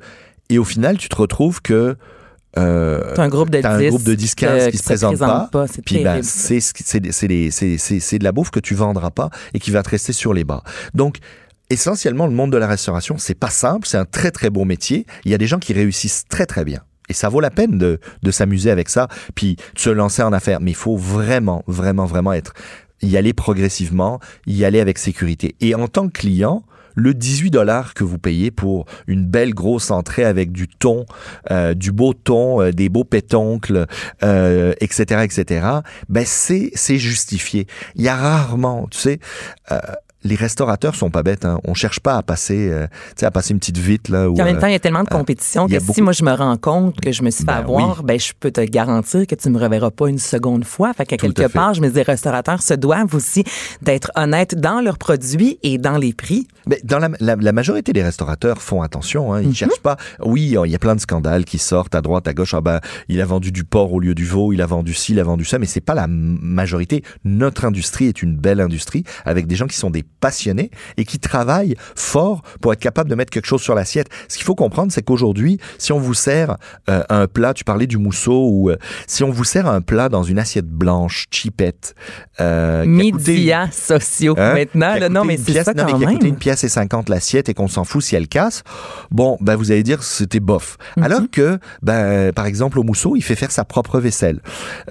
Et 0.49 0.57
au 0.57 0.63
final, 0.63 0.97
tu 0.97 1.09
te 1.09 1.15
retrouves 1.15 1.61
que... 1.61 1.95
Euh, 2.55 3.15
un 3.17 3.29
groupe 3.29 3.49
de 3.49 3.61
T'as 3.61 3.79
10 3.79 3.85
un 3.85 3.89
groupe 3.89 4.03
de 4.03 4.13
10, 4.13 4.35
15 4.35 4.49
euh, 4.51 4.69
qui 4.69 4.77
se 4.77 4.83
présentent 4.83 5.17
pas. 5.17 5.49
pas. 5.51 5.65
Puis 5.83 6.03
ben, 6.03 6.21
c'est 6.21 6.59
c'est 6.59 8.19
de 8.19 8.23
la 8.23 8.31
bouffe 8.31 8.51
que 8.51 8.59
tu 8.59 8.75
vendras 8.75 9.09
pas 9.09 9.31
et 9.55 9.59
qui 9.59 9.71
va 9.71 9.81
te 9.81 9.89
rester 9.89 10.13
sur 10.13 10.35
les 10.35 10.43
bas. 10.43 10.61
Donc 10.93 11.17
essentiellement 11.71 12.27
le 12.27 12.33
monde 12.33 12.51
de 12.51 12.57
la 12.57 12.67
restauration, 12.67 13.17
c'est 13.17 13.33
pas 13.33 13.49
simple, 13.49 13.87
c'est 13.87 13.97
un 13.97 14.05
très 14.05 14.29
très 14.29 14.51
beau 14.51 14.65
métier. 14.65 15.05
Il 15.25 15.31
y 15.31 15.33
a 15.33 15.39
des 15.39 15.47
gens 15.47 15.57
qui 15.57 15.73
réussissent 15.73 16.25
très 16.29 16.45
très 16.45 16.63
bien. 16.63 16.81
Et 17.09 17.13
ça 17.13 17.29
vaut 17.29 17.39
la 17.39 17.51
peine 17.51 17.77
de, 17.77 17.99
de 18.21 18.31
s'amuser 18.31 18.71
avec 18.71 18.89
ça, 18.89 19.07
puis 19.35 19.55
de 19.55 19.79
se 19.79 19.89
lancer 19.89 20.23
en 20.23 20.33
affaires. 20.33 20.61
Mais 20.61 20.71
il 20.71 20.77
faut 20.77 20.97
vraiment, 20.97 21.63
vraiment, 21.67 22.05
vraiment 22.05 22.33
être, 22.33 22.53
y 23.01 23.17
aller 23.17 23.33
progressivement, 23.33 24.19
y 24.47 24.63
aller 24.65 24.79
avec 24.79 24.97
sécurité. 24.97 25.55
Et 25.61 25.75
en 25.75 25.87
tant 25.87 26.07
que 26.07 26.13
client, 26.19 26.63
le 26.95 27.13
18 27.13 27.49
dollars 27.49 27.93
que 27.93 28.03
vous 28.03 28.17
payez 28.17 28.51
pour 28.51 28.85
une 29.07 29.25
belle 29.25 29.53
grosse 29.53 29.91
entrée 29.91 30.23
avec 30.23 30.51
du 30.51 30.67
thon, 30.67 31.05
euh, 31.51 31.73
du 31.73 31.91
beau 31.91 32.13
thon, 32.13 32.61
euh, 32.61 32.71
des 32.71 32.89
beaux 32.89 33.03
pétoncles, 33.03 33.87
euh, 34.23 34.73
etc., 34.79 35.23
etc., 35.23 35.67
ben 36.09 36.23
c'est 36.25 36.71
c'est 36.75 36.97
justifié. 36.97 37.67
Il 37.95 38.03
y 38.03 38.09
a 38.09 38.15
rarement, 38.15 38.87
tu 38.91 38.99
sais, 38.99 39.19
euh, 39.71 39.79
les 40.23 40.35
restaurateurs 40.35 40.95
sont 40.95 41.09
pas 41.09 41.23
bêtes. 41.23 41.45
Hein. 41.45 41.59
On 41.65 41.73
cherche 41.73 41.99
pas 41.99 42.15
à 42.17 42.23
passer, 42.23 42.69
euh, 42.71 42.87
tu 42.87 43.13
sais, 43.17 43.25
à 43.25 43.31
passer 43.31 43.53
une 43.53 43.59
petite 43.59 43.77
vite 43.77 44.09
là. 44.09 44.29
En 44.29 44.33
même 44.33 44.57
euh, 44.57 44.59
temps, 44.59 44.67
il 44.67 44.73
y 44.73 44.75
a 44.75 44.79
tellement 44.79 45.03
de 45.03 45.09
compétition 45.09 45.67
il 45.67 45.73
y 45.73 45.75
a 45.75 45.79
que 45.79 45.83
beaucoup- 45.83 45.95
si 45.95 46.01
moi 46.01 46.13
je 46.13 46.23
me 46.23 46.31
rends 46.33 46.57
compte 46.57 46.99
que 47.01 47.11
je 47.11 47.23
me 47.23 47.29
suis 47.29 47.41
fait 47.43 47.47
Ben 47.51 47.57
avoir, 47.57 48.03
ben 48.03 48.19
je 48.19 48.31
peux 48.39 48.51
te 48.51 48.61
garantir 48.61 49.27
que 49.27 49.35
tu 49.35 49.49
me 49.49 49.59
reverras 49.59 49.91
pas 49.91 50.07
une 50.07 50.17
seconde 50.19 50.65
fois. 50.65 50.93
Fait 50.93 51.05
que 51.05 51.15
Tout 51.15 51.25
à 51.25 51.29
quelque 51.33 51.51
part, 51.51 51.73
je 51.73 51.81
me 51.81 51.89
dis, 51.89 51.95
les 51.95 52.01
restaurateurs 52.03 52.61
se 52.61 52.73
doivent 52.73 53.13
aussi 53.15 53.43
d'être 53.81 54.11
honnêtes 54.15 54.55
dans 54.59 54.81
leurs 54.81 54.97
produits 54.97 55.59
et 55.63 55.77
dans 55.77 55.97
les 55.97 56.13
prix. 56.13 56.47
Mais 56.67 56.79
dans 56.83 56.99
la, 56.99 57.09
la, 57.19 57.35
la 57.35 57.51
majorité 57.51 57.91
des 57.93 58.03
restaurateurs 58.03 58.61
font 58.61 58.81
attention. 58.81 59.33
Hein, 59.33 59.41
ils 59.41 59.47
Mhm. 59.49 59.53
cherchent 59.55 59.81
pas. 59.81 59.97
Oui, 60.23 60.55
il 60.65 60.71
y 60.71 60.75
a 60.75 60.79
plein 60.79 60.95
de 60.95 61.01
scandales 61.01 61.43
qui 61.45 61.57
sortent 61.57 61.95
à 61.95 62.01
droite, 62.01 62.27
à 62.27 62.33
gauche. 62.33 62.53
Ah 62.53 62.61
ben, 62.61 62.79
il 63.09 63.19
a 63.21 63.25
vendu 63.25 63.51
du 63.51 63.63
porc 63.65 63.91
au 63.93 63.99
lieu 63.99 64.15
du 64.15 64.25
veau. 64.25 64.53
Il 64.53 64.61
a 64.61 64.65
vendu 64.65 64.93
ci, 64.93 65.11
il 65.13 65.19
a 65.19 65.23
vendu 65.23 65.43
ça. 65.45 65.59
Mais 65.59 65.65
c'est 65.65 65.81
pas 65.81 65.93
la 65.95 66.07
majorité. 66.07 67.03
Notre 67.23 67.65
industrie 67.65 68.05
est 68.07 68.21
une 68.21 68.35
belle 68.37 68.61
industrie 68.61 69.03
avec 69.25 69.47
des 69.47 69.55
gens 69.55 69.67
qui 69.67 69.75
sont 69.77 69.89
des 69.89 70.03
passionnés 70.23 70.71
et 70.95 71.03
qui 71.03 71.19
travaillent 71.19 71.75
fort 71.97 72.43
pour 72.61 72.71
être 72.71 72.79
capables 72.79 73.09
de 73.09 73.15
mettre 73.15 73.29
quelque 73.29 73.45
chose 73.45 73.61
sur 73.61 73.75
l'assiette. 73.75 74.07
Ce 74.29 74.37
qu'il 74.37 74.45
faut 74.45 74.55
comprendre, 74.55 74.89
c'est 74.93 75.01
qu'aujourd'hui, 75.01 75.59
si 75.77 75.91
on 75.91 75.99
vous 75.99 76.13
sert 76.13 76.55
euh, 76.89 77.03
un 77.09 77.27
plat, 77.27 77.53
tu 77.53 77.65
parlais 77.65 77.87
du 77.87 77.97
mousseau, 77.97 78.47
ou 78.49 78.69
euh, 78.69 78.77
si 79.05 79.21
on 79.25 79.31
vous 79.31 79.43
sert 79.43 79.67
un 79.67 79.81
plat 79.81 80.07
dans 80.07 80.23
une 80.23 80.39
assiette 80.39 80.69
blanche, 80.69 81.25
cheapette, 81.29 81.93
euh, 82.39 82.85
Médias 82.85 83.69
sociaux 83.71 84.35
Hein? 84.37 84.53
maintenant. 84.53 84.95
Là, 84.95 85.09
non, 85.09 85.25
mais 85.25 85.35
c'est 85.37 85.61
ça 85.61 85.73
non, 85.73 85.83
mais 85.85 85.91
quand 85.91 85.97
qui 85.99 86.05
a 86.05 86.09
même. 86.11 86.25
une 86.25 86.37
pièce 86.37 86.63
et 86.63 86.69
50 86.69 87.09
l'assiette 87.09 87.49
et 87.49 87.53
qu'on 87.53 87.67
s'en 87.67 87.83
fout 87.83 88.01
si 88.01 88.15
elle 88.15 88.29
casse, 88.29 88.63
bon, 89.11 89.37
ben 89.41 89.57
vous 89.57 89.71
allez 89.73 89.83
dire 89.83 90.03
c'était 90.03 90.39
bof. 90.39 90.77
Mhm. 90.95 91.03
Alors 91.03 91.21
que, 91.31 91.59
ben, 91.81 92.31
par 92.31 92.45
exemple, 92.45 92.79
au 92.79 92.83
mousseau, 92.83 93.17
il 93.17 93.21
fait 93.23 93.35
faire 93.35 93.51
sa 93.51 93.65
propre 93.65 93.99
vaisselle. 93.99 94.39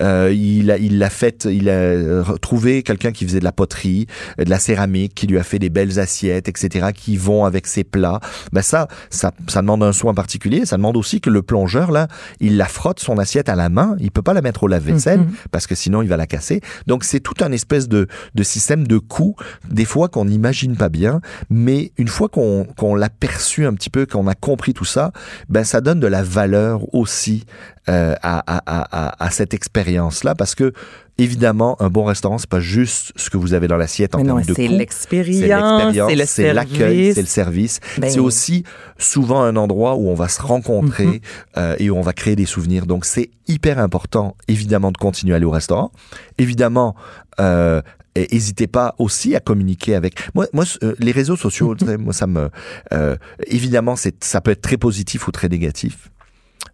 Euh, 0.03 0.31
il 0.35 0.71
a, 0.71 0.77
il 0.77 0.99
l'a 0.99 1.09
fait, 1.11 1.47
il 1.51 1.71
a 1.71 2.23
trouvé 2.42 2.83
quelqu'un 2.83 3.12
qui 3.12 3.25
faisait 3.27 3.40
de 3.40 3.45
la 3.45 3.53
poterie, 3.53 4.07
de 4.38 4.51
la 4.51 4.59
céramique, 4.59 5.14
qui 5.22 5.28
lui 5.28 5.38
a 5.38 5.44
fait 5.44 5.61
des 5.61 5.70
belles 5.70 6.00
assiettes, 6.00 6.48
etc., 6.48 6.88
qui 6.92 7.16
vont 7.16 7.44
avec 7.44 7.68
ses 7.68 7.85
plats. 7.85 8.18
Ben 8.52 8.61
ça, 8.61 8.88
ça, 9.08 9.30
ça 9.46 9.61
demande 9.61 9.85
un 9.85 9.92
soin 9.92 10.14
particulier. 10.14 10.66
Ça 10.66 10.76
demande 10.76 10.96
aussi 10.96 11.20
que 11.20 11.30
le 11.30 11.42
plongeur, 11.42 11.92
là, 11.92 12.08
il 12.40 12.56
la 12.56 12.66
frotte 12.66 12.98
son 12.98 13.18
assiette 13.18 13.48
à 13.48 13.54
la 13.54 13.68
main. 13.68 13.94
Il 14.00 14.11
peut 14.11 14.22
pas 14.22 14.35
la 14.35 14.42
mettre 14.42 14.64
au 14.64 14.66
lave-vaisselle 14.66 15.20
Mhm. 15.20 15.30
parce 15.52 15.68
que 15.68 15.76
sinon 15.76 16.02
il 16.02 16.08
va 16.08 16.16
la 16.16 16.26
casser. 16.26 16.61
Donc 16.88 17.04
c'est 17.04 17.20
tout 17.20 17.35
un 17.40 17.52
espèce 17.52 17.87
de, 17.88 18.08
de 18.35 18.42
système 18.42 18.85
de 18.85 18.98
coûts, 18.98 19.37
des 19.70 19.85
fois 19.85 20.08
qu'on 20.08 20.24
n'imagine 20.24 20.76
pas 20.76 20.88
bien, 20.88 21.20
mais 21.50 21.92
une 21.98 22.08
fois 22.08 22.28
qu'on 22.28 22.64
qu'on 22.76 22.96
l'a 22.96 23.08
perçu 23.08 23.64
un 23.64 23.74
petit 23.74 23.90
peu, 23.90 24.06
qu'on 24.06 24.26
a 24.26 24.35
compris 24.35 24.74
tout 24.74 24.85
ça, 24.85 25.12
ben 25.48 25.62
ça 25.62 25.80
donne 25.80 26.00
de 26.00 26.08
la 26.08 26.24
valeur 26.24 26.92
aussi 26.92 27.44
euh, 27.88 28.14
à, 28.22 28.38
à, 28.46 28.62
à, 28.66 29.06
à- 29.08 29.24
à 29.24 29.30
cette 29.30 29.54
expérience-là, 29.54 30.35
parce 30.35 30.54
que 30.56 30.72
évidemment 31.18 31.77
un 31.81 31.88
bon 31.90 32.05
restaurant 32.05 32.38
c'est 32.38 32.48
pas 32.48 32.61
juste 32.61 33.12
ce 33.16 33.29
que 33.31 33.37
vous 33.37 33.53
avez 33.55 33.68
dans 33.68 33.77
l'assiette 33.77 34.14
en 34.14 34.18
Mais 34.18 34.25
non, 34.25 34.37
termes 34.37 34.46
de 34.48 34.55
c'est 34.55 34.68
l'expérience, 34.68 35.94
c'est 36.27 36.53
l'accueil, 36.53 36.79
service. 36.79 37.14
c'est 37.14 37.20
le 37.20 37.27
service. 37.27 37.81
Ben- 37.98 38.11
c'est 38.11 38.18
aussi 38.18 38.64
souvent 38.98 39.42
un 39.42 39.57
endroit 39.57 39.94
où 39.96 40.09
on 40.09 40.14
va 40.14 40.29
se 40.29 40.40
rencontrer 40.40 41.05
Mhm. 41.07 41.20
euh, 41.59 41.77
et 41.79 41.90
où 41.90 41.96
on 41.96 42.01
va 42.03 42.12
créer 42.12 42.35
des 42.37 42.46
souvenirs. 42.46 42.87
Donc 42.87 43.05
c'est 43.05 43.31
hyper 43.46 43.79
important, 43.79 44.37
évidemment, 44.48 44.90
de 44.90 44.96
continuer 44.98 45.35
à 45.35 45.37
aller 45.37 45.44
au 45.44 45.51
restaurant. 45.51 45.92
Évidemment, 46.38 46.94
euh, 47.40 47.83
et 48.14 48.29
n'hésitez 48.33 48.66
pas 48.66 48.94
aussi 48.98 49.35
à 49.37 49.40
communiquer 49.40 49.94
avec 49.94 50.14
moi. 50.35 50.46
Moi, 50.53 50.64
euh, 50.83 50.94
les 50.98 51.12
réseaux 51.12 51.37
sociaux, 51.37 51.75
sais, 51.79 51.96
moi, 51.98 52.12
ça 52.12 52.27
me 52.27 52.51
euh, 52.92 53.16
évidemment, 53.46 53.96
c'est 53.96 54.22
ça 54.25 54.40
peut 54.40 54.51
être 54.51 54.62
très 54.62 54.77
positif 54.77 55.29
ou 55.29 55.31
très 55.31 55.48
négatif. 55.48 56.11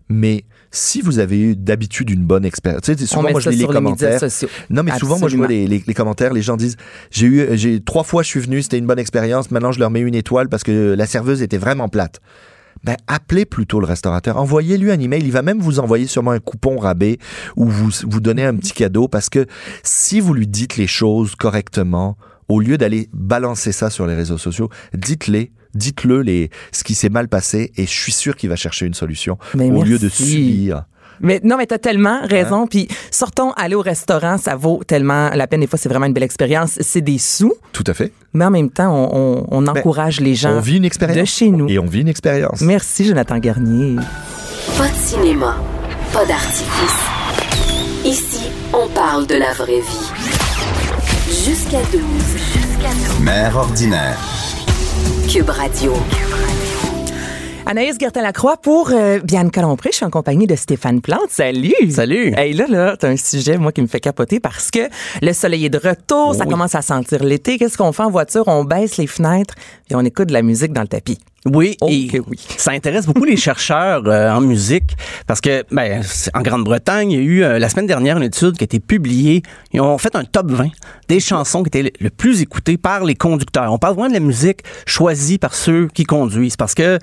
Mais 0.08 0.44
si 0.70 1.00
vous 1.00 1.18
avez 1.18 1.40
eu 1.40 1.56
d'habitude 1.56 2.10
une 2.10 2.24
bonne 2.24 2.44
expérience, 2.44 2.82
tu 2.82 2.92
sais, 2.94 3.06
souvent 3.06 3.22
moi 3.32 3.40
je 3.40 3.50
lis 3.50 3.56
les 3.56 3.64
commentaires. 3.82 4.20
Non, 4.70 4.82
mais 4.82 4.90
souvent, 4.98 5.18
moi, 5.18 5.28
je 5.28 5.36
vois 5.38 5.46
les- 5.66 5.82
les 5.86 5.94
commentaires, 5.94 6.32
les 6.32 6.42
gens 6.42 6.56
disent 6.56 6.76
J'ai 7.10 7.26
eu, 7.26 7.46
j'ai 7.56 7.80
trois 7.80 8.02
fois, 8.04 8.22
je 8.22 8.28
suis 8.28 8.40
venu, 8.40 8.60
c'était 8.62 8.78
une 8.78 8.86
bonne 8.86 8.98
expérience, 8.98 9.50
maintenant, 9.50 9.72
je 9.72 9.78
leur 9.80 9.90
mets 9.90 10.00
une 10.00 10.14
étoile 10.14 10.48
parce 10.48 10.62
que 10.62 10.94
la 10.96 11.06
serveuse 11.06 11.42
était 11.42 11.58
vraiment 11.58 11.88
plate. 11.88 12.20
Ben, 12.84 12.96
appelez 13.08 13.44
plutôt 13.44 13.80
le 13.80 13.86
restaurateur. 13.86 14.36
Envoyez-lui 14.36 14.92
un 14.92 15.00
email. 15.00 15.22
Il 15.24 15.32
va 15.32 15.42
même 15.42 15.58
vous 15.58 15.80
envoyer 15.80 16.06
sûrement 16.06 16.30
un 16.30 16.38
coupon 16.38 16.78
rabais 16.78 17.18
ou 17.56 17.66
vous, 17.66 17.90
vous 18.06 18.20
donner 18.20 18.44
un 18.44 18.54
petit 18.54 18.72
cadeau 18.72 19.08
parce 19.08 19.28
que 19.28 19.46
si 19.82 20.20
vous 20.20 20.32
lui 20.32 20.46
dites 20.46 20.76
les 20.76 20.86
choses 20.86 21.34
correctement, 21.34 22.16
au 22.46 22.60
lieu 22.60 22.78
d'aller 22.78 23.08
balancer 23.12 23.72
ça 23.72 23.90
sur 23.90 24.06
les 24.06 24.14
réseaux 24.14 24.38
sociaux, 24.38 24.68
dites-les. 24.94 25.50
Dites-le 25.74 26.22
les, 26.22 26.50
ce 26.72 26.82
qui 26.84 26.94
s'est 26.94 27.08
mal 27.08 27.28
passé 27.28 27.72
et 27.76 27.84
je 27.86 27.90
suis 27.90 28.12
sûr 28.12 28.36
qu'il 28.36 28.48
va 28.48 28.56
chercher 28.56 28.86
une 28.86 28.94
solution 28.94 29.38
Ben, 29.54 29.74
au 29.74 29.82
lieu 29.82 29.98
de 29.98 30.04
merci. 30.06 30.24
subir. 30.32 30.84
Mais 31.20 31.40
non, 31.42 31.56
mais 31.56 31.66
t'as 31.66 31.78
tellement 31.78 32.20
raison. 32.22 32.62
Hein? 32.62 32.66
Puis 32.70 32.86
sortons, 33.10 33.50
aller 33.56 33.74
au 33.74 33.80
restaurant, 33.82 34.38
ça 34.38 34.54
vaut 34.54 34.82
tellement 34.86 35.30
la 35.30 35.48
peine. 35.48 35.60
Des 35.60 35.66
fois, 35.66 35.76
c'est 35.76 35.88
vraiment 35.88 36.06
une 36.06 36.12
belle 36.12 36.22
expérience. 36.22 36.78
C'est 36.80 37.00
des 37.00 37.18
sous, 37.18 37.52
Tout 37.72 37.82
à 37.88 37.94
fait. 37.94 38.12
mais 38.34 38.44
en 38.44 38.50
même 38.52 38.70
temps, 38.70 38.94
on, 38.94 39.40
on- 39.40 39.46
on 39.50 39.66
encourage 39.66 40.20
les 40.20 40.36
gens 40.36 40.50
Ben, 40.52 40.58
On 40.58 40.60
vit 40.60 40.76
une 40.76 40.84
expérience. 40.84 41.18
de 41.18 41.24
chez 41.24 41.50
nous. 41.50 41.68
Et 41.68 41.78
on 41.80 41.86
vit 41.86 42.02
une 42.02 42.08
expérience. 42.08 42.60
Merci, 42.60 43.04
Jonathan 43.04 43.38
Garnier. 43.38 43.96
Pas 44.76 44.86
de 44.88 44.94
cinéma, 44.94 45.56
pas 46.12 46.24
d'artifice. 46.24 47.02
Ici, 48.04 48.50
on 48.72 48.88
parle 48.90 49.26
de 49.26 49.34
la 49.34 49.52
vraie 49.54 49.80
vie. 49.80 50.10
Jusqu'à 51.44 51.80
12. 51.90 52.00
Jusqu'à 52.36 52.94
12. 53.16 53.20
Mère 53.24 53.56
ordinaire. 53.56 54.18
Cube 55.30 55.50
Radio. 55.50 55.92
Anaïs 57.66 57.98
Gertin-Lacroix 58.00 58.56
pour 58.56 58.90
euh, 58.92 59.18
Bianca 59.18 59.60
Lompré. 59.60 59.90
Je 59.92 59.96
suis 59.96 60.06
en 60.06 60.10
compagnie 60.10 60.46
de 60.46 60.56
Stéphane 60.56 61.02
Plante. 61.02 61.28
Salut! 61.28 61.74
Salut. 61.90 62.32
Hey, 62.34 62.54
là, 62.54 62.64
là, 62.66 62.96
t'as 62.98 63.10
un 63.10 63.16
sujet, 63.18 63.58
moi, 63.58 63.72
qui 63.72 63.82
me 63.82 63.88
fait 63.88 64.00
capoter 64.00 64.40
parce 64.40 64.70
que 64.70 64.88
le 65.20 65.32
soleil 65.34 65.66
est 65.66 65.70
de 65.70 65.76
retour, 65.76 66.34
ça 66.34 66.46
commence 66.46 66.74
à 66.74 66.80
sentir 66.80 67.22
l'été. 67.22 67.58
Qu'est-ce 67.58 67.76
qu'on 67.76 67.92
fait 67.92 68.04
en 68.04 68.10
voiture? 68.10 68.44
On 68.46 68.64
baisse 68.64 68.96
les 68.96 69.06
fenêtres 69.06 69.54
et 69.90 69.94
on 69.94 70.00
écoute 70.00 70.28
de 70.28 70.32
la 70.32 70.40
musique 70.40 70.72
dans 70.72 70.80
le 70.80 70.88
tapis. 70.88 71.18
Oui, 71.52 71.76
et 71.88 72.20
oui. 72.26 72.38
ça 72.56 72.72
intéresse 72.72 73.06
beaucoup 73.06 73.24
les 73.24 73.36
chercheurs 73.36 74.02
euh, 74.06 74.30
en 74.30 74.40
musique 74.40 74.96
parce 75.26 75.40
que 75.40 75.64
ben, 75.72 76.02
en 76.34 76.40
Grande-Bretagne, 76.42 77.10
il 77.12 77.16
y 77.16 77.20
a 77.20 77.24
eu 77.24 77.42
euh, 77.42 77.58
la 77.58 77.68
semaine 77.68 77.86
dernière 77.86 78.16
une 78.16 78.22
étude 78.24 78.56
qui 78.56 78.64
a 78.64 78.66
été 78.66 78.80
publiée. 78.80 79.42
Ils 79.72 79.80
ont 79.80 79.98
fait 79.98 80.14
un 80.16 80.24
top 80.24 80.50
20 80.50 80.68
des 81.08 81.20
chansons 81.20 81.62
qui 81.62 81.68
étaient 81.68 81.92
le- 82.00 82.10
plus 82.10 82.42
écoutées 82.42 82.76
par 82.76 83.04
les 83.04 83.14
conducteurs. 83.14 83.72
On 83.72 83.78
parle 83.78 83.94
vraiment 83.94 84.08
de 84.08 84.14
la 84.14 84.20
musique 84.20 84.60
choisie 84.86 85.38
par 85.38 85.54
ceux 85.54 85.88
qui 85.88 86.04
conduisent 86.04 86.56
parce 86.56 86.74
que 86.74 86.98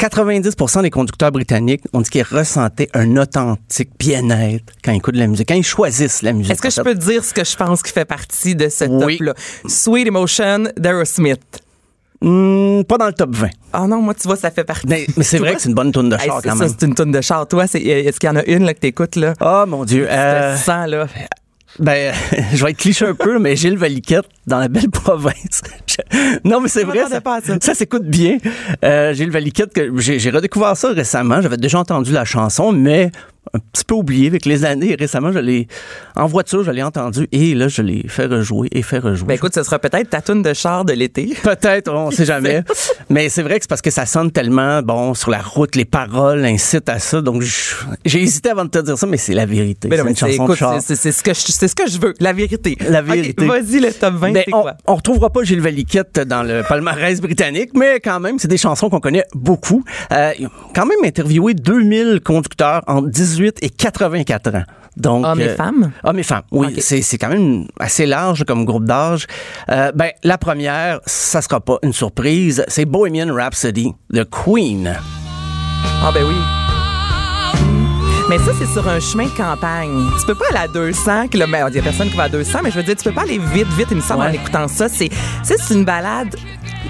90% 0.00 0.82
des 0.82 0.90
conducteurs 0.90 1.30
britanniques 1.30 1.82
ont 1.92 2.00
dit 2.00 2.10
qu'ils 2.10 2.22
ressentaient 2.24 2.88
un 2.94 3.16
authentique 3.16 3.90
bien-être 3.98 4.64
quand 4.84 4.90
ils 4.92 4.96
écoutent 4.96 5.14
de 5.14 5.20
la 5.20 5.28
musique, 5.28 5.48
quand 5.48 5.54
ils 5.54 5.62
choisissent 5.64 6.22
la 6.22 6.32
musique. 6.32 6.52
Est-ce 6.52 6.62
que 6.62 6.70
je 6.70 6.80
peux 6.80 6.94
dire 6.96 7.24
ce 7.24 7.32
que 7.32 7.44
je 7.44 7.56
pense 7.56 7.82
qui 7.82 7.92
fait 7.92 8.04
partie 8.04 8.54
de 8.56 8.68
ce 8.68 8.84
Oui. 8.84 9.18
top-là? 9.18 9.34
Sweet 9.68 10.08
Emotion 10.08 10.64
d'Aerosmith. 10.76 11.40
Hmm, 12.20 12.82
pas 12.84 12.96
dans 12.96 13.06
le 13.06 13.12
top 13.12 13.34
20. 13.34 13.48
Ah 13.72 13.86
non, 13.86 14.00
moi, 14.00 14.14
tu 14.14 14.26
vois, 14.26 14.36
ça 14.36 14.50
fait 14.50 14.64
partie. 14.64 14.86
Mais, 14.86 15.06
mais 15.16 15.24
c'est 15.24 15.38
vrai 15.38 15.54
que 15.54 15.60
c'est 15.60 15.68
une 15.68 15.74
bonne 15.74 15.92
tourne 15.92 16.08
de 16.08 16.16
char 16.16 16.40
quand 16.42 16.54
même. 16.56 16.68
c'est 16.68 16.86
une 16.86 16.94
tonne 16.94 17.10
de 17.12 17.20
char. 17.20 17.46
Toi, 17.46 17.66
c'est- 17.66 17.82
est-ce 17.82 18.18
qu'il 18.18 18.28
y 18.28 18.32
en 18.32 18.36
a 18.36 18.44
une 18.44 18.64
là, 18.64 18.72
que 18.74 18.80
t'écoutes, 18.80 19.16
là? 19.16 19.34
Oh 19.40 19.64
mon 19.66 19.84
Dieu. 19.84 20.06
Euh, 20.10 20.56
sens, 20.56 20.88
là? 20.88 21.06
Ben, 21.80 22.14
je 22.54 22.64
vais 22.64 22.70
être 22.70 22.78
cliché 22.78 23.04
un 23.04 23.14
peu, 23.14 23.38
mais 23.38 23.56
Gilles 23.56 23.76
Valiquette 23.76 24.26
dans 24.46 24.58
la 24.58 24.68
belle 24.68 24.90
province. 24.90 25.60
Non, 26.44 26.60
mais 26.60 26.68
c'est 26.68 26.84
vrai, 26.84 27.04
ça, 27.08 27.20
pas 27.20 27.40
ça. 27.40 27.56
ça 27.60 27.74
s'écoute 27.74 28.04
bien. 28.04 28.38
Euh, 28.84 29.12
Gilles 29.14 29.30
Valiquette, 29.30 29.72
que 29.72 29.90
j'ai 29.98 30.18
j'ai 30.18 30.30
redécouvert 30.30 30.76
ça 30.76 30.88
récemment. 30.90 31.40
J'avais 31.40 31.56
déjà 31.56 31.78
entendu 31.78 32.12
la 32.12 32.24
chanson, 32.24 32.72
mais 32.72 33.10
un 33.52 33.58
petit 33.72 33.84
peu 33.84 33.94
oublié 33.94 34.26
avec 34.26 34.46
les 34.46 34.64
années. 34.64 34.96
Récemment, 34.98 35.30
je 35.30 35.38
l'ai 35.38 35.68
en 36.16 36.26
voiture, 36.26 36.64
je 36.64 36.70
l'ai 36.70 36.82
entendu 36.82 37.28
et 37.30 37.54
là, 37.54 37.68
je 37.68 37.82
l'ai 37.82 38.04
fait 38.08 38.26
rejouer 38.26 38.68
et 38.72 38.82
fait 38.82 38.98
rejouer. 38.98 39.28
Ben 39.28 39.34
écoute, 39.34 39.54
ce 39.54 39.62
sera 39.62 39.78
peut-être 39.78 40.10
ta 40.10 40.22
toune 40.22 40.42
de 40.42 40.52
char 40.54 40.84
de 40.84 40.92
l'été. 40.92 41.34
Peut-être, 41.42 41.92
on 41.92 42.10
sait 42.10 42.24
jamais. 42.24 42.62
Mais 43.10 43.28
c'est 43.28 43.42
vrai 43.42 43.56
que 43.56 43.64
c'est 43.64 43.68
parce 43.68 43.82
que 43.82 43.90
ça 43.90 44.06
sonne 44.06 44.30
tellement, 44.32 44.80
bon, 44.82 45.14
sur 45.14 45.30
la 45.30 45.40
route, 45.42 45.76
les 45.76 45.84
paroles 45.84 46.44
incitent 46.46 46.88
à 46.88 46.98
ça. 46.98 47.20
Donc, 47.20 47.42
j'ai 48.04 48.22
hésité 48.22 48.48
avant 48.50 48.64
de 48.64 48.70
te 48.70 48.78
dire 48.78 48.96
ça, 48.96 49.06
mais 49.06 49.18
c'est 49.18 49.34
la 49.34 49.44
vérité. 49.46 49.88
Mais 49.88 49.98
non, 49.98 50.04
C'est 50.04 50.10
une 50.10 50.16
chanson 50.16 50.48
de 50.48 50.54
char. 50.54 50.80
c'est 50.80 50.96
c'est 50.96 51.12
ce 51.12 51.22
que 51.22 51.34
je 51.34 51.40
c'est 51.40 51.68
ce 51.68 51.74
que 51.74 51.86
je 51.88 51.98
veux, 51.98 52.14
la 52.20 52.32
vérité. 52.32 52.76
La. 52.88 53.02
Vas-y 53.02 53.80
le 53.80 53.92
top 53.92 54.14
20, 54.14 54.32
Ben, 54.32 54.42
c'est 54.46 54.54
on, 54.54 54.62
quoi? 54.62 54.74
on 54.86 54.94
retrouvera 54.96 55.30
pas 55.30 55.42
Gilles 55.44 55.60
Dans 56.26 56.42
le 56.42 56.62
palmarès 56.62 57.20
britannique, 57.20 57.70
mais 57.74 58.00
quand 58.00 58.20
même, 58.20 58.38
c'est 58.38 58.48
des 58.48 58.56
chansons 58.56 58.88
qu'on 58.88 59.00
connaît 59.00 59.24
beaucoup. 59.34 59.84
Euh, 60.12 60.32
quand 60.74 60.86
même 60.86 60.98
interviewé 61.04 61.54
2000 61.54 62.20
conducteurs 62.24 62.82
entre 62.86 63.08
18 63.08 63.58
et 63.62 63.70
84 63.70 64.54
ans. 64.54 64.62
Donc, 64.96 65.26
Hommes 65.26 65.40
et 65.40 65.48
euh, 65.48 65.56
femmes? 65.56 65.92
Hommes 66.04 66.18
et 66.18 66.22
femmes, 66.22 66.42
oui. 66.52 66.68
Ok. 66.68 66.74
C'est, 66.78 67.02
c'est 67.02 67.18
quand 67.18 67.28
même 67.28 67.66
assez 67.78 68.06
large 68.06 68.44
comme 68.44 68.64
groupe 68.64 68.84
d'âge. 68.84 69.26
Euh, 69.70 69.90
ben, 69.92 70.10
la 70.22 70.38
première, 70.38 71.00
ça 71.06 71.42
sera 71.42 71.60
pas 71.60 71.78
une 71.82 71.92
surprise, 71.92 72.64
c'est 72.68 72.84
Bohemian 72.84 73.34
Rhapsody 73.34 73.92
de 74.10 74.24
Queen. 74.24 74.94
Ah 76.02 76.12
ben 76.12 76.24
oui. 76.24 76.63
Mais 78.28 78.38
ça, 78.38 78.52
c'est 78.58 78.66
sur 78.66 78.88
un 78.88 79.00
chemin 79.00 79.24
de 79.26 79.30
campagne. 79.36 80.08
Tu 80.18 80.26
peux 80.26 80.34
pas 80.34 80.46
aller 80.50 80.60
à 80.64 80.68
200 80.68 81.28
km. 81.28 81.68
Il 81.70 81.76
y 81.76 81.78
a 81.78 81.82
personne 81.82 82.08
qui 82.08 82.16
va 82.16 82.24
à 82.24 82.28
200, 82.30 82.60
mais 82.64 82.70
je 82.70 82.76
veux 82.76 82.82
dire, 82.82 82.96
tu 82.96 83.04
peux 83.04 83.12
pas 83.14 83.22
aller 83.22 83.38
vite, 83.38 83.68
vite, 83.76 83.88
il 83.90 83.98
me 83.98 84.02
semble, 84.02 84.22
Ouais. 84.22 84.28
en 84.28 84.32
écoutant 84.32 84.66
ça. 84.66 84.88
C'est 84.88 85.10
c'est 85.42 85.74
une 85.74 85.84
balade 85.84 86.34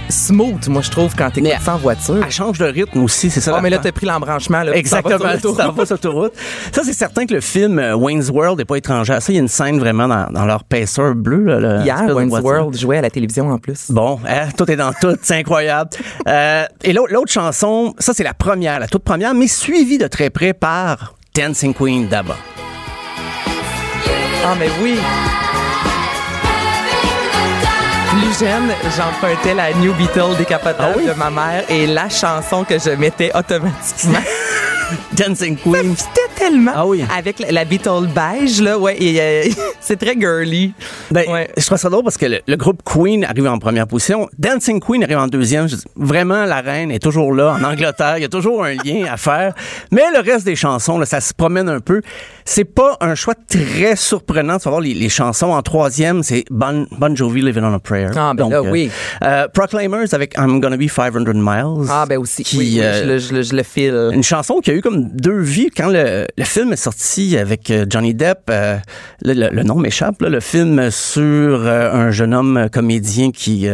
smooth, 0.09 0.69
moi, 0.69 0.83
je 0.83 0.91
trouve, 0.91 1.15
quand 1.17 1.31
t'écoutes 1.31 1.51
ça 1.61 1.75
en 1.75 1.79
voiture. 1.79 2.21
Elle 2.25 2.31
change 2.31 2.59
de 2.59 2.67
rythme 2.67 3.03
aussi, 3.03 3.31
c'est 3.31 3.41
ça. 3.41 3.55
Oh, 3.57 3.61
mais 3.63 3.71
là, 3.71 3.79
t'as 3.79 3.91
pris 3.91 4.07
l'embranchement, 4.07 4.63
là. 4.63 4.77
Exactement, 4.77 5.19
ça 5.19 5.25
va 5.27 5.39
sur 5.87 5.95
l'autoroute. 5.95 6.33
Ça, 6.73 6.83
c'est 6.85 6.93
certain 6.93 7.27
que 7.27 7.35
le 7.35 7.41
film 7.41 7.79
euh, 7.81 7.95
Wayne's 7.97 8.31
World 8.31 8.59
n'est 8.59 8.65
pas 8.65 8.77
étranger 8.77 9.15
à 9.15 9.21
ça. 9.21 9.33
Il 9.33 9.37
y 9.37 9.39
a 9.39 9.43
une 9.43 9.49
scène 9.49 9.79
vraiment 9.81 10.07
dans, 10.07 10.27
dans 10.31 10.45
leur 10.45 10.63
pacer 10.65 11.15
bleu. 11.17 11.45
Là, 11.45 11.59
le- 11.79 11.85
Hier, 11.85 12.05
Wayne's. 12.15 12.33
World 12.43 12.77
jouait 12.79 12.99
à 12.99 13.03
la 13.03 13.11
télévision 13.11 13.51
en 13.51 13.59
plus. 13.59 13.91
Bon, 13.91 14.21
hein, 14.29 14.49
tout 14.57 14.71
est 14.71 14.77
dans 14.77 14.93
tout, 14.93 15.17
c'est 15.23 15.37
incroyable. 15.39 15.91
Euh, 16.29 16.65
et 16.85 16.93
l'autre 16.93 17.33
chanson, 17.33 17.95
ça 17.99 18.13
c'est 18.15 18.25
la 18.25 18.35
première, 18.35 18.79
la 18.79 18.87
toute 18.87 19.03
première, 19.05 19.35
mais 19.35 19.49
suivie 19.49 19.99
de 19.99 20.07
très 20.07 20.31
près 20.31 20.53
par 20.53 21.15
Dancing 21.37 21.75
Queen 21.75 22.07
d'ABBA. 22.07 22.37
Ah, 24.45 24.55
mais 24.57 24.69
oui. 24.81 24.97
Plus 28.11 28.47
jeune, 28.47 28.71
j'empruntais 28.97 29.55
la 29.55 29.73
New 29.75 29.93
Beetle 29.95 30.37
décapotable 30.39 30.93
Ah 30.95 30.97
oui? 30.97 31.07
de 31.07 31.13
ma 31.15 31.31
mère 31.31 31.65
et 31.69 31.89
la 31.89 32.09
chanson 32.09 32.63
que 32.63 32.79
je 32.79 32.91
mettais 32.91 33.33
automatiquement. 33.35 34.21
Dancing 35.13 35.57
Queen. 35.57 35.97
Tellement. 36.37 36.73
Ah 36.75 36.87
oui. 36.87 37.05
Avec 37.17 37.39
la, 37.39 37.53
la 37.53 37.65
Beatle 37.65 38.07
beige, 38.15 38.61
là, 38.61 38.79
ouais, 38.79 38.97
euh, 39.01 39.45
c'est 39.81 39.97
très 39.99 40.15
girly. 40.19 40.73
Ben, 41.11 41.25
Ouais. 41.29 41.49
Je 41.57 41.65
trouve 41.65 41.79
ça 41.79 41.89
drôle 41.89 42.05
parce 42.05 42.17
que 42.19 42.27
le, 42.27 42.41
le 42.47 42.57
groupe 42.57 42.83
Queen 42.85 43.25
arrive 43.25 43.47
en 43.47 43.59
première 43.59 43.87
position. 43.87 44.29
Dancing 44.39 44.81
Queen 44.81 45.03
arrive 45.05 45.19
en 45.19 45.27
deuxième. 45.27 45.67
Dis, 45.67 45.77
vraiment, 45.97 46.45
la 46.45 46.61
reine 46.61 46.91
est 46.91 46.99
toujours 47.03 47.33
là, 47.33 47.57
en 47.59 47.65
Angleterre. 47.65 48.19
Il 48.19 48.23
y 48.23 48.25
a 48.25 48.29
toujours 48.29 48.65
un 48.65 48.73
lien 48.75 49.07
à 49.11 49.17
faire. 49.17 49.55
Mais 49.91 50.03
le 50.13 50.21
reste 50.21 50.45
des 50.45 50.57
chansons, 50.57 50.99
là, 50.99 51.07
ça 51.07 51.21
se 51.21 51.33
promène 51.33 51.69
un 51.69 51.81
peu. 51.81 52.01
C'est 52.45 52.65
pas 52.65 52.97
un 53.01 53.15
choix 53.15 53.35
très 53.35 53.97
surprenant. 53.97 54.59
Tu 54.59 54.65
vas 54.65 54.71
voir 54.73 54.81
les, 54.83 54.95
les 54.95 55.09
chansons. 55.09 55.53
En 55.53 55.63
troisième, 55.63 56.23
c'est 56.23 56.45
Bon, 56.51 56.87
bon 56.99 57.17
Jovi, 57.17 57.41
Living 57.43 57.63
on 57.65 57.73
a 57.75 57.79
Prayer. 57.79 58.09
Ah, 58.17 58.33
ben 58.35 58.49
là, 58.51 58.63
oui. 58.63 58.91
euh, 59.23 59.49
Proclaimers 59.49 60.13
avec 60.13 60.35
I'm 60.37 60.61
Gonna 60.61 60.77
Be 60.77 60.89
500 60.89 61.21
Miles. 61.35 61.87
Ah, 61.91 62.05
ben 62.09 62.19
aussi. 62.19 62.43
Qui, 62.45 62.59
oui, 62.59 62.71
oui, 62.75 62.81
euh, 62.83 63.03
je, 63.03 63.09
le, 63.09 63.19
je, 63.19 63.35
le, 63.35 63.43
je 63.43 63.55
le 63.57 63.63
file. 63.63 64.11
une 64.13 64.23
chanson 64.23 64.61
qui 64.61 64.71
a 64.71 64.75
eu 64.75 64.81
comme 64.83 65.09
deux 65.11 65.41
vies. 65.41 65.71
Quand 65.75 65.89
le, 65.89 66.24
le 66.37 66.45
film 66.45 66.73
est 66.73 66.77
sorti 66.77 67.37
avec 67.37 67.71
euh, 67.71 67.87
Johnny 67.89 68.15
Depp, 68.15 68.41
euh, 68.51 68.77
le, 69.23 69.63
nom 69.63 69.77
m'échappe, 69.77 70.21
le 70.23 70.41
film 70.41 70.91
sur 70.91 71.23
euh, 71.23 71.93
un 71.93 72.11
jeune 72.11 72.35
homme 72.35 72.69
comédien 72.73 73.31
qui 73.31 73.67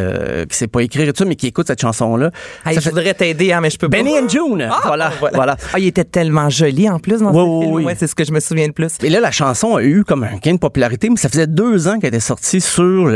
qui 0.49 0.57
sait 0.57 0.67
pas 0.69 0.83
écrire 0.83 1.09
et 1.09 1.13
tout 1.13 1.25
mais 1.25 1.37
qui 1.37 1.47
écoute 1.49 1.67
cette 1.67 1.81
chanson-là. 1.81 2.31
Hey, 2.67 2.75
Ça 2.75 2.81
je 2.81 2.85
fait- 2.85 2.91
voudrais 2.91 3.15
t'aider, 3.15 3.53
hein, 3.53 3.61
mais 3.61 3.71
je 3.71 3.79
peux 3.79 3.89
Benny 3.89 4.11
pas. 4.13 4.23
and 4.23 4.29
June. 4.29 4.69
Ah, 4.71 4.81
voilà, 4.87 5.13
voilà. 5.35 5.57
Ah, 5.73 5.79
il 5.79 5.87
était 5.87 6.05
tellement 6.05 6.49
joli 6.51 6.89
en 6.89 6.99
plus 6.99 7.21
dans 7.21 7.31
Oui, 7.33 7.37
ce 7.37 7.41
oui, 7.49 7.61
film. 7.63 7.75
oui. 7.75 7.85
Ouais, 7.85 7.95
c'est 7.99 8.07
ce 8.07 8.15
que 8.15 8.25
je 8.25 8.33
me 8.33 8.41
souviens 8.41 8.67
le 8.67 8.73
plus. 8.73 8.93
Et 9.03 9.11
là, 9.11 9.21
la 9.21 9.31
chanson 9.31 9.77
a 9.77 9.83
eu 9.83 10.05
comme 10.05 10.25
un 10.25 10.37
gain 10.43 10.55
de 10.55 10.59
popularité, 10.59 11.09
mais 11.11 11.17
ça 11.17 11.29
faisait 11.29 11.47
deux 11.47 11.89
ans 11.89 11.99
qu'elle 11.99 12.09
était 12.09 12.21
sortie 12.21 12.61
sur 12.61 13.11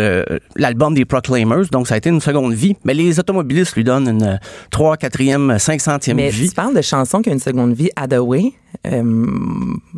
l'album 0.57 0.95
des 0.95 1.05
Proclaimers, 1.05 1.67
donc 1.71 1.87
ça 1.89 1.95
a 1.95 1.99
été 1.99 2.09
une 2.11 2.21
seconde 2.21 2.53
vie. 2.55 2.77
Mais 2.85 2.95
les 2.95 3.19
automobilistes 3.21 3.75
lui 3.77 3.85
donnent 3.85 4.09
une 4.09 4.41
trois, 4.71 4.97
quatrième, 4.97 5.59
cinq 5.59 5.81
centième 5.81 6.17
Mais 6.17 6.31
vie. 6.31 6.49
tu 6.49 6.55
parles 6.55 6.75
de 6.75 6.83
chansons 6.83 7.21
qui 7.23 7.31
ont 7.31 7.33
une 7.33 7.39
seconde 7.39 7.75
vie, 7.75 7.91
Hathaway, 7.97 8.53
euh, 8.87 9.24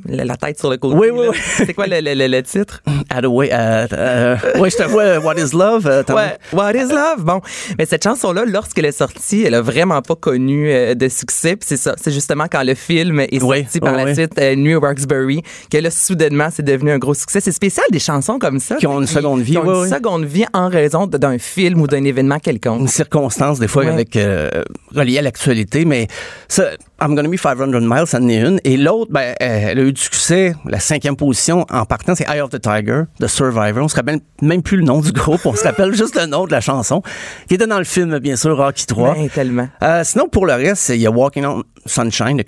la, 0.07 0.37
tête 0.37 0.59
sur 0.59 0.71
le 0.71 0.77
côté. 0.77 0.97
Oui, 0.97 1.09
oui, 1.13 1.27
oui. 1.31 1.37
C'est 1.57 1.75
quoi 1.75 1.87
le, 1.87 2.01
le, 2.01 2.27
le, 2.27 2.43
titre? 2.43 2.83
Hathaway, 3.11 3.51
euh, 3.53 3.87
euh, 3.93 4.37
ouais, 4.59 4.71
je 4.71 4.77
te 4.77 4.83
vois, 4.85 5.19
What 5.19 5.35
is 5.37 5.53
Love? 5.55 5.87
euh, 5.87 6.03
Ouais, 6.09 6.37
What 6.53 6.73
is 6.75 6.89
Love? 6.91 7.25
Bon, 7.25 7.41
mais 7.79 7.87
cette 7.87 8.05
chanson-là, 8.05 8.45
lorsqu'elle 8.47 8.85
est 8.87 8.93
sortie, 8.93 9.43
elle 9.45 9.55
a 9.55 9.63
vraiment 9.63 10.03
pas 10.03 10.17
connu 10.17 10.71
euh, 10.71 10.95
de 10.95 11.09
succès. 11.09 11.57
Puis 11.57 11.67
c'est 11.69 11.77
ça, 11.77 11.95
c'est 12.01 12.13
justement 12.13 12.47
quand 12.51 12.63
le 12.63 12.75
film 12.75 13.21
est 13.21 13.43
Oui, 13.43 13.63
sorti 13.63 13.81
par 13.81 13.93
oui, 13.93 13.99
la 13.99 14.05
oui. 14.07 14.15
suite, 14.15 14.39
euh, 14.39 14.55
New 14.57 14.79
Roxbury, 14.81 15.43
que 15.71 15.79
là, 15.79 15.91
soudainement, 15.91 16.49
c'est 16.53 16.65
devenu 16.65 16.91
un 16.93 16.99
gros 16.99 17.15
succès. 17.15 17.41
C'est 17.41 17.53
spécial 17.53 17.87
des 17.91 17.99
chansons 17.99 18.39
comme 18.39 18.59
ça. 18.61 18.77
Qui 18.77 18.87
ont 18.87 19.01
une 19.01 19.07
seconde 19.07 19.41
vie, 19.43 19.53
Qui 19.53 19.59
ont 19.59 19.63
oui, 19.67 19.75
une 19.77 19.83
oui. 19.85 19.89
seconde 19.91 20.25
vie 20.25 20.45
en 20.53 20.69
raison 20.69 21.07
d'un 21.07 21.39
film 21.39 21.81
ou 21.81 21.87
d'un 21.87 22.05
événement 22.05 22.39
quelconque. 22.39 22.81
une 22.81 22.89
circonstance 22.89 23.59
des 23.59 23.69
fois 23.69 23.87
avec 23.87 24.17
euh, 24.17 24.49
reliée 24.95 25.19
à 25.19 25.23
l'actualité 25.23 25.85
mais 25.85 26.09
ça 26.49 26.71
I'm 27.01 27.15
Gonna 27.15 27.29
Be 27.29 27.37
500 27.37 27.67
Miles 27.81 28.07
ça 28.07 28.19
en 28.19 28.29
est 28.29 28.37
une 28.41 28.61
et 28.65 28.77
l'autre 28.77 29.11
ben 29.17 29.35
euh, 29.43 29.69
elle 29.71 29.79
a 29.79 29.83
eu 29.83 29.93
du 29.93 30.01
succès. 30.01 30.55
La 30.67 30.79
cinquième 30.79 31.17
position 31.17 31.65
en 31.71 31.87
partant 31.87 32.15
c'est 32.15 32.29
Eye 32.29 32.41
of 32.41 32.51
the 32.51 32.61
Tiger 32.61 33.03
de 33.19 33.27
Survivor. 33.27 33.83
On 33.85 33.89
se 33.89 33.97
rappelle 33.97 34.21
même 34.43 34.63
plus 34.63 34.77
le 34.77 34.83
nom 34.85 35.01
du 35.01 35.11
groupe. 35.21 35.47
On 35.47 35.55
se 35.55 35.65
rappelle 35.65 35.95
juste 35.95 36.17
le 36.21 36.27
nom 36.27 36.45
de 36.45 36.53
la 36.53 36.61
chanson 36.61 37.03
qui 37.49 37.55
était 37.55 37.67
dans 37.67 37.79
le 37.79 37.85
film 37.85 38.19
bien 38.19 38.37
sûr 38.37 38.57
Rocky 38.57 38.85
3 38.87 39.15
Ben, 39.15 39.29
tellement. 39.31 39.69
euh, 39.83 40.03
sinon, 40.05 40.29
pour 40.29 40.45
le 40.47 40.53
reste, 40.53 40.91
il 40.91 41.01
y 41.01 41.07
a 41.07 41.11
Walking 41.11 41.45
on 41.47 41.63
Sunshine 41.87 42.37
de 42.37 42.43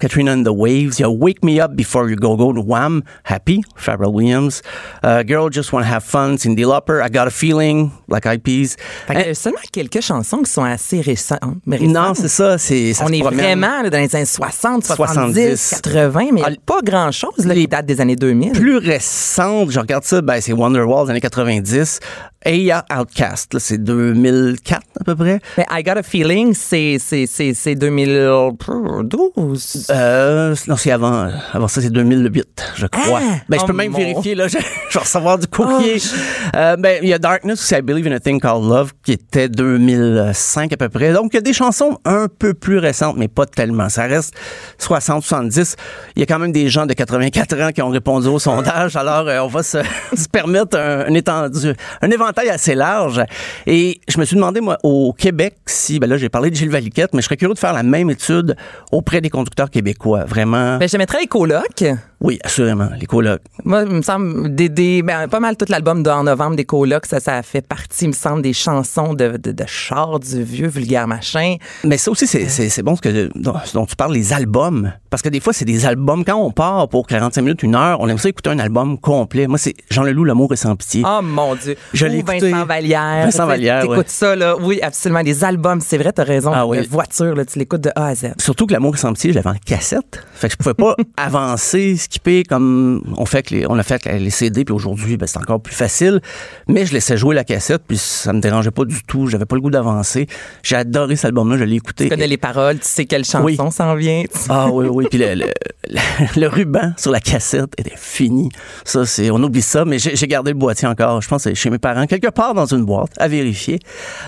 Katrina 0.00 0.32
and 0.32 0.44
the 0.44 0.48
Waves. 0.50 0.98
Il 0.98 1.02
y 1.02 1.04
a 1.04 1.10
Wake 1.10 1.42
Me 1.44 1.60
Up 1.60 1.72
Before 1.74 2.08
You 2.08 2.16
Go 2.16 2.36
Go 2.36 2.52
de 2.52 2.60
Wham, 2.60 3.02
Happy, 3.24 3.62
Pharrell 3.76 4.10
Williams. 4.10 4.62
Euh, 5.04 5.22
Girl 5.26 5.52
Just 5.52 5.72
Wanna 5.72 5.86
Have 5.86 6.04
Fun, 6.04 6.36
Cindy 6.38 6.62
Lauper. 6.62 7.00
I 7.04 7.10
Got 7.10 7.26
a 7.26 7.30
Feeling, 7.30 7.90
Black 8.08 8.26
Eyed 8.26 8.42
Peas. 8.42 8.76
Fait 9.06 9.14
que 9.14 9.18
Euh, 9.28 9.30
a 9.30 9.34
seulement 9.34 9.58
quelques 9.72 10.00
chansons 10.00 10.42
qui 10.42 10.50
sont 10.50 10.64
assez 10.64 11.00
récentes. 11.00 11.40
récentes. 11.66 11.88
non, 11.88 12.14
c'est 12.14 12.28
ça. 12.28 12.58
C'est, 12.58 12.92
ça 12.94 13.04
On 13.06 13.12
est 13.12 13.20
promène. 13.20 13.38
vraiment 13.40 13.82
là, 13.82 13.90
dans 13.90 13.98
les 13.98 14.14
années 14.16 14.24
60, 14.24 14.84
70, 14.84 15.58
70. 15.58 15.70
80, 15.82 16.26
mais 16.32 16.42
Ah, 16.44 16.50
pas 16.64 16.80
grand-chose 16.82 17.44
là, 17.46 17.54
qui 17.54 17.66
date 17.66 17.86
des 17.86 18.00
années 18.00 18.16
2000. 18.16 18.52
plus 18.52 18.76
récente, 18.78 19.70
je 19.70 19.80
regarde 19.80 20.04
ça, 20.04 20.20
ben, 20.22 20.40
c'est 20.40 20.52
Wonderwall 20.52 21.10
années 21.10 21.20
90. 21.20 22.00
Aya 22.44 22.84
Outcast, 22.98 23.54
là, 23.54 23.60
c'est 23.60 23.78
2004 23.78 24.82
à 25.00 25.04
peu 25.04 25.14
près. 25.16 25.40
Mais 25.58 25.66
I 25.70 25.82
Got 25.82 25.92
a 25.98 26.02
Feeling, 26.02 26.54
c'est 26.54 26.98
c'est- 27.00 27.26
c'est- 27.26 27.54
c'est 27.54 27.74
2012. 27.74 29.86
Euh, 29.90 30.54
non, 30.66 30.76
c'est 30.76 30.90
avant, 30.90 31.28
avant 31.52 31.68
ça, 31.68 31.80
c'est 31.80 31.90
2008, 31.90 32.72
je 32.76 32.86
crois. 32.86 33.20
Ah! 33.22 33.36
ben, 33.48 33.58
je 33.60 33.64
peux 33.66 33.72
Oh 33.72 33.76
même 33.76 33.92
mon- 33.92 33.98
vérifier, 33.98 34.34
là, 34.34 34.48
je, 34.48 34.58
je 34.90 34.94
vais 34.94 35.00
recevoir 35.00 35.38
du 35.38 35.46
courrier. 35.46 35.96
Oh, 35.98 36.56
Euh, 36.56 36.76
ben, 36.76 36.98
il 37.02 37.08
y 37.08 37.14
a 37.14 37.18
Darkness 37.18 37.60
aussi, 37.60 37.74
I 37.74 37.82
Believe 37.82 38.06
in 38.06 38.12
a 38.12 38.20
Thing 38.20 38.40
Called 38.40 38.64
Love, 38.68 38.92
qui 39.04 39.12
était 39.12 39.48
2005 39.48 40.72
à 40.72 40.76
peu 40.76 40.88
près. 40.88 41.12
Donc, 41.12 41.30
il 41.32 41.36
y 41.36 41.38
a 41.38 41.42
des 41.42 41.52
chansons 41.52 41.98
un 42.04 42.28
peu 42.28 42.54
plus 42.54 42.78
récentes, 42.78 43.16
mais 43.16 43.28
pas 43.28 43.46
tellement. 43.46 43.88
Ça 43.88 44.04
reste 44.04 44.34
60, 44.78 45.22
70. 45.24 45.76
Il 46.16 46.20
y 46.20 46.22
a 46.22 46.26
quand 46.26 46.38
même 46.38 46.52
des 46.52 46.68
gens 46.68 46.86
de 46.86 46.92
84 46.94 47.60
ans 47.60 47.70
qui 47.72 47.82
ont 47.82 47.88
répondu 47.90 48.28
au 48.28 48.38
sondage. 48.38 48.96
Alors, 48.96 49.28
euh, 49.28 49.40
on 49.40 49.48
va 49.48 49.62
se, 49.62 49.78
se 50.16 50.28
permettre 50.28 50.76
un, 50.78 51.06
un 51.06 51.14
étendu, 51.14 51.72
un 52.02 52.10
éventail 52.10 52.31
assez 52.38 52.74
large. 52.74 53.22
Et 53.66 54.00
je 54.08 54.18
me 54.18 54.24
suis 54.24 54.36
demandé, 54.36 54.60
moi, 54.60 54.78
au 54.82 55.12
Québec, 55.12 55.56
si, 55.66 55.98
ben 55.98 56.08
là, 56.08 56.16
j'ai 56.16 56.28
parlé 56.28 56.50
de 56.50 56.56
Gilles 56.56 56.70
Valiquette, 56.70 57.12
mais 57.14 57.20
je 57.20 57.26
serais 57.26 57.36
curieux 57.36 57.54
de 57.54 57.58
faire 57.58 57.72
la 57.72 57.82
même 57.82 58.10
étude 58.10 58.56
auprès 58.90 59.20
des 59.20 59.30
conducteurs 59.30 59.70
québécois. 59.70 60.24
Vraiment. 60.24 60.78
Ben, 60.78 60.88
je 60.88 60.96
mettrais 60.96 61.22
les. 61.22 61.84
Oui, 62.22 62.38
assurément. 62.44 62.88
Les 62.98 63.06
colocs. 63.06 63.42
Moi, 63.64 63.82
il 63.82 63.96
me 63.96 64.02
semble, 64.02 64.54
des, 64.54 64.68
des, 64.68 65.02
ben, 65.02 65.28
pas 65.28 65.40
mal 65.40 65.56
tout 65.56 65.66
l'album 65.68 66.02
d'en 66.02 66.24
novembre 66.24 66.56
des 66.56 66.64
colocs, 66.64 67.06
ça, 67.06 67.20
ça 67.20 67.42
fait 67.42 67.66
partie, 67.66 68.04
il 68.04 68.08
me 68.08 68.12
semble, 68.12 68.42
des 68.42 68.52
chansons 68.52 69.14
de, 69.14 69.36
de, 69.36 69.52
de 69.52 69.64
char 69.66 70.20
du 70.20 70.42
vieux 70.42 70.68
vulgaire 70.68 71.08
machin. 71.08 71.56
Mais 71.84 71.98
ça 71.98 72.10
aussi, 72.10 72.26
c'est, 72.26 72.48
c'est, 72.48 72.68
c'est 72.68 72.82
bon 72.82 72.96
ce, 72.96 73.00
que, 73.00 73.30
dont, 73.34 73.54
ce 73.64 73.74
dont 73.74 73.86
tu 73.86 73.96
parles, 73.96 74.12
les 74.14 74.32
albums. 74.32 74.92
Parce 75.10 75.22
que 75.22 75.28
des 75.28 75.40
fois, 75.40 75.52
c'est 75.52 75.64
des 75.64 75.84
albums. 75.84 76.24
Quand 76.24 76.36
on 76.36 76.50
part 76.52 76.88
pour 76.88 77.06
45 77.06 77.42
minutes, 77.42 77.62
une 77.62 77.74
heure, 77.74 78.00
on 78.00 78.08
aime 78.08 78.18
ça 78.18 78.28
écouter 78.28 78.50
un 78.50 78.58
album 78.58 78.98
complet. 78.98 79.46
Moi, 79.46 79.58
c'est 79.58 79.74
Jean 79.90 80.02
Leloup, 80.04 80.24
L'amour 80.24 80.52
est 80.52 80.56
sans 80.56 80.76
pitié. 80.76 81.02
Oh 81.04 81.20
mon 81.22 81.54
Dieu. 81.56 81.76
Je 81.92 82.06
Ou 82.06 82.08
l'ai 82.08 82.18
écouté. 82.18 82.50
Vincent 82.50 82.66
Vallière. 82.66 83.24
Vincent 83.24 83.46
Vallière, 83.46 83.82
T'écoutes 83.82 83.98
ouais. 83.98 84.04
ça, 84.06 84.36
là. 84.36 84.56
Oui, 84.60 84.80
absolument. 84.80 85.20
Les 85.20 85.44
albums, 85.44 85.80
c'est 85.80 85.98
vrai, 85.98 86.12
t'as 86.12 86.24
raison. 86.24 86.52
Ah 86.54 86.66
oui. 86.66 86.78
La 86.78 86.82
voiture, 86.84 87.34
là, 87.34 87.44
tu 87.44 87.58
l'écoutes 87.58 87.80
de 87.82 87.90
A 87.96 88.06
à 88.06 88.14
Z. 88.14 88.34
Surtout 88.38 88.66
que 88.66 88.72
L'amour 88.72 88.94
est 88.94 88.98
sans 88.98 89.12
pitié, 89.12 89.30
je 89.32 89.36
l'avais 89.36 89.50
en 89.50 89.60
cassette. 89.66 90.24
Fait 90.34 90.48
que 90.48 90.52
je 90.52 90.56
pouvais 90.56 90.74
pas 90.74 90.96
avancer, 91.16 91.96
skipper 92.12 92.44
comme 92.44 93.02
on 93.16 93.24
fait 93.24 93.42
que 93.42 93.54
les, 93.54 93.66
on 93.66 93.78
a 93.78 93.82
fait 93.82 94.04
les 94.04 94.28
CD, 94.30 94.64
puis 94.66 94.74
aujourd'hui, 94.74 95.16
ben, 95.16 95.26
c'est 95.26 95.38
encore 95.38 95.60
plus 95.62 95.74
facile. 95.74 96.20
Mais 96.68 96.84
je 96.84 96.92
laissais 96.92 97.16
jouer 97.16 97.34
la 97.34 97.44
cassette, 97.44 97.82
puis 97.88 97.96
ça 97.96 98.32
me 98.34 98.40
dérangeait 98.40 98.70
pas 98.70 98.84
du 98.84 99.02
tout. 99.04 99.28
J'avais 99.28 99.46
pas 99.46 99.54
le 99.56 99.62
goût 99.62 99.70
d'avancer. 99.70 100.26
J'ai 100.62 100.76
adoré 100.76 101.16
cet 101.16 101.26
album-là, 101.26 101.56
je 101.56 101.64
l'ai 101.64 101.76
écouté. 101.76 102.04
Tu 102.04 102.10
connais 102.10 102.26
les 102.26 102.36
paroles, 102.36 102.78
tu 102.78 102.86
sais 102.86 103.06
quelle 103.06 103.24
chanson 103.24 103.44
Oui. 103.44 103.56
s'en 103.70 103.94
vient. 103.94 104.24
Ah 104.50 104.68
oui, 104.70 104.86
oui. 104.90 105.06
Puis 105.08 105.18
le, 105.18 105.34
le, 105.34 105.46
le- 105.88 106.40
le 106.40 106.46
ruban 106.48 106.92
sur 106.98 107.10
la 107.12 107.20
cassette 107.20 107.72
était 107.78 107.94
fini. 107.96 108.50
Ça, 108.84 109.06
c'est, 109.06 109.30
on 109.30 109.42
oublie 109.42 109.62
ça, 109.62 109.84
mais 109.86 109.98
j'ai 109.98 110.26
gardé 110.26 110.50
le 110.50 110.58
boîtier 110.58 110.86
encore. 110.88 111.22
Je 111.22 111.28
pense 111.28 111.44
que 111.44 111.54
chez 111.54 111.70
mes 111.70 111.78
parents, 111.78 112.06
quelque 112.06 112.28
part 112.30 112.52
dans 112.54 112.66
une 112.66 112.84
boîte, 112.84 113.12
à 113.18 113.28
vérifier. 113.28 113.78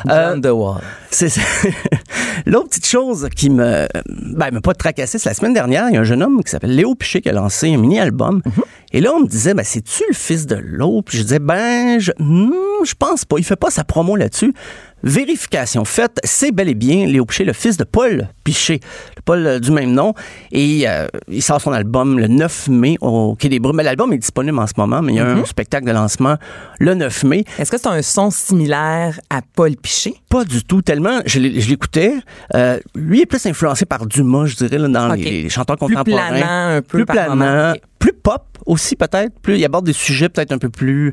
Euh, 0.09 0.40
c'est. 1.11 1.33
L'autre 2.47 2.68
petite 2.70 2.87
chose 2.87 3.29
qui 3.35 3.51
me, 3.51 3.87
ben, 4.35 4.51
m'a 4.53 4.61
pas 4.61 4.75
tracassé, 4.75 5.18
c'est 5.18 5.29
la 5.29 5.35
semaine 5.35 5.55
dernière, 5.55 5.87
il 5.88 5.94
y 5.94 5.97
a 5.97 6.01
un 6.01 6.05
jeune 6.05 6.23
homme 6.23 6.42
qui 6.42 6.51
s'appelle 6.51 6.75
Léo 6.75 6.94
Piché 6.94 7.20
qui 7.20 7.29
a 7.29 7.33
lancé 7.33 7.68
mini-album. 7.77 8.43
Et 8.93 9.01
là, 9.01 9.13
on 9.15 9.21
me 9.21 9.27
disait, 9.27 9.55
ben, 9.55 9.65
c'est-tu 9.65 10.05
le 10.09 10.15
fils 10.15 10.47
de 10.47 10.57
l'autre? 10.57 11.07
Puis 11.07 11.19
je 11.19 11.23
disais, 11.25 11.39
ben, 11.39 11.99
je, 11.99 12.13
hmm, 12.19 12.53
je 12.85 12.95
pense 12.95 13.25
pas. 13.25 13.37
Il 13.39 13.45
fait 13.45 13.57
pas 13.57 13.71
sa 13.71 13.85
promo 13.85 14.17
là-dessus. 14.17 14.55
Vérification 15.05 15.85
faite, 15.85 16.19
c'est 16.25 16.51
bel 16.51 16.71
et 16.71 16.75
bien 16.75 17.07
Léo 17.07 17.27
Piché, 17.27 17.45
le 17.45 17.53
fils 17.53 17.77
de 17.77 17.85
Paul 17.85 18.27
Piché, 18.43 18.81
Paul 19.27 19.47
euh, 19.47 19.59
du 19.61 19.71
même 19.71 19.93
nom. 19.93 20.14
Et 20.51 20.88
euh, 20.88 21.07
il 21.29 21.43
sort 21.43 21.61
son 21.61 21.73
album 21.73 22.19
le 22.19 22.27
9 22.27 22.69
mai 22.69 22.97
au 23.03 23.37
Quai 23.38 23.51
des 23.51 23.61
Brumes. 23.61 23.83
L'album 23.83 24.14
est 24.14 24.19
disponible 24.19 24.59
en 24.59 24.67
ce 24.67 24.73
moment, 24.79 25.03
mais 25.03 25.12
il 25.12 25.17
y 25.17 25.21
a 25.21 25.27
un 25.27 25.45
spectacle 25.45 25.87
de 25.87 25.93
lancement 25.93 26.37
le 26.81 26.95
9 26.95 27.25
mai. 27.25 27.45
Est-ce 27.59 27.71
que 27.71 27.77
c'est 27.77 27.87
un 27.88 28.01
son 28.01 28.31
similaire 28.31 29.21
à 29.29 29.43
Paul 29.55 29.77
Piché? 29.77 30.14
Pas 30.31 30.45
du 30.45 30.64
tout, 30.64 30.81
tellement 30.81 31.21
je 31.27 31.38
l'écoutais. 31.38 32.14
Euh, 32.55 32.81
lui 32.95 33.21
est 33.21 33.27
plus 33.27 33.45
influencé 33.45 33.85
par 33.85 34.07
Dumas, 34.07 34.47
je 34.47 34.57
dirais, 34.57 34.79
là, 34.79 34.88
dans 34.88 35.12
les, 35.12 35.43
les 35.43 35.49
chanteurs 35.51 35.77
Plus 35.77 35.95
contemporains. 35.95 36.29
planant 36.29 36.77
un 36.77 36.81
peu 36.81 36.99
Plus 36.99 37.05
par 37.05 37.17
planant, 37.27 37.75
plus 37.99 38.14
pop 38.14 38.43
aussi 38.64 38.97
peut-être. 38.97 39.38
Plus 39.40 39.59
il 39.59 39.64
aborde 39.67 39.85
des 39.85 39.93
sujets 39.93 40.31
peut-être 40.31 40.53
un 40.53 40.59
peu 40.59 40.71
plus. 40.71 41.12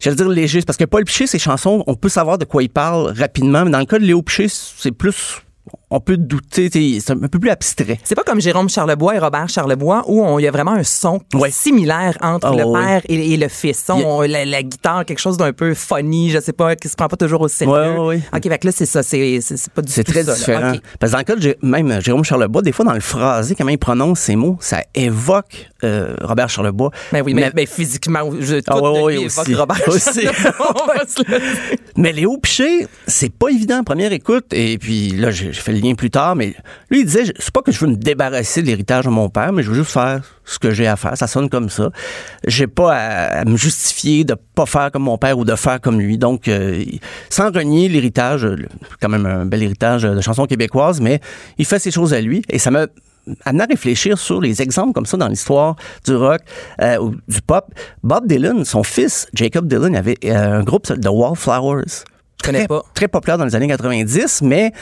J'allais 0.00 0.16
dire 0.16 0.28
légers, 0.28 0.62
parce 0.62 0.78
que 0.78 0.84
Paul 0.84 1.04
Piché, 1.04 1.26
ses 1.26 1.38
chansons, 1.38 1.84
on 1.86 1.94
peut 1.94 2.08
savoir 2.08 2.38
de 2.38 2.46
quoi 2.46 2.62
il 2.62 2.70
parle 2.70 3.12
rapidement, 3.16 3.64
mais 3.64 3.70
dans 3.70 3.78
le 3.78 3.84
cas 3.84 3.98
de 3.98 4.04
Léo 4.04 4.22
Piché, 4.22 4.46
c'est 4.48 4.92
plus, 4.92 5.42
on 5.90 6.00
peut 6.00 6.16
douter, 6.16 6.70
c'est 7.00 7.10
un 7.12 7.16
peu 7.18 7.38
plus 7.38 7.50
abstrait. 7.50 7.98
C'est 8.04 8.14
pas 8.14 8.22
comme 8.22 8.40
Jérôme 8.40 8.68
Charlebois 8.68 9.16
et 9.16 9.18
Robert 9.18 9.48
Charlebois 9.48 10.04
où 10.06 10.22
on- 10.24 10.38
il 10.38 10.42
y 10.44 10.48
a 10.48 10.50
vraiment 10.50 10.72
un 10.72 10.84
son 10.84 11.20
Ouais. 11.34 11.50
similaire 11.50 12.16
entre 12.20 12.46
Ah, 12.52 12.56
le 12.56 12.64
ouais, 12.64 12.80
père 12.80 13.02
et, 13.08 13.32
et 13.32 13.36
le 13.36 13.48
fils. 13.48 13.86
On- 13.88 14.20
a- 14.20 14.26
la, 14.28 14.44
la 14.44 14.62
guitare, 14.62 15.04
quelque 15.04 15.18
chose 15.18 15.36
d'un 15.36 15.52
peu 15.52 15.74
funny, 15.74 16.30
je 16.30 16.38
sais 16.40 16.52
pas, 16.52 16.76
qui 16.76 16.88
se 16.88 16.94
prend 16.94 17.08
pas 17.08 17.16
toujours 17.16 17.40
au 17.42 17.48
sérieux. 17.48 17.98
Ouais. 17.98 18.20
OK, 18.34 18.42
fait 18.48 18.58
que 18.58 18.66
là, 18.68 18.72
c'est 18.74 18.86
ça. 18.86 19.02
C'est 19.02 19.40
c'est- 19.40 19.56
c'est 19.56 19.72
pas 19.72 19.82
du 19.82 19.90
C'est 19.92 20.04
tout 20.04 20.12
très 20.12 20.24
ça, 20.24 20.34
différent. 20.34 20.72
Parce 20.98 21.10
que 21.12 21.16
dans 21.16 21.18
le 21.18 21.24
cas 21.24 21.36
de 21.36 21.56
même 21.62 21.90
euh, 21.90 22.00
Jérôme 22.00 22.24
Charlebois, 22.24 22.62
des 22.62 22.72
fois 22.72 22.84
dans 22.84 22.94
le 22.94 23.00
phrasé, 23.00 23.54
comment 23.56 23.70
il 23.70 23.78
prononce 23.78 24.20
ces 24.20 24.36
mots, 24.36 24.56
ça 24.60 24.82
évoque 24.94 25.68
euh, 25.82 26.14
Robert 26.20 26.48
Charlebois. 26.50 26.90
Ben 27.10 27.22
oui, 27.24 27.34
mais, 27.34 27.50
mais 27.54 27.66
physiquement, 27.66 28.20
je, 28.38 28.56
tout 28.56 28.64
Ah, 28.68 28.80
de 28.80 29.08
lui 29.10 29.26
aussi. 29.26 29.40
évoque 29.50 29.58
Robert 29.60 29.88
Aussi. 29.88 30.22
Charlebois. 30.22 31.04
Mais 31.96 32.12
Léo 32.12 32.36
Piché, 32.38 32.86
c'est 33.06 33.32
pas 33.32 33.48
évident 33.48 33.78
en 33.78 33.84
première 33.84 34.12
écoute. 34.12 34.46
Et 34.52 34.78
puis 34.78 35.10
là, 35.10 35.30
j'ai 35.30 35.52
j'ai 35.52 35.60
fait 35.60 35.72
le 35.72 35.79
lien 35.80 35.94
plus 35.94 36.10
tard, 36.10 36.36
mais 36.36 36.54
lui, 36.90 37.00
il 37.00 37.04
disait, 37.06 37.24
c'est 37.38 37.50
pas 37.52 37.62
que 37.62 37.72
je 37.72 37.80
veux 37.80 37.88
me 37.90 37.96
débarrasser 37.96 38.62
de 38.62 38.66
l'héritage 38.66 39.04
de 39.04 39.10
mon 39.10 39.28
père, 39.28 39.52
mais 39.52 39.62
je 39.62 39.70
veux 39.70 39.76
juste 39.76 39.92
faire 39.92 40.22
ce 40.44 40.58
que 40.58 40.70
j'ai 40.70 40.86
à 40.86 40.96
faire. 40.96 41.16
Ça 41.16 41.26
sonne 41.26 41.48
comme 41.48 41.68
ça. 41.70 41.90
J'ai 42.46 42.66
pas 42.66 42.94
à, 42.94 43.40
à 43.40 43.44
me 43.44 43.56
justifier 43.56 44.24
de 44.24 44.34
pas 44.54 44.66
faire 44.66 44.90
comme 44.92 45.02
mon 45.04 45.18
père 45.18 45.38
ou 45.38 45.44
de 45.44 45.54
faire 45.54 45.80
comme 45.80 46.00
lui. 46.00 46.18
Donc, 46.18 46.48
euh, 46.48 46.82
sans 47.28 47.50
renier 47.52 47.88
l'héritage, 47.88 48.46
quand 49.00 49.08
même 49.08 49.26
un 49.26 49.44
bel 49.46 49.62
héritage 49.62 50.02
de 50.02 50.20
chansons 50.20 50.46
québécoises, 50.46 51.00
mais 51.00 51.20
il 51.58 51.64
fait 51.64 51.78
ses 51.78 51.90
choses 51.90 52.12
à 52.14 52.20
lui 52.20 52.42
et 52.48 52.58
ça 52.58 52.70
m'a 52.70 52.86
amené 53.44 53.64
à 53.64 53.66
réfléchir 53.66 54.18
sur 54.18 54.40
les 54.40 54.62
exemples 54.62 54.92
comme 54.94 55.04
ça 55.06 55.16
dans 55.18 55.28
l'histoire 55.28 55.76
du 56.06 56.16
rock 56.16 56.40
euh, 56.80 56.96
ou 56.98 57.14
du 57.28 57.40
pop. 57.46 57.66
Bob 58.02 58.26
Dylan, 58.26 58.64
son 58.64 58.82
fils, 58.82 59.28
Jacob 59.34 59.68
Dylan, 59.68 59.94
avait 59.94 60.16
euh, 60.24 60.60
un 60.60 60.62
groupe 60.64 60.90
de 60.90 61.08
Wallflowers. 61.08 61.84
Je 62.42 62.46
connais 62.46 62.60
Très- 62.60 62.68
pas. 62.68 62.82
Très 62.94 63.08
populaire 63.08 63.36
dans 63.38 63.44
les 63.44 63.54
années 63.54 63.68
90, 63.68 64.40
mais 64.42 64.72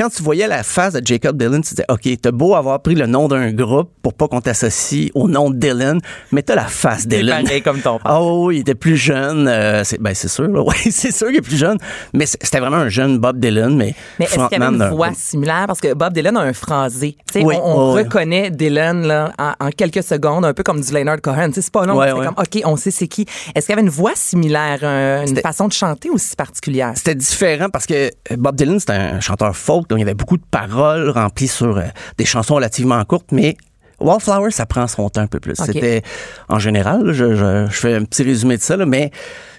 quand 0.00 0.08
tu 0.08 0.22
voyais 0.22 0.46
la 0.48 0.62
face 0.62 0.94
de 0.94 1.06
Jacob 1.06 1.36
Dylan, 1.36 1.60
tu 1.62 1.74
disais, 1.74 1.84
OK, 1.90 2.08
t'as 2.22 2.30
beau 2.30 2.54
avoir 2.54 2.80
pris 2.80 2.94
le 2.94 3.04
nom 3.06 3.28
d'un 3.28 3.52
groupe 3.52 3.90
pour 4.02 4.14
pas 4.14 4.28
qu'on 4.28 4.40
t'associe 4.40 5.10
au 5.14 5.28
nom 5.28 5.50
de 5.50 5.56
Dylan, 5.58 5.98
mais 6.32 6.42
t'as 6.42 6.54
la 6.54 6.64
face 6.68 7.00
C'est 7.02 7.08
Dylan. 7.08 7.44
pareil 7.44 7.60
comme 7.60 7.80
ton 7.80 7.98
père. 8.02 8.10
Ah 8.10 8.22
oui, 8.24 8.56
il 8.56 8.60
était 8.60 8.74
plus 8.74 8.96
jeune. 8.96 9.46
euh, 9.46 9.84
c'est, 9.84 10.00
ben, 10.00 10.14
c'est 10.14 10.28
sûr, 10.28 10.48
là. 10.48 10.62
Oui, 10.66 10.74
c'est 10.90 11.12
sûr 11.12 11.26
qu'il 11.26 11.36
est 11.36 11.42
plus 11.42 11.58
jeune. 11.58 11.76
Mais 12.14 12.24
c'est- 12.24 12.38
c'était 12.42 12.60
vraiment 12.60 12.78
un 12.78 12.88
jeune 12.88 13.18
Bob 13.18 13.38
Dylan, 13.38 13.76
mais, 13.76 13.94
Mais 14.18 14.24
est-ce 14.24 14.34
qu'il 14.36 14.58
y 14.58 14.62
avait 14.62 14.74
une 14.74 14.88
voix 14.88 15.10
similaire? 15.14 15.64
Parce 15.66 15.80
que 15.80 15.92
Bob 15.92 16.14
Dylan 16.14 16.34
a 16.38 16.40
un 16.40 16.52
phrasé. 16.54 17.16
Oui, 17.34 17.54
on 17.62 17.92
reconnaît 17.92 18.50
Dylan 18.50 19.06
là, 19.06 19.32
en, 19.38 19.66
en 19.66 19.70
quelques 19.70 20.02
secondes, 20.02 20.46
un 20.46 20.54
peu 20.54 20.62
comme 20.62 20.80
du 20.80 20.92
Leonard 20.94 21.20
Cohen. 21.20 21.50
C'est 21.52 21.70
pas 21.70 21.84
long. 21.84 21.98
Ouais, 21.98 22.06
c'est 22.08 22.12
ouais. 22.14 22.24
comme, 22.26 22.36
OK, 22.38 22.62
on 22.64 22.76
sait 22.76 22.90
c'est 22.90 23.06
qui. 23.08 23.26
Est-ce 23.54 23.66
qu'il 23.66 23.74
y 23.74 23.78
avait 23.78 23.82
une 23.86 23.92
voix 23.92 24.12
similaire, 24.14 24.78
un- 24.82 25.22
une 25.22 25.28
C'était- 25.28 25.42
façon 25.42 25.68
de 25.68 25.72
chanter 25.74 26.08
aussi 26.08 26.34
particulière? 26.36 26.92
C'était 26.96 27.14
différent 27.14 27.68
parce 27.70 27.84
que 27.84 27.94
euh, 28.32 28.36
Bob 28.38 28.56
Dylan, 28.56 28.80
c'était 28.80 28.92
un 28.94 29.20
chanteur 29.20 29.54
folk, 29.54 29.89
donc 29.90 29.98
il 29.98 30.02
y 30.02 30.04
avait 30.04 30.14
beaucoup 30.14 30.36
de 30.36 30.44
paroles 30.50 31.10
remplies 31.10 31.48
sur 31.48 31.76
euh, 31.76 31.82
des 32.16 32.24
chansons 32.24 32.54
relativement 32.54 33.04
courtes, 33.04 33.32
mais 33.32 33.56
Wallflower, 34.00 34.50
ça 34.50 34.64
prend 34.64 34.86
son 34.86 35.10
temps 35.10 35.20
un 35.20 35.26
peu 35.26 35.40
plus. 35.40 35.54
C'était, 35.56 36.02
en 36.48 36.58
général, 36.58 37.04
là, 37.04 37.12
je, 37.12 37.34
je, 37.34 37.66
je 37.66 37.76
fais 37.76 37.94
un 37.94 38.04
petit 38.04 38.22
résumé 38.22 38.56
de 38.56 38.62
ça, 38.62 38.76
là, 38.76 38.86
mais 38.86 39.10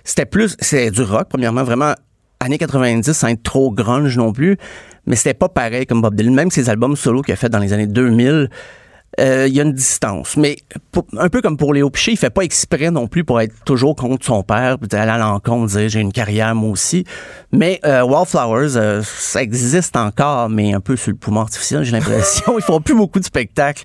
c'était 0.04 0.26
plus, 0.26 0.56
c'est 0.60 0.90
du 0.90 1.04
rock, 1.04 1.28
premièrement, 1.30 1.64
vraiment, 1.64 1.94
années 2.40 2.58
90, 2.58 3.14
sans 3.14 3.28
être 3.28 3.44
trop 3.44 3.72
grunge 3.72 4.18
non 4.18 4.34
plus, 4.34 4.58
mais 5.06 5.16
c'était 5.16 5.36
pas 5.36 5.50
pareil 5.50 5.86
comme 5.86 6.02
Bob 6.02 6.16
Dylan. 6.16 6.34
Même 6.34 6.50
ses 6.50 6.70
albums 6.70 6.96
solo 6.96 7.22
qu'il 7.22 7.34
a 7.34 7.38
fait 7.38 7.50
dans 7.50 7.60
les 7.60 7.74
années 7.74 7.88
2000, 7.88 8.50
euh, 9.20 9.46
il 9.48 9.54
y 9.56 9.60
a 9.60 9.64
une 9.64 9.74
distance. 9.74 10.38
Mais 10.38 10.56
pour- 10.92 11.06
un 11.18 11.28
peu 11.30 11.42
comme 11.42 11.58
pour 11.58 11.74
Léo 11.74 11.90
Piché, 11.90 12.12
il 12.14 12.18
fait 12.18 12.30
pas 12.30 12.44
exprès 12.44 12.92
non 12.92 13.08
plus 13.08 13.24
pour 13.24 13.42
être 13.42 13.54
toujours 13.66 13.96
contre 13.96 14.26
son 14.26 14.44
père, 14.44 14.78
puis 14.80 14.88
aller 14.98 15.12
à 15.12 15.18
l'encontre, 15.18 15.74
dire 15.78 15.90
j'ai 15.90 16.00
une 16.00 16.14
carrière 16.14 16.56
moi 16.56 16.70
aussi. 16.70 17.04
Mais 17.52 17.80
euh, 17.86 18.04
Wallflowers, 18.04 18.78
euh, 18.78 19.02
ça 19.04 19.42
existe 19.42 19.96
encore, 19.98 20.50
mais 20.50 20.74
un 20.74 20.80
peu 20.80 20.96
sur 20.96 21.12
le 21.12 21.18
poumon 21.18 21.42
artificiel, 21.42 21.84
j'ai 21.84 21.92
l'impression. 21.92 22.54
Ils 22.58 22.64
font 22.64 22.80
plus 22.80 22.96
beaucoup 22.96 23.20
de 23.20 23.26
spectacles. 23.26 23.84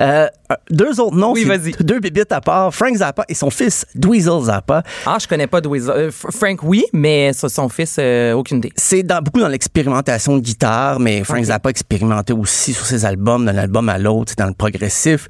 Euh, 0.00 0.26
deux 0.70 1.00
autres 1.00 1.16
noms, 1.16 1.32
Oui, 1.32 1.46
deux 1.80 2.00
bébites 2.00 2.32
à 2.32 2.40
part, 2.40 2.74
Frank 2.74 2.94
Zappa 2.96 3.24
et 3.28 3.34
son 3.34 3.50
fils 3.50 3.86
Dweezil 3.94 4.42
Zappa. 4.44 4.82
Ah, 5.06 5.16
je 5.20 5.26
connais 5.26 5.46
pas 5.46 5.60
Dweezil. 5.60 6.10
Frank, 6.10 6.60
oui, 6.62 6.84
mais 6.92 7.32
son 7.32 7.68
fils, 7.68 7.98
aucune 8.34 8.58
idée. 8.58 8.72
C'est 8.76 9.02
dans, 9.02 9.22
beaucoup 9.22 9.40
dans 9.40 9.48
l'expérimentation 9.48 10.36
de 10.36 10.40
guitare, 10.42 10.98
mais 11.00 11.22
Frank 11.24 11.38
Ok. 11.38 11.44
Zappa 11.46 11.70
expérimentait 11.70 12.32
aussi 12.32 12.72
sur 12.72 12.86
ses 12.86 13.04
albums, 13.04 13.44
d'un 13.44 13.56
album 13.56 13.88
à 13.88 13.98
l'autre, 13.98 14.34
dans 14.36 14.46
le 14.46 14.54
progressif. 14.64 15.28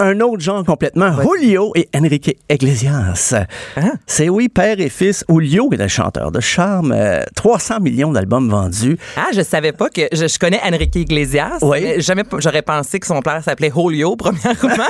Un 0.00 0.18
autre 0.20 0.40
genre 0.42 0.64
complètement, 0.64 1.12
Julio 1.22 1.70
et 1.76 1.88
Enrique 1.96 2.36
Iglesias. 2.50 3.32
Hein? 3.76 3.92
C'est 4.08 4.28
oui, 4.28 4.48
père 4.48 4.80
et 4.80 4.88
fils. 4.88 5.24
Julio 5.28 5.70
est 5.72 5.80
un 5.80 5.86
chanteur 5.86 6.32
de 6.32 6.40
charme, 6.40 6.90
euh, 6.92 7.22
300 7.36 7.78
millions 7.78 8.10
d'albums 8.10 8.48
vendus. 8.50 8.98
Ah, 9.16 9.28
je 9.32 9.40
savais 9.42 9.70
pas 9.70 9.88
que. 9.90 10.02
Je, 10.12 10.26
je 10.26 10.36
connais 10.38 10.60
Enrique 10.64 10.96
Iglesias. 10.96 11.58
Oui. 11.62 11.78
mais 11.80 12.00
Jamais 12.00 12.24
j'aurais 12.38 12.62
pensé 12.62 12.98
que 12.98 13.06
son 13.06 13.20
père 13.22 13.40
s'appelait 13.44 13.70
Julio, 13.74 14.16
premièrement. 14.18 14.84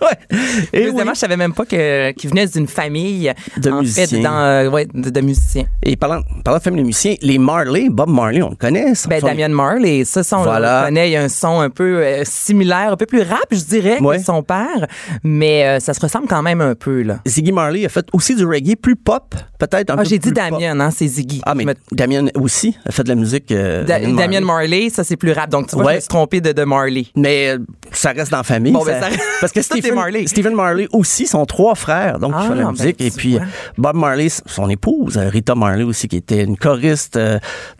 ouais. 0.00 0.38
Et 0.72 0.84
Deuxièmement, 0.84 1.02
oui. 1.02 1.14
je 1.14 1.18
savais 1.20 1.36
même 1.36 1.52
pas 1.52 1.66
qu'il 1.66 2.30
venait 2.30 2.46
d'une 2.46 2.66
famille 2.66 3.30
De 3.58 3.70
en 3.70 3.80
musiciens. 3.80 4.06
Fait, 4.06 4.20
dans, 4.22 4.38
euh, 4.38 4.70
ouais, 4.70 4.86
de, 4.92 5.10
de 5.10 5.20
musiciens. 5.20 5.66
Et 5.82 5.96
parlant, 5.96 6.22
parlant 6.44 6.58
de 6.58 6.62
famille 6.64 6.80
de 6.80 6.86
musiciens, 6.86 7.14
les 7.20 7.36
Marley, 7.38 7.88
Bob 7.90 8.08
Marley, 8.08 8.40
on 8.42 8.48
le 8.50 8.56
connaît. 8.56 8.94
son- 8.94 9.10
Ben, 9.10 9.20
son- 9.20 9.26
Damian 9.26 9.50
Marley, 9.50 10.04
ça, 10.06 10.22
ça, 10.22 10.38
on 10.38 10.44
Voilà. 10.44 10.80
le 10.80 10.86
connaît. 10.86 11.10
Il 11.10 11.12
y 11.12 11.16
a 11.16 11.22
un 11.22 11.28
son 11.28 11.60
un 11.60 11.68
peu 11.68 11.98
euh, 11.98 12.22
similaire, 12.24 12.92
un 12.92 12.96
peu 12.96 13.04
plus 13.06 13.20
rap, 13.20 13.44
je 13.52 13.62
dirais, 13.62 13.98
Ouais. 14.00 14.16
que 14.16 14.24
son 14.24 14.42
père. 14.46 14.86
Mais 15.22 15.66
euh, 15.66 15.80
ça 15.80 15.92
se 15.94 16.00
ressemble 16.00 16.26
quand 16.28 16.42
même 16.42 16.60
un 16.60 16.74
peu, 16.74 17.02
là. 17.02 17.18
Ziggy 17.26 17.52
Marley 17.52 17.84
a 17.84 17.88
fait 17.88 18.06
aussi 18.12 18.34
du 18.34 18.44
reggae 18.46 18.76
plus 18.76 18.96
pop, 18.96 19.34
peut-être 19.58 19.90
un 19.90 19.94
Ah, 19.94 20.02
peu 20.02 20.08
j'ai 20.08 20.18
dit. 20.18 20.32
Damien, 20.32 20.78
hein, 20.80 20.90
c'est 20.90 21.06
Ziggy. 21.06 21.40
Ah, 21.44 21.54
mais 21.54 21.64
me- 21.64 21.74
Damien 21.92 22.26
aussi 22.34 22.76
a 22.86 22.92
fait 22.92 23.02
de 23.02 23.08
la 23.08 23.14
musique. 23.14 23.50
euh, 23.52 23.84
Da- 23.84 23.98
Damien 24.00 24.40
Marley. 24.40 24.40
Marley, 24.40 24.90
ça, 24.90 25.04
c'est 25.04 25.16
plus 25.16 25.32
rap. 25.32 25.50
Donc, 25.50 25.68
tu 25.68 25.76
vois, 25.76 25.84
Ouais. 25.86 25.92
je 25.92 25.96
me 25.96 26.00
suis 26.00 26.08
trompé 26.08 26.40
de, 26.40 26.52
de 26.52 26.64
Marley. 26.64 27.06
Mais 27.16 27.50
euh, 27.50 27.58
ça 27.92 28.12
reste 28.12 28.30
dans 28.30 28.38
la 28.38 28.42
famille. 28.42 28.72
Bon, 28.72 28.84
ben, 28.84 29.00
ça 29.00 29.08
Parce 29.40 29.52
que 29.52 29.60
Stephen 29.66 29.94
Marley. 29.94 30.26
Stephen 30.26 30.54
Marley 30.54 30.88
aussi 30.92 31.26
sont 31.26 31.44
trois 31.46 31.74
frères, 31.74 32.18
donc 32.18 32.32
Ah, 32.34 32.40
qui 32.42 32.46
font 32.48 32.54
de 32.54 32.58
la 32.60 32.64
ben, 32.66 32.72
musique. 32.72 33.00
Et 33.00 33.10
puis 33.10 33.36
vois. 33.38 33.46
Bob 33.78 33.96
Marley, 33.96 34.28
son 34.46 34.68
épouse, 34.70 35.16
Rita 35.18 35.54
Marley 35.54 35.82
aussi, 35.84 36.08
qui 36.08 36.16
était 36.16 36.42
une 36.44 36.56
choriste 36.56 37.18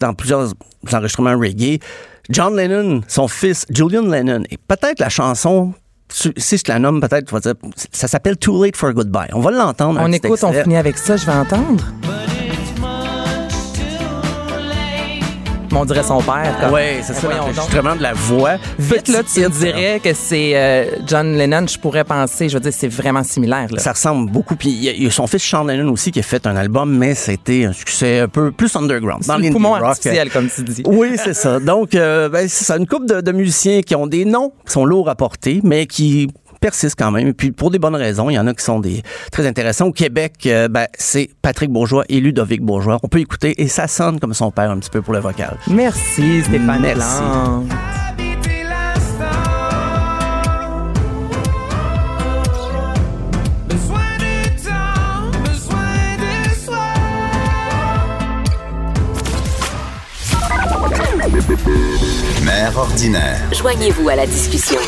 dans 0.00 0.14
plusieurs 0.14 0.52
enregistrements 0.92 1.38
reggae. 1.38 1.78
John 2.28 2.56
Lennon, 2.56 3.02
son 3.06 3.28
fils 3.28 3.64
Julian 3.70 4.02
Lennon, 4.02 4.42
et 4.50 4.58
peut-être 4.58 4.98
la 4.98 5.08
chanson. 5.08 5.72
Si 6.08 6.56
je 6.56 6.62
te 6.62 6.70
la 6.72 6.78
nomme, 6.78 7.00
peut-être, 7.00 7.26
tu 7.26 7.34
vas 7.34 7.40
dire, 7.40 7.54
ça 7.92 8.08
s'appelle 8.08 8.36
Too 8.36 8.64
Late 8.64 8.76
for 8.76 8.92
Goodbye. 8.92 9.28
On 9.32 9.40
va 9.40 9.50
l'entendre. 9.50 10.00
On 10.02 10.12
écoute, 10.12 10.42
on 10.42 10.52
finit 10.52 10.76
avec 10.76 10.98
ça, 10.98 11.16
je 11.16 11.26
vais 11.26 11.32
entendre. 11.32 11.84
On 15.78 15.84
dirait 15.84 16.02
son 16.02 16.20
père. 16.22 16.70
Oui, 16.72 16.80
c'est 17.02 17.14
ça, 17.14 17.28
l'enregistrement 17.28 17.96
de 17.96 18.02
la 18.02 18.12
voix. 18.14 18.52
Vite, 18.78 19.08
là, 19.08 19.20
tu 19.22 19.46
dirais 19.48 20.00
que 20.02 20.12
c'est 20.14 20.52
euh, 20.54 20.84
John 21.06 21.36
Lennon, 21.36 21.66
je 21.66 21.78
pourrais 21.78 22.04
penser, 22.04 22.48
je 22.48 22.54
veux 22.54 22.60
dire, 22.60 22.72
c'est 22.74 22.88
vraiment 22.88 23.22
similaire. 23.22 23.66
Là. 23.70 23.78
Ça 23.80 23.92
ressemble 23.92 24.30
beaucoup. 24.30 24.56
Puis 24.56 24.70
il 24.70 24.84
y, 24.84 24.88
a- 24.88 24.92
il 24.92 25.02
y 25.04 25.06
a 25.06 25.10
son 25.10 25.26
fils 25.26 25.42
Sean 25.42 25.64
Lennon 25.64 25.90
aussi 25.92 26.10
qui 26.10 26.20
a 26.20 26.22
fait 26.22 26.46
un 26.46 26.56
album, 26.56 26.96
mais 26.96 27.14
c'était 27.14 27.64
un 27.66 27.72
succès 27.72 28.20
un 28.20 28.28
peu 28.28 28.52
plus 28.52 28.74
underground. 28.76 29.24
Dans 29.26 29.36
le 29.38 29.50
poumon 29.50 29.70
rock. 29.72 29.82
artificiel, 29.84 30.30
comme 30.30 30.48
tu 30.48 30.62
dis. 30.62 30.82
Oui, 30.86 31.16
c'est 31.22 31.34
ça. 31.34 31.60
Donc, 31.60 31.94
euh, 31.94 32.28
ben, 32.28 32.48
c'est 32.48 32.64
ça. 32.64 32.76
Une 32.76 32.86
couple 32.86 33.06
de, 33.06 33.20
de 33.20 33.32
musiciens 33.32 33.82
qui 33.82 33.94
ont 33.94 34.06
des 34.06 34.24
noms 34.24 34.52
qui 34.66 34.72
sont 34.72 34.84
lourds 34.84 35.08
à 35.10 35.14
porter, 35.14 35.60
mais 35.62 35.86
qui 35.86 36.28
persistent 36.66 36.98
quand 36.98 37.12
même. 37.12 37.28
Et 37.28 37.32
puis, 37.32 37.52
pour 37.52 37.70
des 37.70 37.78
bonnes 37.78 37.94
raisons, 37.94 38.28
il 38.28 38.34
y 38.34 38.38
en 38.38 38.46
a 38.48 38.52
qui 38.52 38.64
sont 38.64 38.80
des 38.80 39.02
très 39.30 39.46
intéressants. 39.46 39.86
Au 39.86 39.92
Québec, 39.92 40.32
euh, 40.46 40.66
ben, 40.66 40.88
c'est 40.98 41.30
Patrick 41.40 41.70
Bourgeois 41.70 42.04
et 42.08 42.18
Ludovic 42.18 42.60
Bourgeois. 42.60 42.98
On 43.04 43.08
peut 43.08 43.20
écouter 43.20 43.54
et 43.62 43.68
ça 43.68 43.86
sonne 43.86 44.18
comme 44.18 44.34
son 44.34 44.50
père 44.50 44.72
un 44.72 44.78
petit 44.78 44.90
peu 44.90 45.00
pour 45.00 45.12
le 45.12 45.20
vocal. 45.20 45.56
Merci, 45.68 46.42
Stéphane 46.42 46.80
Merci. 46.80 47.22
Mère 62.44 62.76
ordinaire. 62.76 63.38
Joignez-vous 63.52 64.08
à 64.08 64.16
la 64.16 64.26
discussion. 64.26 64.80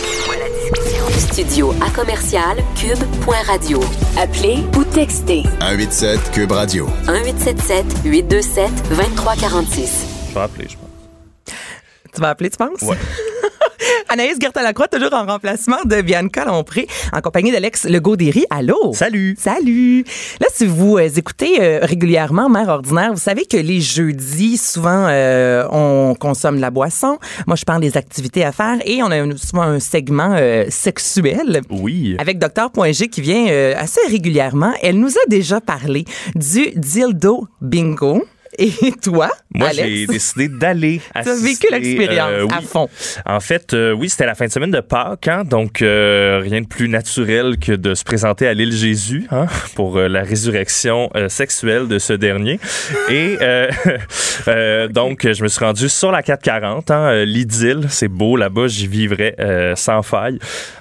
Studio 1.18 1.74
à 1.80 1.90
commercial 1.90 2.56
cube.radio. 2.76 3.80
Appelez 4.16 4.64
ou 4.76 4.84
textez 4.84 5.42
187 5.60 6.30
Cube 6.32 6.52
Radio. 6.52 6.86
1877 7.06 7.84
827 8.04 8.70
2346. 8.90 10.06
Je 10.28 10.34
vais 10.34 10.40
appeler, 10.40 10.68
je 10.68 10.76
pense. 10.76 11.54
Tu 12.14 12.20
vas 12.20 12.28
appeler, 12.30 12.50
tu 12.50 12.56
penses? 12.56 12.82
Ouais. 12.82 12.96
Anaïs 14.11 14.38
Gertin-Lacroix, 14.40 14.88
toujours 14.88 15.12
en 15.12 15.26
remplacement 15.26 15.84
de 15.84 16.00
Bianca 16.00 16.46
Lompré, 16.46 16.86
en 17.12 17.20
compagnie 17.20 17.52
d'Alex 17.52 17.84
Legaudéry. 17.84 18.46
Allô? 18.48 18.92
Salut. 18.94 19.36
Salut! 19.38 20.04
Là, 20.40 20.46
si 20.50 20.64
vous 20.64 20.96
euh, 20.96 21.09
écoutez 21.14 21.61
euh, 21.61 21.80
régulièrement 21.82 22.48
Mère 22.48 22.68
Ordinaire, 22.68 23.12
vous 23.12 23.20
savez 23.20 23.44
que 23.44 23.59
les 23.59 23.80
jeudis, 23.82 24.56
souvent, 24.56 25.09
euh, 25.09 25.66
on 25.70 26.14
consomme 26.18 26.56
de 26.56 26.62
la 26.62 26.70
boisson. 26.70 27.18
Moi, 27.46 27.56
je 27.56 27.64
parle 27.64 27.82
des 27.82 27.98
activités 27.98 28.44
à 28.44 28.52
faire 28.52 28.78
et 28.86 29.02
on 29.02 29.11
a 29.11 29.36
souvent 29.36 29.62
un 29.62 29.80
segment 29.80 30.34
euh, 30.38 30.64
sexuel. 30.70 31.61
Oui. 31.68 32.16
Avec 32.18 32.38
Dr.G 32.38 33.09
qui 33.09 33.20
vient 33.20 33.74
assez 33.76 34.00
régulièrement. 34.09 34.72
Elle 34.82 34.98
nous 34.98 35.11
a 35.11 35.28
déjà 35.28 35.61
parlé 35.61 36.06
du 36.34 36.70
dildo 36.76 37.46
bingo. 37.61 38.24
Et 38.59 38.72
toi, 39.02 39.30
Moi, 39.54 39.70
j'ai 39.72 40.06
décidé 40.06 40.48
d'aller 40.48 41.00
Tu 41.22 41.28
as 41.28 41.42
vécu 41.42 41.66
l'expérience 41.70 42.30
euh, 42.32 42.46
à 42.50 42.61
fond. 42.61 42.88
En 43.24 43.40
fait, 43.40 43.72
euh, 43.72 43.92
oui, 43.92 44.09
c'était 44.09 44.26
la 44.26 44.34
fin 44.34 44.46
de 44.46 44.50
semaine 44.50 44.72
de 44.72 44.80
Pâques, 44.80 45.28
hein, 45.28 45.44
donc 45.44 45.80
euh, 45.80 46.40
rien 46.42 46.61
de 46.61 46.66
plus 46.66 46.88
naturel 46.88 47.59
que 47.59 47.72
de 47.72 47.94
se 47.94 48.02
présenter 48.02 48.46
à 48.48 48.54
l'île 48.54 48.72
Jésus 48.72 49.26
hein, 49.30 49.46
pour 49.76 49.96
euh, 49.96 50.09
la 50.09 50.22
résurrection 50.22 51.11
euh, 51.14 51.28
sexuelle 51.28 51.86
de 51.86 51.98
ce 51.98 52.12
dernier. 52.12 52.59
Et 53.09 53.38
euh, 53.40 53.70
euh, 54.48 54.88
donc, 54.88 55.26
je 55.30 55.42
me 55.42 55.48
suis 55.48 55.64
rendu 55.64 55.88
sur 55.88 56.11
la 56.11 56.22
440, 56.22 56.90
hein, 56.90 57.24
l'idylle, 57.24 57.86
c'est 57.88 58.09
beau 58.09 58.36
là-bas, 58.36 58.66
j'y 58.66 58.88
vivrais 58.88 59.36
euh, 59.38 59.76
sans 59.76 60.02
faille. 60.02 60.38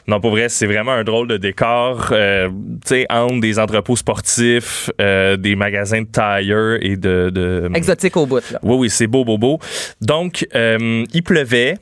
Non, 0.07 0.21
pour 0.21 0.32
vrai, 0.32 0.47
c'est 0.49 0.65
vraiment 0.67 0.93
un 0.93 1.03
drôle 1.03 1.28
de 1.28 1.38
décor, 1.38 2.09
euh, 2.11 2.47
tu 2.47 2.88
sais, 2.88 3.05
entre 3.09 3.41
des 3.41 3.59
entrepôts 3.59 3.97
sportifs, 3.97 4.89
euh, 5.01 5.36
des 5.36 5.55
magasins 5.55 6.01
de 6.01 6.07
tire 6.07 6.78
et 6.82 6.95
de, 6.95 7.30
de 7.30 7.66
Exotique 7.76 8.18
au 8.18 8.26
bout, 8.26 8.51
là. 8.51 8.59
oui, 8.63 8.76
oui, 8.76 8.89
c'est 8.89 9.07
beau, 9.07 9.26
beau, 9.26 9.38
beau. 9.38 9.59
Donc, 10.01 10.47
euh, 10.55 11.03
il 11.13 11.24
pleuvait. 11.24 11.78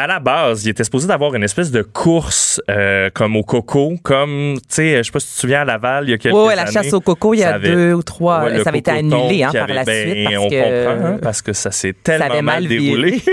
À 0.00 0.06
la 0.06 0.20
base, 0.20 0.64
il 0.64 0.68
était 0.68 0.84
supposé 0.84 1.08
d'avoir 1.08 1.34
une 1.34 1.42
espèce 1.42 1.72
de 1.72 1.82
course 1.82 2.60
euh, 2.70 3.10
comme 3.12 3.34
au 3.34 3.42
coco, 3.42 3.96
comme, 4.00 4.54
tu 4.58 4.62
sais, 4.68 4.98
je 4.98 5.02
sais 5.02 5.10
pas 5.10 5.18
si 5.18 5.26
tu 5.26 5.34
te 5.34 5.40
souviens 5.40 5.62
à 5.62 5.64
Laval, 5.64 6.04
il 6.06 6.10
y 6.10 6.14
a 6.14 6.18
quelques 6.18 6.36
Oui, 6.36 6.44
ouais, 6.46 6.54
la 6.54 6.62
années, 6.62 6.70
chasse 6.72 6.92
au 6.92 7.00
coco, 7.00 7.34
il 7.34 7.38
y 7.38 7.40
ça 7.40 7.50
a 7.50 7.54
avait- 7.54 7.68
deux 7.74 7.94
ou 7.94 8.02
trois. 8.04 8.44
Ouais, 8.44 8.62
ça 8.62 8.68
avait 8.68 8.78
été 8.78 8.92
annulé 8.92 9.42
hein, 9.42 9.50
par 9.52 9.64
avait- 9.64 9.74
la 9.74 9.84
ben, 9.84 10.08
suite. 10.12 10.24
Parce 10.24 10.36
on 10.44 10.48
que, 10.50 10.62
comprend, 10.94 11.06
hein, 11.06 11.18
parce 11.20 11.42
que 11.42 11.52
ça 11.52 11.72
s'est 11.72 11.94
tellement 12.00 12.26
avait 12.26 12.42
mal, 12.42 12.62
mal 12.62 12.68
déroulé. 12.68 13.18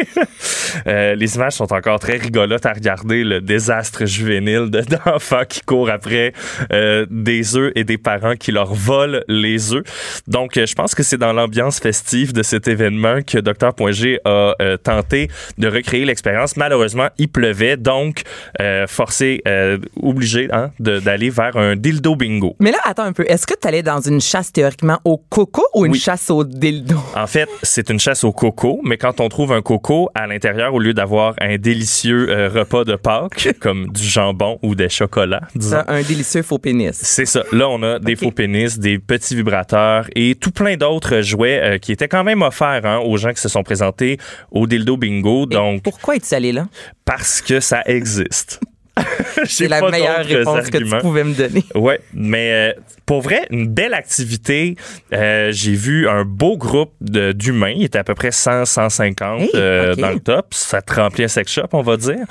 Euh, 0.88 1.16
les 1.16 1.36
images 1.38 1.53
sont 1.53 1.72
encore 1.72 1.99
très 1.99 2.18
rigolotes 2.18 2.66
à 2.66 2.74
regarder, 2.74 3.24
le 3.24 3.39
désastre 3.39 4.05
juvénile 4.05 4.70
de- 4.70 4.82
d'enfants 5.05 5.45
qui 5.47 5.61
courent 5.61 5.89
après 5.89 6.34
euh, 6.74 7.05
des 7.09 7.55
œufs 7.55 7.72
et 7.76 7.86
des 7.86 7.97
parents 7.97 8.36
qui 8.36 8.51
leur 8.51 8.74
volent 8.74 9.20
les 9.30 9.74
œufs. 9.74 9.84
Donc, 10.28 10.57
euh, 10.57 10.66
je 10.66 10.76
pense 10.76 10.93
que 10.93 11.01
c'est 11.01 11.18
dans 11.18 11.32
l'ambiance 11.32 11.80
festive 11.80 12.34
de 12.34 12.43
cet 12.43 12.68
événement 12.68 13.20
que 13.26 13.38
Dr.G 13.38 14.20
a 14.26 14.55
euh, 14.61 14.76
tenté 14.76 15.30
de 15.57 15.68
recréer 15.70 16.03
l'expérience. 16.03 16.54
Malheureusement, 16.57 17.07
il 17.17 17.27
pleuvait, 17.29 17.77
donc 17.77 18.21
euh, 18.61 18.87
forcé, 18.87 19.41
euh, 19.47 19.77
obligé 20.01 20.47
hein, 20.51 20.71
de- 20.79 20.99
d'aller 20.99 21.29
vers 21.29 21.55
un 21.57 21.75
dildo 21.75 22.15
bingo. 22.15 22.55
Mais 22.59 22.71
là, 22.71 22.77
attends 22.83 23.03
un 23.03 23.13
peu. 23.13 23.25
Est-ce 23.27 23.45
que 23.47 23.53
tu 23.59 23.67
allais 23.67 23.83
dans 23.83 23.99
une 24.01 24.21
chasse 24.21 24.51
théoriquement 24.51 24.99
au 25.05 25.17
coco 25.17 25.63
ou 25.73 25.85
une 25.85 25.93
Oui. 25.93 25.99
chasse 25.99 26.29
au 26.29 26.43
dildo? 26.43 26.95
En 27.15 27.27
fait, 27.27 27.49
c'est 27.63 27.89
une 27.89 27.99
chasse 27.99 28.23
au 28.23 28.31
coco, 28.31 28.79
mais 28.83 28.97
quand 28.97 29.19
on 29.19 29.29
trouve 29.29 29.51
un 29.53 29.61
coco, 29.61 30.09
à 30.15 30.27
l'intérieur, 30.27 30.73
au 30.73 30.79
lieu 30.79 30.93
d'avoir 30.93 31.33
un 31.41 31.57
délicieux 31.57 32.29
euh, 32.29 32.49
repas 32.49 32.83
de 32.83 32.95
Pâques, 32.95 33.49
comme 33.59 33.87
du 33.91 34.03
jambon 34.03 34.59
ou 34.61 34.75
des 34.75 34.89
chocolats, 34.89 35.41
disons, 35.55 35.77
Ça, 35.77 35.85
un 35.87 36.01
délicieux 36.01 36.41
faux 36.43 36.57
pénis. 36.59 36.95
c'est 37.01 37.25
ça. 37.25 37.43
Là, 37.51 37.69
on 37.69 37.81
a 37.83 37.99
des 37.99 38.15
faux 38.15 38.31
pénis, 38.31 38.77
des 38.79 38.99
petits 38.99 39.35
vibrateurs 39.35 40.07
et 40.15 40.35
tout 40.35 40.51
plein 40.51 40.77
d'autres 40.77 41.21
jouets 41.21 41.79
qui 41.81 41.91
étaient 41.91 42.07
quand 42.07 42.23
même 42.23 42.41
offerts 42.41 42.85
hein, 42.85 42.99
aux 42.99 43.17
gens 43.17 43.31
qui 43.33 43.41
se 43.41 43.49
sont 43.49 43.63
présentés 43.63 44.17
au 44.51 44.67
Dildo 44.67 44.97
Bingo. 44.97 45.43
Et 45.45 45.53
Donc, 45.55 45.81
Pourquoi 45.83 46.15
es-tu 46.15 46.27
là? 46.51 46.67
parce 47.05 47.41
que 47.41 47.59
ça 47.59 47.81
existe. 47.85 48.59
C'est 49.45 49.67
la 49.67 49.89
meilleure 49.89 50.25
réponse 50.25 50.69
que 50.69 50.77
tu 50.77 50.97
pouvais 50.99 51.23
me 51.23 51.33
donner. 51.33 51.65
Ouais, 51.75 51.99
mais 52.13 52.73
euh, 52.75 52.81
pour 53.05 53.21
vrai, 53.21 53.45
une 53.51 53.67
belle 53.67 53.93
activité. 53.93 54.75
Euh, 55.13 55.51
j'ai 55.51 55.73
vu 55.73 56.07
un 56.09 56.25
beau 56.25 56.57
groupe 56.57 56.93
de- 57.01 57.31
d'humains. 57.33 57.73
Il 57.75 57.83
était 57.83 57.99
à 57.99 58.03
peu 58.03 58.15
près 58.15 58.31
100, 58.31 58.65
150 58.65 59.41
Hey, 59.41 59.49
euh, 59.55 59.95
dans 59.95 60.11
le 60.11 60.19
top. 60.19 60.47
Ça 60.53 60.81
te 60.81 60.93
remplit 60.95 61.25
un 61.25 61.27
sex 61.27 61.51
shop, 61.51 61.67
on 61.73 61.81
va 61.81 61.97
dire. 61.97 62.25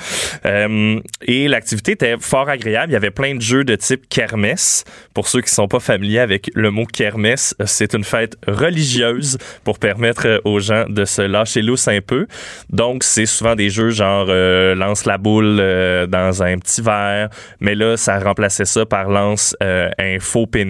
Euh, 0.47 0.99
et 1.23 1.49
l'activité 1.49 1.93
était 1.93 2.17
fort 2.19 2.49
agréable. 2.49 2.91
Il 2.91 2.95
y 2.95 2.97
avait 2.97 3.11
plein 3.11 3.35
de 3.37 3.41
jeux 3.41 3.65
de 3.65 3.77
type 3.77 4.09
kermesse. 4.09 4.85
Pour 5.15 5.29
ceux 5.29 5.41
qui 5.43 5.51
sont 5.51 5.69
pas 5.69 5.81
familiers 5.81 6.19
avec 6.21 6.51
le 6.55 6.71
mot 6.71 6.87
kermesse, 6.87 7.55
c'est 7.67 7.95
une 7.95 8.05
fête 8.05 8.37
religieuse 8.49 9.39
pour 9.63 9.79
permettre 9.79 10.27
euh, 10.27 10.39
aux 10.45 10.59
gens 10.59 10.87
de 10.89 11.05
se 11.05 11.23
lâcher 11.23 11.63
lousse 11.63 11.87
un 11.89 12.01
peu. 12.01 12.27
Donc, 12.71 13.05
c'est 13.05 13.27
souvent 13.27 13.55
des 13.55 13.71
jeux 13.71 13.91
genre 13.91 14.27
euh, 14.29 14.75
lance 14.75 15.05
la 15.07 15.19
boule 15.19 15.59
euh, 15.61 16.07
dans 16.07 16.43
un 16.43 16.59
petit 16.59 16.83
verre, 16.83 17.29
mais 17.61 17.75
là, 17.75 17.97
ça 17.97 18.19
remplaçait 18.19 18.65
ça 18.65 18.85
par 18.87 19.09
lance 19.09 19.57
euh, 19.63 19.89
un 19.99 20.19
faux 20.19 20.47
pénis 20.47 20.64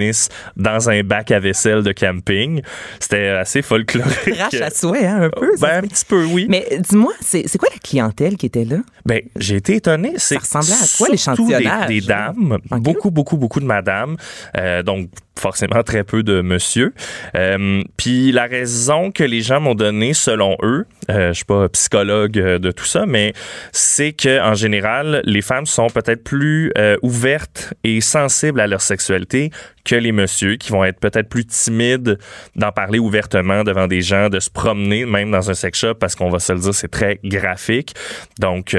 dans 0.57 0.91
un 0.91 1.03
bac 1.03 1.31
à 1.31 1.41
vaisselle 1.41 1.83
de 1.83 1.93
camping. 1.93 2.63
C'était 3.01 3.29
assez 3.29 3.63
folklorique. 3.63 4.15
Crash 4.35 4.55
à 4.55 4.71
souhait, 4.71 5.07
hein, 5.07 5.23
un 5.23 5.31
peu. 5.31 5.57
ça 5.57 5.67
Ben, 5.67 5.85
un 5.85 5.89
petit 5.89 6.05
peu, 6.05 6.25
oui. 6.25 6.47
Mais 6.49 6.67
dis-moi, 6.79 7.13
c'est 7.21 7.45
c'est 7.47 7.59
quoi 7.59 7.69
la 7.73 7.79
clientèle 7.79 8.37
qui 8.37 8.47
était 8.47 8.65
là? 8.65 8.79
Ben, 9.07 9.23
j'ai 9.37 9.57
été 9.57 9.77
étonné. 9.77 10.15
C'est 10.17 10.39
ressemblait 10.39 10.73
à 10.73 10.87
quoi, 10.99 11.09
l'échantillonnage? 11.09 11.89
Des, 11.89 12.01
des 12.01 12.07
dames, 12.07 12.59
beaucoup, 12.71 13.11
beaucoup, 13.11 13.37
beaucoup 13.37 13.61
de 13.61 13.67
madames. 13.67 14.17
Euh, 14.57 14.83
donc, 14.83 15.09
forcément, 15.39 15.83
très 15.83 16.05
peu 16.05 16.23
de 16.23 16.41
monsieur. 16.41 16.93
Euh, 17.37 17.83
Puis 17.97 18.33
la 18.33 18.47
raison 18.47 19.11
que 19.11 19.25
les 19.25 19.41
gens 19.41 19.61
m'ont 19.61 19.75
donnée, 19.75 20.15
selon 20.15 20.57
eux, 20.63 20.87
euh, 21.11 21.29
je 21.29 21.33
suis 21.35 21.45
pas 21.45 21.69
psychologue 21.69 22.39
euh, 22.39 22.59
de 22.59 22.71
tout 22.71 22.85
ça, 22.85 23.05
mais 23.07 23.33
c'est 23.73 24.13
que 24.13 24.41
en 24.41 24.55
général, 24.55 25.21
les 25.25 25.43
femmes 25.43 25.67
sont 25.67 25.89
peut-être 25.89 26.25
plus 26.25 26.73
euh, 26.79 26.97
ouvertes 27.03 27.75
et 27.85 28.01
sensibles 28.01 28.61
à 28.61 28.67
leur 28.67 28.81
sexualité 28.81 29.51
que 29.85 29.97
les 29.97 30.13
messieurs, 30.13 30.57
qui 30.57 30.73
vont 30.73 30.83
être 30.85 30.99
peut-être 30.99 31.29
plus 31.29 31.45
timides 31.45 32.19
d'en 32.57 32.73
parler 32.73 32.99
ouvertement 32.99 33.65
devant 33.65 33.87
des 33.87 34.01
gens, 34.01 34.31
de 34.31 34.41
se 34.41 34.49
promener 34.49 35.05
même 35.05 35.31
dans 35.31 35.51
un 35.51 35.55
sex 35.55 35.79
shop, 35.79 35.95
parce 35.97 36.15
qu'on 36.15 36.31
va 36.31 36.39
se 36.39 36.53
le 36.55 36.61
dire, 36.61 36.75
c'est 36.75 36.91
très 36.91 37.21
graphique. 37.23 37.95
Donc, 38.39 38.75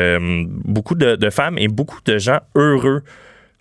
beaucoup 0.64 0.96
de, 0.96 1.16
de 1.16 1.30
femmes 1.30 1.60
et 1.60 1.68
beaucoup 1.68 2.00
de 2.06 2.18
gens 2.18 2.40
heureux. 2.56 3.04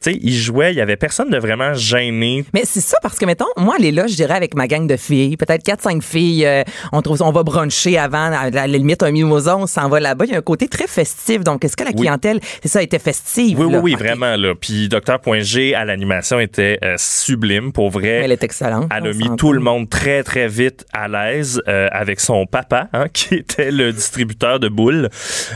Tu 0.05 0.13
sais, 0.13 0.19
ils 0.23 0.35
jouaient, 0.37 0.73
il 0.73 0.77
y 0.77 0.83
avait 0.83 0.99
personne 0.99 1.31
de 1.31 1.39
vraiment 1.39 1.73
gêné. 1.73 2.45
Mais 2.53 2.65
c'est 2.65 2.83
ça 2.83 2.99
parce 3.01 3.19
que, 3.19 3.25
mettons, 3.25 3.47
moi, 3.57 3.77
aller 3.79 3.91
là, 3.91 4.07
je 4.07 4.15
dirais 4.15 4.35
avec 4.35 4.55
ma 4.55 4.67
gang 4.67 4.87
de 4.87 4.99
filles, 4.99 5.39
peut-être 5.39 5.65
4-5 5.65 6.03
filles, 6.03 6.45
euh, 6.45 6.63
on, 6.93 7.01
trouve, 7.01 7.23
on 7.23 7.33
va 7.33 7.43
bruncher 7.43 7.97
avant, 7.97 8.31
à 8.31 8.51
la 8.51 8.67
limite, 8.67 9.03
un 9.03 9.11
mimosa, 9.13 9.57
on 9.57 9.67
s'en 9.67 9.89
va 9.89 10.01
là-bas. 10.01 10.27
Il 10.27 10.33
y 10.33 10.35
a 10.35 10.39
un 10.39 10.43
côté 10.43 10.69
très 10.69 10.87
festif. 10.87 11.43
Donc, 11.43 11.65
est-ce 11.65 11.75
que 11.75 11.85
la 11.85 11.91
Oui. 11.91 11.97
clientèle, 11.97 12.41
c'est 12.63 12.69
ça, 12.69 12.83
était 12.83 12.99
festive? 12.99 13.59
Oui, 13.59 13.65
oui, 13.65 13.73
là? 13.73 13.81
oui, 13.81 13.95
vraiment. 13.95 14.37
Là. 14.37 14.55
Puis 14.55 14.91
Dr.G 14.91 15.75
à 15.75 15.87
l'animation 15.87 16.39
était 16.39 16.79
euh, 16.85 16.97
sublime, 16.99 17.73
pour 17.73 17.89
vrai. 17.89 18.21
Elle 18.25 18.33
est 18.33 18.45
excellente. 18.45 18.91
Elle 18.95 19.07
a 19.07 19.13
mis 19.15 19.35
tout 19.39 19.55
le 19.55 19.61
monde 19.61 19.89
très, 19.89 20.23
très 20.23 20.49
vite 20.49 20.85
à 20.93 21.09
l'aise 21.09 21.63
euh, 21.67 21.89
avec 21.93 22.21
son 22.21 22.45
papa, 22.45 22.89
hein, 22.93 23.07
qui 23.13 23.37
était 23.37 23.71
le 23.71 23.91
distributeur 23.91 24.61
de 24.61 24.69
boules. 24.69 25.09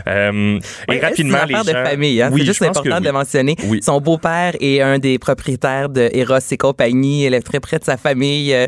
Euh, 0.07 0.59
Oui, 0.89 0.97
et 0.97 1.01
rapidement, 1.01 1.39
c'est 1.39 1.43
une 1.43 1.49
les 1.49 1.55
gens... 1.55 1.65
de 1.65 1.87
famille. 1.87 2.23
Hein? 2.23 2.31
Oui, 2.33 2.41
c'est 2.41 2.47
juste 2.47 2.63
important 2.63 2.83
que 2.83 2.89
de 2.89 3.05
le 3.05 3.11
oui. 3.11 3.13
mentionner. 3.13 3.57
Oui. 3.65 3.81
Son 3.83 4.01
beau-père 4.01 4.38
est 4.61 4.81
un 4.81 4.99
des 4.99 5.19
propriétaires 5.19 5.89
de 5.89 6.09
Eros 6.13 6.39
et 6.51 6.57
compagnie. 6.57 7.25
Elle 7.25 7.35
est 7.35 7.43
très 7.43 7.61
près 7.61 7.79
de 7.79 7.85
sa 7.85 7.97
famille. 7.97 8.55
Euh, 8.55 8.67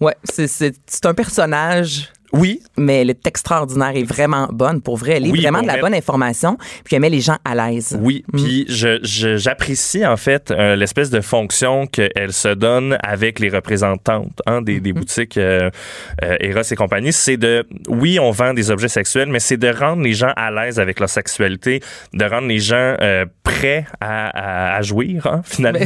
ouais, 0.00 0.14
c'est 0.24 0.72
un 1.04 1.14
personnage 1.14 2.10
Oui, 2.32 2.60
mais 2.76 3.00
elle 3.02 3.10
est 3.10 3.26
extraordinaire 3.26 3.92
et 3.96 4.04
vraiment 4.04 4.48
bonne. 4.52 4.80
Pour 4.80 4.96
vrai, 4.96 5.14
elle 5.16 5.26
est 5.26 5.30
Oui, 5.30 5.40
vraiment 5.40 5.62
de 5.62 5.66
la 5.66 5.78
bonne 5.78 5.94
information, 5.94 6.56
puis 6.84 6.94
elle 6.96 7.02
met 7.02 7.10
les 7.10 7.20
gens 7.20 7.38
à 7.44 7.54
l'aise. 7.54 7.98
Oui, 8.00 8.24
puis 8.32 8.66
je- 8.68 9.00
je- 9.02 9.36
j'apprécie 9.36 10.06
en 10.06 10.16
fait 10.16 10.50
euh, 10.50 10.76
l'espèce 10.76 11.10
de 11.10 11.20
fonction 11.20 11.86
qu'elle 11.86 12.32
se 12.32 12.48
donne 12.48 12.96
avec 13.02 13.38
les 13.40 13.48
représentantes 13.48 14.40
hein, 14.46 14.62
des, 14.62 14.80
des 14.80 14.92
boutiques 14.92 15.36
euh, 15.38 15.70
euh, 16.22 16.36
Eros 16.40 16.62
et 16.70 16.76
compagnie. 16.76 17.12
C'est 17.12 17.36
de, 17.36 17.66
oui, 17.88 18.18
on 18.20 18.30
vend 18.30 18.54
des 18.54 18.70
objets 18.70 18.88
sexuels, 18.88 19.28
mais 19.28 19.40
c'est 19.40 19.56
de 19.56 19.68
rendre 19.68 20.02
les 20.02 20.12
gens 20.12 20.32
à 20.36 20.50
l'aise 20.50 20.78
avec 20.78 21.00
leur 21.00 21.08
sexualité, 21.08 21.80
de 22.14 22.24
rendre 22.24 22.46
les 22.46 22.58
gens 22.60 22.94
euh, 23.00 23.24
prêts 23.42 23.86
à, 24.00 24.28
à, 24.74 24.76
à 24.76 24.82
jouir 24.82 25.26
hein, 25.26 25.42
finalement. 25.44 25.80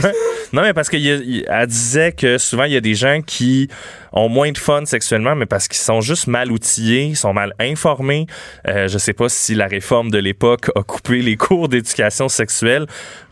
non, 0.53 0.63
mais 0.63 0.75
parce 0.75 0.89
qu'elle 0.91 1.45
disait 1.67 2.13
que 2.13 2.37
souvent 2.39 2.65
il 2.65 2.73
y 2.73 2.77
a 2.77 2.81
des 2.83 2.95
gens 2.95 3.21
qui 3.27 3.69
ont 4.15 4.29
moins 4.29 4.53
de 4.53 4.59
fun 4.59 4.87
sexuellement, 4.87 5.35
mais 5.35 5.47
parce 5.47 5.69
qu'ils 5.69 5.83
sont 5.83 6.01
juste 6.01 6.29
mal 6.29 6.51
outillés, 6.51 7.07
ils 7.07 7.17
sont 7.17 7.35
mal 7.35 7.53
informés. 7.59 8.27
Euh, 8.69 8.89
je 8.89 8.97
sais 8.97 9.13
pas 9.13 9.29
si 9.29 9.55
la 9.55 9.67
réforme 9.67 10.11
de 10.11 10.19
l'époque 10.19 10.71
a 10.77 10.83
coupé 10.83 11.21
les 11.21 11.37
cours 11.45 11.69
d'éducation 11.69 12.29
sexuelle. 12.29 12.87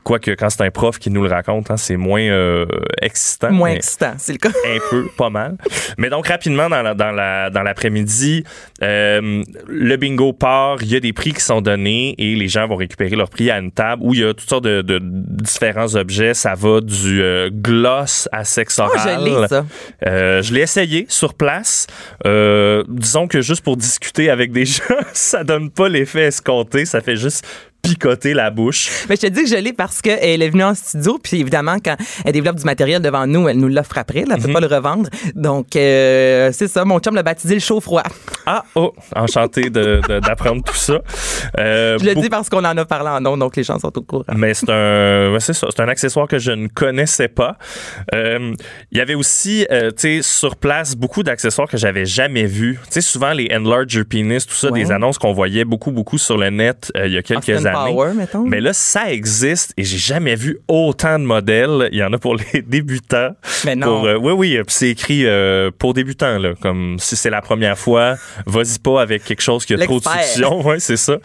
Quoique, 0.04 0.32
quand 0.32 0.50
c'est 0.50 0.62
un 0.64 0.70
prof 0.70 0.98
qui 0.98 1.10
nous 1.10 1.22
le 1.22 1.28
raconte, 1.28 1.70
hein, 1.70 1.76
c'est 1.76 1.96
moins 1.96 2.22
euh, 2.22 2.66
excitant. 3.00 3.52
Moins 3.52 3.70
excitant, 3.70 4.14
c'est 4.18 4.32
le 4.32 4.38
cas. 4.38 4.48
un 4.48 4.78
peu, 4.90 5.06
pas 5.16 5.30
mal. 5.30 5.56
Mais 5.98 6.10
donc, 6.10 6.26
rapidement, 6.26 6.68
dans 6.68 6.82
la- 6.82 6.94
dans 6.94 7.12
la- 7.12 7.50
dans 7.50 7.62
l'après-midi, 7.62 8.44
euh, 8.82 9.42
le 9.68 9.96
bingo 9.96 10.32
part, 10.32 10.82
il 10.82 10.88
y 10.92 10.96
a 10.96 11.00
des 11.00 11.12
prix 11.12 11.32
qui 11.32 11.40
sont 11.40 11.60
donnés 11.60 12.14
et 12.18 12.34
les 12.34 12.48
gens 12.48 12.66
vont 12.66 12.76
récupérer 12.76 13.14
leur 13.16 13.30
prix 13.30 13.50
à 13.50 13.58
une 13.58 13.70
table 13.70 14.02
où 14.04 14.12
il 14.14 14.20
y 14.20 14.24
a 14.24 14.34
toutes 14.34 14.48
sortes 14.48 14.64
de, 14.64 14.82
de 14.82 14.98
différents 15.02 15.94
objets. 15.94 16.34
Ça 16.34 16.54
va 16.54 16.80
du 16.80 17.22
euh, 17.22 17.50
gloss 17.50 18.28
à 18.32 18.44
sexe 18.44 18.80
Oh, 18.80 18.84
oral. 18.84 19.20
je 19.20 19.24
l'ai, 19.40 19.48
ça. 19.48 19.64
Je 20.42 20.52
l'ai 20.54 20.60
essayé 20.62 21.06
sur 21.08 21.34
place. 21.34 21.86
Disons 22.24 23.28
que 23.28 23.40
juste 23.40 23.62
pour 23.62 23.76
discuter 23.76 24.30
avec 24.30 24.52
des 24.52 24.64
gens, 24.66 24.82
ça 25.12 25.44
donne 25.44 25.70
pas 25.70 25.88
l'effet 25.88 26.22
escompté. 26.22 26.84
Ça 26.84 27.00
fait 27.00 27.16
juste 27.16 27.46
picoter 27.82 28.32
la 28.32 28.50
bouche. 28.50 28.88
Mais 29.08 29.16
je 29.16 29.22
te 29.22 29.26
dis 29.26 29.42
que 29.42 29.48
je 29.48 29.56
l'ai 29.56 29.72
parce 29.72 30.00
qu'elle 30.00 30.40
est 30.40 30.48
venue 30.50 30.62
en 30.62 30.74
studio, 30.74 31.18
puis 31.22 31.40
évidemment, 31.40 31.76
quand 31.84 31.96
elle 32.24 32.32
développe 32.32 32.56
du 32.56 32.64
matériel 32.64 33.02
devant 33.02 33.26
nous, 33.26 33.48
elle 33.48 33.58
nous 33.58 33.68
l'offre 33.68 33.98
après. 33.98 34.20
Elle 34.20 34.28
ne 34.28 34.36
Mhm. 34.36 34.42
peut 34.42 34.52
pas 34.52 34.60
le 34.60 34.66
revendre. 34.68 35.10
Donc, 35.34 35.74
euh, 35.74 36.50
c'est 36.52 36.68
ça. 36.68 36.84
Mon 36.84 37.00
chum 37.00 37.14
l'a 37.16 37.24
baptisé 37.24 37.54
le 37.54 37.60
chaud-froid. 37.60 38.04
Ah, 38.46 38.64
oh, 38.76 38.92
enchanté 39.16 39.68
d'apprendre 39.70 40.62
tout 40.62 40.76
ça. 40.76 41.00
Euh, 41.58 41.98
Je 41.98 42.04
le 42.04 42.10
beaucoup- 42.14 42.22
dis 42.22 42.28
parce 42.30 42.48
qu'on 42.48 42.64
en 42.64 42.76
a 42.76 42.84
parlé 42.84 43.08
en 43.10 43.20
nom, 43.20 43.36
donc 43.36 43.56
les 43.56 43.64
gens 43.64 43.78
sont 43.78 43.96
au 43.96 44.02
courant. 44.02 44.24
Mais 44.34 44.54
c'est 44.54 44.70
un, 44.70 45.36
c'est 45.40 45.80
un 45.80 45.88
accessoire 45.88 46.28
que 46.28 46.38
je 46.38 46.52
ne 46.52 46.68
connaissais 46.68 47.28
pas. 47.28 47.56
Euh, 48.14 48.54
Il 48.92 48.98
y 48.98 49.00
avait 49.00 49.14
aussi, 49.14 49.66
euh, 49.70 49.90
tu 49.90 50.20
sais, 50.20 50.22
sur 50.22 50.54
place, 50.56 50.94
beaucoup 50.94 51.22
d'accessoires 51.22 51.68
que 51.68 51.76
j'avais 51.76 52.04
jamais 52.04 52.44
vus. 52.46 52.78
Tu 52.84 52.92
sais, 52.94 53.00
souvent 53.00 53.32
les 53.32 53.48
enlarge 53.54 53.94
your 53.94 54.04
penis, 54.04 54.46
tout 54.46 54.54
ça, 54.54 54.70
Ouais. 54.70 54.80
des 54.84 54.92
annonces 54.92 55.18
qu'on 55.18 55.32
voyait 55.32 55.64
beaucoup, 55.64 55.90
beaucoup 55.92 56.18
sur 56.18 56.36
le 56.38 56.50
net 56.50 56.92
il 56.94 57.10
y 57.12 57.16
a 57.16 57.18
Ah, 57.18 57.22
quelques 57.22 57.44
c'était 57.44 57.71
Power, 57.72 58.12
mettons. 58.14 58.44
Mais 58.44 58.60
là, 58.60 58.72
ça 58.72 59.12
existe 59.12 59.72
et 59.76 59.84
j'ai 59.84 59.98
jamais 59.98 60.34
vu 60.34 60.58
autant 60.68 61.18
de 61.18 61.24
modèles. 61.24 61.88
Il 61.92 61.98
y 61.98 62.04
en 62.04 62.12
a 62.12 62.18
pour 62.18 62.36
les 62.36 62.62
débutants. 62.66 63.30
Mais 63.64 63.76
non. 63.76 63.86
Pour, 63.86 64.06
euh, 64.06 64.16
oui, 64.16 64.32
oui, 64.32 64.62
puis 64.64 64.74
c'est 64.74 64.88
écrit 64.90 65.26
euh, 65.26 65.70
pour 65.76 65.94
débutants, 65.94 66.38
là. 66.38 66.54
Comme 66.60 66.96
si 66.98 67.16
c'est 67.16 67.30
la 67.30 67.40
première 67.40 67.78
fois, 67.78 68.16
vas-y 68.46 68.78
pas 68.78 69.02
avec 69.02 69.24
quelque 69.24 69.42
chose 69.42 69.64
qui 69.64 69.74
a 69.74 69.78
trop 69.78 70.00
de 70.00 70.04
succion. 70.04 70.52
Ouais, 70.62 70.78
c'est 70.78 70.96
ça. 70.96 71.16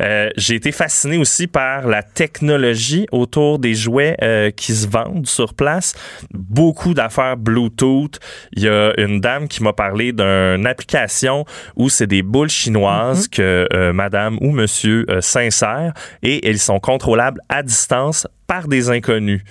Euh, 0.00 0.30
j'ai 0.36 0.54
été 0.54 0.72
fasciné 0.72 1.18
aussi 1.18 1.46
par 1.46 1.86
la 1.86 2.02
technologie 2.02 3.06
autour 3.12 3.58
des 3.58 3.74
jouets 3.74 4.16
euh, 4.22 4.50
qui 4.50 4.72
se 4.72 4.88
vendent 4.88 5.26
sur 5.26 5.52
place. 5.52 5.94
Beaucoup 6.32 6.94
d'affaires 6.94 7.36
Bluetooth. 7.36 8.18
Il 8.52 8.62
y 8.62 8.68
a 8.68 8.98
une 8.98 9.20
dame 9.20 9.46
qui 9.46 9.62
m'a 9.62 9.74
parlé 9.74 10.12
d'une 10.12 10.66
application 10.66 11.44
où 11.76 11.90
c'est 11.90 12.06
des 12.06 12.22
boules 12.22 12.48
chinoises 12.48 12.78
Mm-hmm. 12.88 13.28
que 13.28 13.68
euh, 13.72 13.92
madame 13.92 14.38
ou 14.40 14.50
monsieur 14.50 15.06
euh, 15.10 15.20
et 16.22 16.48
elles 16.48 16.58
sont 16.58 16.80
contrôlables 16.80 17.40
à 17.48 17.62
distance 17.62 18.26
par 18.46 18.68
des 18.68 18.90
inconnus. 18.90 19.42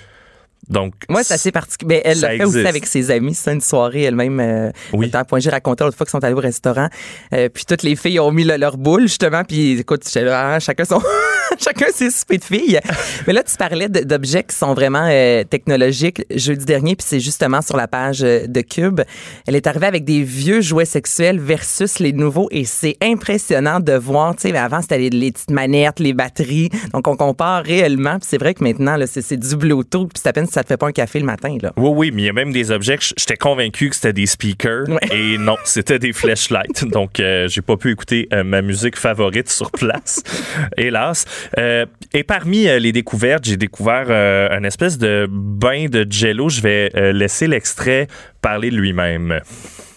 Donc, 0.69 0.93
Moi, 1.07 1.23
c'est 1.23 1.35
assez 1.35 1.51
particulier. 1.53 1.87
Ben, 1.87 2.01
elle 2.03 2.17
Ça 2.17 2.27
l'a 2.29 2.37
fait 2.37 2.43
aussi 2.43 2.67
avec 2.67 2.85
ses 2.87 3.09
amis. 3.09 3.33
C'est 3.35 3.53
une 3.53 3.61
soirée 3.61 4.01
elle-même. 4.03 4.39
Euh, 4.41 4.71
Oui. 4.91 5.09
elle 5.13 5.17
à 5.17 5.23
Point 5.23 5.39
G 5.39 5.49
racontait 5.49 5.85
l'autre 5.85 5.95
fois 5.95 6.05
qu'ils 6.05 6.11
sont 6.11 6.23
allés 6.25 6.33
au 6.33 6.39
restaurant. 6.41 6.89
Euh, 7.33 7.47
puis 7.47 7.63
toutes 7.65 7.83
les 7.83 7.95
filles 7.95 8.19
ont 8.19 8.31
mis 8.31 8.43
le- 8.43 8.57
leur 8.57 8.75
boule, 8.75 9.03
justement. 9.03 9.43
Puis 9.45 9.79
écoute, 9.79 10.03
chacun 10.09 10.83
son. 10.83 11.01
chacun 11.59 11.87
ses 11.93 12.09
soupers 12.09 12.39
de 12.39 12.43
filles. 12.43 12.79
Mais 13.25 13.33
là, 13.33 13.43
tu 13.43 13.55
parlais 13.57 13.89
d'objets 13.89 14.43
qui 14.43 14.55
sont 14.55 14.73
vraiment 14.73 15.07
euh, 15.09 15.43
technologiques 15.43 16.23
jeudi 16.33 16.65
dernier. 16.65 16.95
Puis 16.95 17.05
c'est 17.07 17.19
justement 17.19 17.61
sur 17.61 17.77
la 17.77 17.87
page 17.87 18.23
euh, 18.23 18.47
de 18.47 18.61
Cube. 18.61 19.01
Elle 19.47 19.55
est 19.55 19.67
arrivée 19.67 19.87
avec 19.87 20.05
des 20.05 20.23
vieux 20.23 20.61
jouets 20.61 20.85
sexuels 20.85 21.39
versus 21.39 21.99
les 21.99 22.13
nouveaux. 22.13 22.47
Et 22.51 22.65
c'est 22.65 22.97
impressionnant 23.01 23.79
de 23.79 23.93
voir. 23.93 24.35
Tu 24.35 24.49
sais, 24.49 24.57
avant, 24.57 24.81
c'était 24.81 24.97
les, 24.97 25.09
les 25.09 25.31
petites 25.31 25.51
manettes, 25.51 25.99
les 25.99 26.13
batteries. 26.13 26.69
Donc, 26.93 27.07
on 27.07 27.15
compare 27.15 27.63
réellement. 27.63 28.19
Puis 28.19 28.27
c'est 28.29 28.37
vrai 28.39 28.53
que 28.53 28.63
maintenant, 28.63 28.97
c'est 29.05 29.37
du 29.37 29.55
Bluetooth. 29.55 30.09
Puis 30.13 30.21
c'est 30.21 30.29
à 30.29 30.33
peine 30.33 30.45
si 30.45 30.53
ça 30.53 30.63
te 30.63 30.67
fait 30.67 30.77
pas 30.77 30.87
un 30.87 30.91
café 30.91 31.19
le 31.19 31.25
matin. 31.25 31.57
Là. 31.61 31.73
Oui, 31.77 31.91
oui, 31.95 32.11
mais 32.13 32.23
il 32.23 32.25
y 32.25 32.29
a 32.29 32.33
même 32.33 32.51
des 32.51 32.71
objets 32.71 32.97
que 32.97 33.03
j'étais 33.17 33.37
convaincu 33.37 33.89
que 33.89 33.95
c'était 33.95 34.13
des 34.13 34.25
speakers 34.25 34.87
Ouais. 34.87 34.99
et 35.11 35.37
non, 35.37 35.57
c'était 35.65 35.99
des 35.99 36.13
flashlights. 36.13 36.85
Donc, 36.85 37.19
euh, 37.19 37.47
j'ai 37.47 37.61
pas 37.61 37.77
pu 37.77 37.91
écouter 37.91 38.27
euh, 38.33 38.43
ma 38.43 38.61
musique 38.61 38.97
favorite 38.97 39.49
sur 39.49 39.71
place, 39.71 40.21
hélas. 40.77 41.25
Euh, 41.57 41.85
et 42.13 42.23
parmi 42.23 42.67
euh, 42.67 42.79
les 42.79 42.91
découvertes, 42.91 43.45
j'ai 43.45 43.57
découvert 43.57 44.05
euh, 44.09 44.49
un 44.51 44.63
espèce 44.63 44.97
de 44.97 45.27
bain 45.29 45.85
de 45.87 46.05
jello. 46.09 46.49
Je 46.49 46.61
vais 46.61 46.91
euh, 46.95 47.11
laisser 47.11 47.47
l'extrait 47.47 48.07
parler 48.41 48.69
de 48.69 48.75
lui-même. 48.77 49.39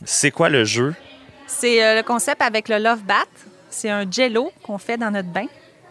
C'est 0.05 0.31
quoi 0.31 0.49
le 0.49 0.65
jeu? 0.65 0.95
C'est 1.47 1.85
euh, 1.85 1.97
le 1.97 2.03
concept 2.03 2.43
avec 2.43 2.69
le 2.69 2.79
Love 2.79 3.03
Bat. 3.05 3.25
C'est 3.69 3.91
un 3.91 4.11
jello 4.11 4.51
qu'on 4.63 4.79
fait 4.79 4.97
dans 4.97 5.11
notre 5.11 5.29
bain. 5.29 5.47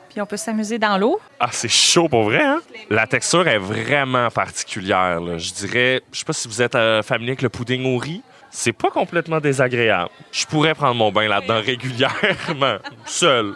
Puis 0.09 0.19
on 0.21 0.25
peut 0.25 0.37
s'amuser 0.37 0.79
dans 0.79 0.97
l'eau. 0.97 1.19
Ah, 1.39 1.49
c'est 1.51 1.67
chaud 1.69 2.09
pour 2.09 2.23
vrai, 2.23 2.41
hein? 2.43 2.61
La 2.89 3.05
texture 3.05 3.47
est 3.47 3.59
vraiment 3.59 4.29
particulière. 4.31 5.19
là. 5.21 5.37
Je 5.37 5.53
dirais, 5.53 6.01
je 6.11 6.17
sais 6.19 6.25
pas 6.25 6.33
si 6.33 6.47
vous 6.47 6.61
êtes 6.63 6.73
euh, 6.73 7.03
familier 7.03 7.31
avec 7.31 7.43
le 7.43 7.49
pudding 7.49 7.85
au 7.85 7.97
riz. 7.97 8.23
C'est 8.49 8.73
pas 8.73 8.89
complètement 8.89 9.39
désagréable. 9.39 10.09
Je 10.31 10.45
pourrais 10.47 10.73
prendre 10.73 10.95
mon 10.95 11.11
bain 11.11 11.27
là-dedans 11.27 11.61
régulièrement, 11.65 12.77
seul. 13.05 13.53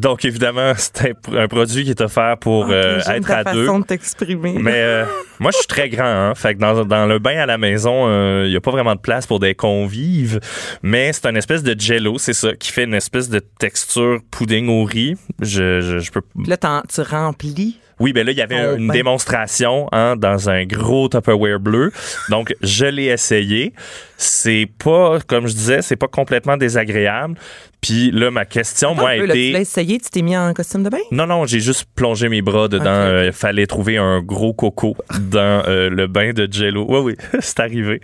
Donc, 0.00 0.24
évidemment, 0.24 0.72
c'est 0.76 1.12
un, 1.28 1.36
un 1.36 1.48
produit 1.48 1.84
qui 1.84 1.90
est 1.90 2.00
offert 2.00 2.38
pour 2.38 2.68
euh, 2.70 2.98
être 2.98 3.26
ta 3.26 3.38
à 3.38 3.52
deux. 3.52 3.66
façon 3.66 3.80
de 3.80 3.84
t'exprimer. 3.84 4.54
Mais 4.58 4.74
euh, 4.76 5.04
moi, 5.40 5.50
je 5.50 5.58
suis 5.58 5.66
très 5.66 5.88
grand. 5.88 6.04
Hein? 6.04 6.34
Fait 6.34 6.54
que 6.54 6.60
dans, 6.60 6.84
dans 6.84 7.06
le 7.06 7.18
bain 7.18 7.38
à 7.38 7.46
la 7.46 7.58
maison, 7.58 8.06
il 8.44 8.50
n'y 8.50 8.56
a 8.56 8.60
pas 8.60 8.70
vraiment 8.70 8.94
de 8.94 9.00
place 9.00 9.26
pour 9.26 9.40
des 9.40 9.54
convives. 9.54 10.40
Mais 10.82 11.12
c'est 11.12 11.26
une 11.26 11.36
espèce 11.36 11.62
de 11.62 11.78
jello, 11.78 12.18
c'est 12.18 12.32
ça, 12.32 12.54
qui 12.54 12.70
fait 12.70 12.84
une 12.84 12.94
espèce 12.94 13.28
de 13.28 13.40
texture 13.40 14.20
pudding 14.30 14.68
au 14.68 14.84
riz. 14.84 15.16
Je, 15.40 15.80
je, 15.80 15.98
je 15.98 16.10
peux... 16.12 16.22
Là, 16.46 16.56
tu 16.56 17.00
remplis? 17.00 17.78
Oui, 18.02 18.12
ben 18.12 18.26
là, 18.26 18.32
il 18.32 18.38
y 18.38 18.42
avait 18.42 18.66
Oh, 18.72 18.76
une 18.76 18.88
ben. 18.88 18.92
démonstration 18.92 19.88
hein, 19.92 20.16
dans 20.16 20.50
un 20.50 20.64
gros 20.64 21.08
Tupperware 21.08 21.60
bleu. 21.60 21.92
Donc, 22.30 22.52
je 22.60 22.84
l'ai 22.86 23.04
essayé. 23.06 23.72
C'est 24.16 24.68
pas, 24.82 25.18
comme 25.26 25.46
je 25.46 25.52
disais, 25.52 25.82
c'est 25.82 25.96
pas 25.96 26.08
complètement 26.08 26.56
désagréable. 26.56 27.36
Puis 27.80 28.10
là, 28.10 28.30
ma 28.32 28.44
question, 28.44 28.94
moi, 28.96 29.10
a 29.10 29.16
là, 29.16 29.24
été... 29.24 29.46
tu 29.46 29.52
l'as 29.52 29.60
essayé, 29.60 29.98
tu 30.00 30.10
t'es 30.10 30.22
mis 30.22 30.36
en 30.36 30.52
costume 30.52 30.82
de 30.82 30.88
bain? 30.88 30.98
Non, 31.12 31.26
non, 31.26 31.46
j'ai 31.46 31.60
juste 31.60 31.86
plongé 31.94 32.28
mes 32.28 32.42
bras 32.42 32.66
dedans. 32.68 33.06
Ok, 33.06 33.12
ok. 33.14 33.22
Il 33.26 33.32
fallait 33.32 33.66
trouver 33.66 33.96
un 33.98 34.20
gros 34.20 34.52
coco 34.52 34.96
dans 35.20 35.62
euh, 35.68 35.88
le 35.88 36.06
bain 36.08 36.32
de 36.32 36.48
Jello. 36.50 36.84
Oui, 36.88 36.98
oui, 37.00 37.16
c'est 37.40 37.60
arrivé. 37.60 38.00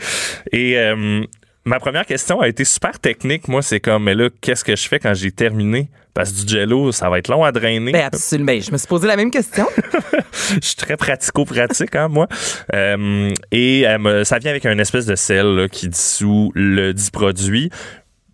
Et 0.52 0.78
euh, 0.78 1.22
ma 1.64 1.78
première 1.80 2.06
question 2.06 2.40
a 2.40 2.48
été 2.48 2.64
super 2.64 2.98
technique. 3.00 3.48
Moi, 3.48 3.62
c'est 3.62 3.80
comme, 3.80 4.04
mais 4.04 4.14
là, 4.14 4.28
qu'est-ce 4.40 4.64
que 4.64 4.76
je 4.76 4.86
fais 4.88 4.98
quand 5.00 5.14
j'ai 5.14 5.32
terminé? 5.32 5.88
Parce 6.18 6.32
que 6.32 6.44
du 6.44 6.52
Jello, 6.52 6.90
ça 6.90 7.08
va 7.08 7.20
être 7.20 7.28
long 7.28 7.44
à 7.44 7.52
drainer. 7.52 7.92
Ben, 7.92 8.06
absolument. 8.12 8.58
Je 8.60 8.72
me 8.72 8.76
suis 8.76 8.88
posé 8.88 9.06
la 9.06 9.14
même 9.14 9.30
question. 9.30 9.68
je 10.60 10.66
suis 10.66 10.74
très 10.74 10.96
pratico-pratique, 10.96 11.94
hein, 11.94 12.08
moi. 12.08 12.26
Euh, 12.74 13.30
et 13.52 13.86
me- 14.00 14.24
ça 14.24 14.40
vient 14.40 14.50
avec 14.50 14.66
un 14.66 14.76
espèce 14.80 15.06
de 15.06 15.14
sel 15.14 15.46
là, 15.46 15.68
qui 15.68 15.86
dissout 15.88 16.50
le 16.56 16.92
dit 16.92 17.12
produit. 17.12 17.70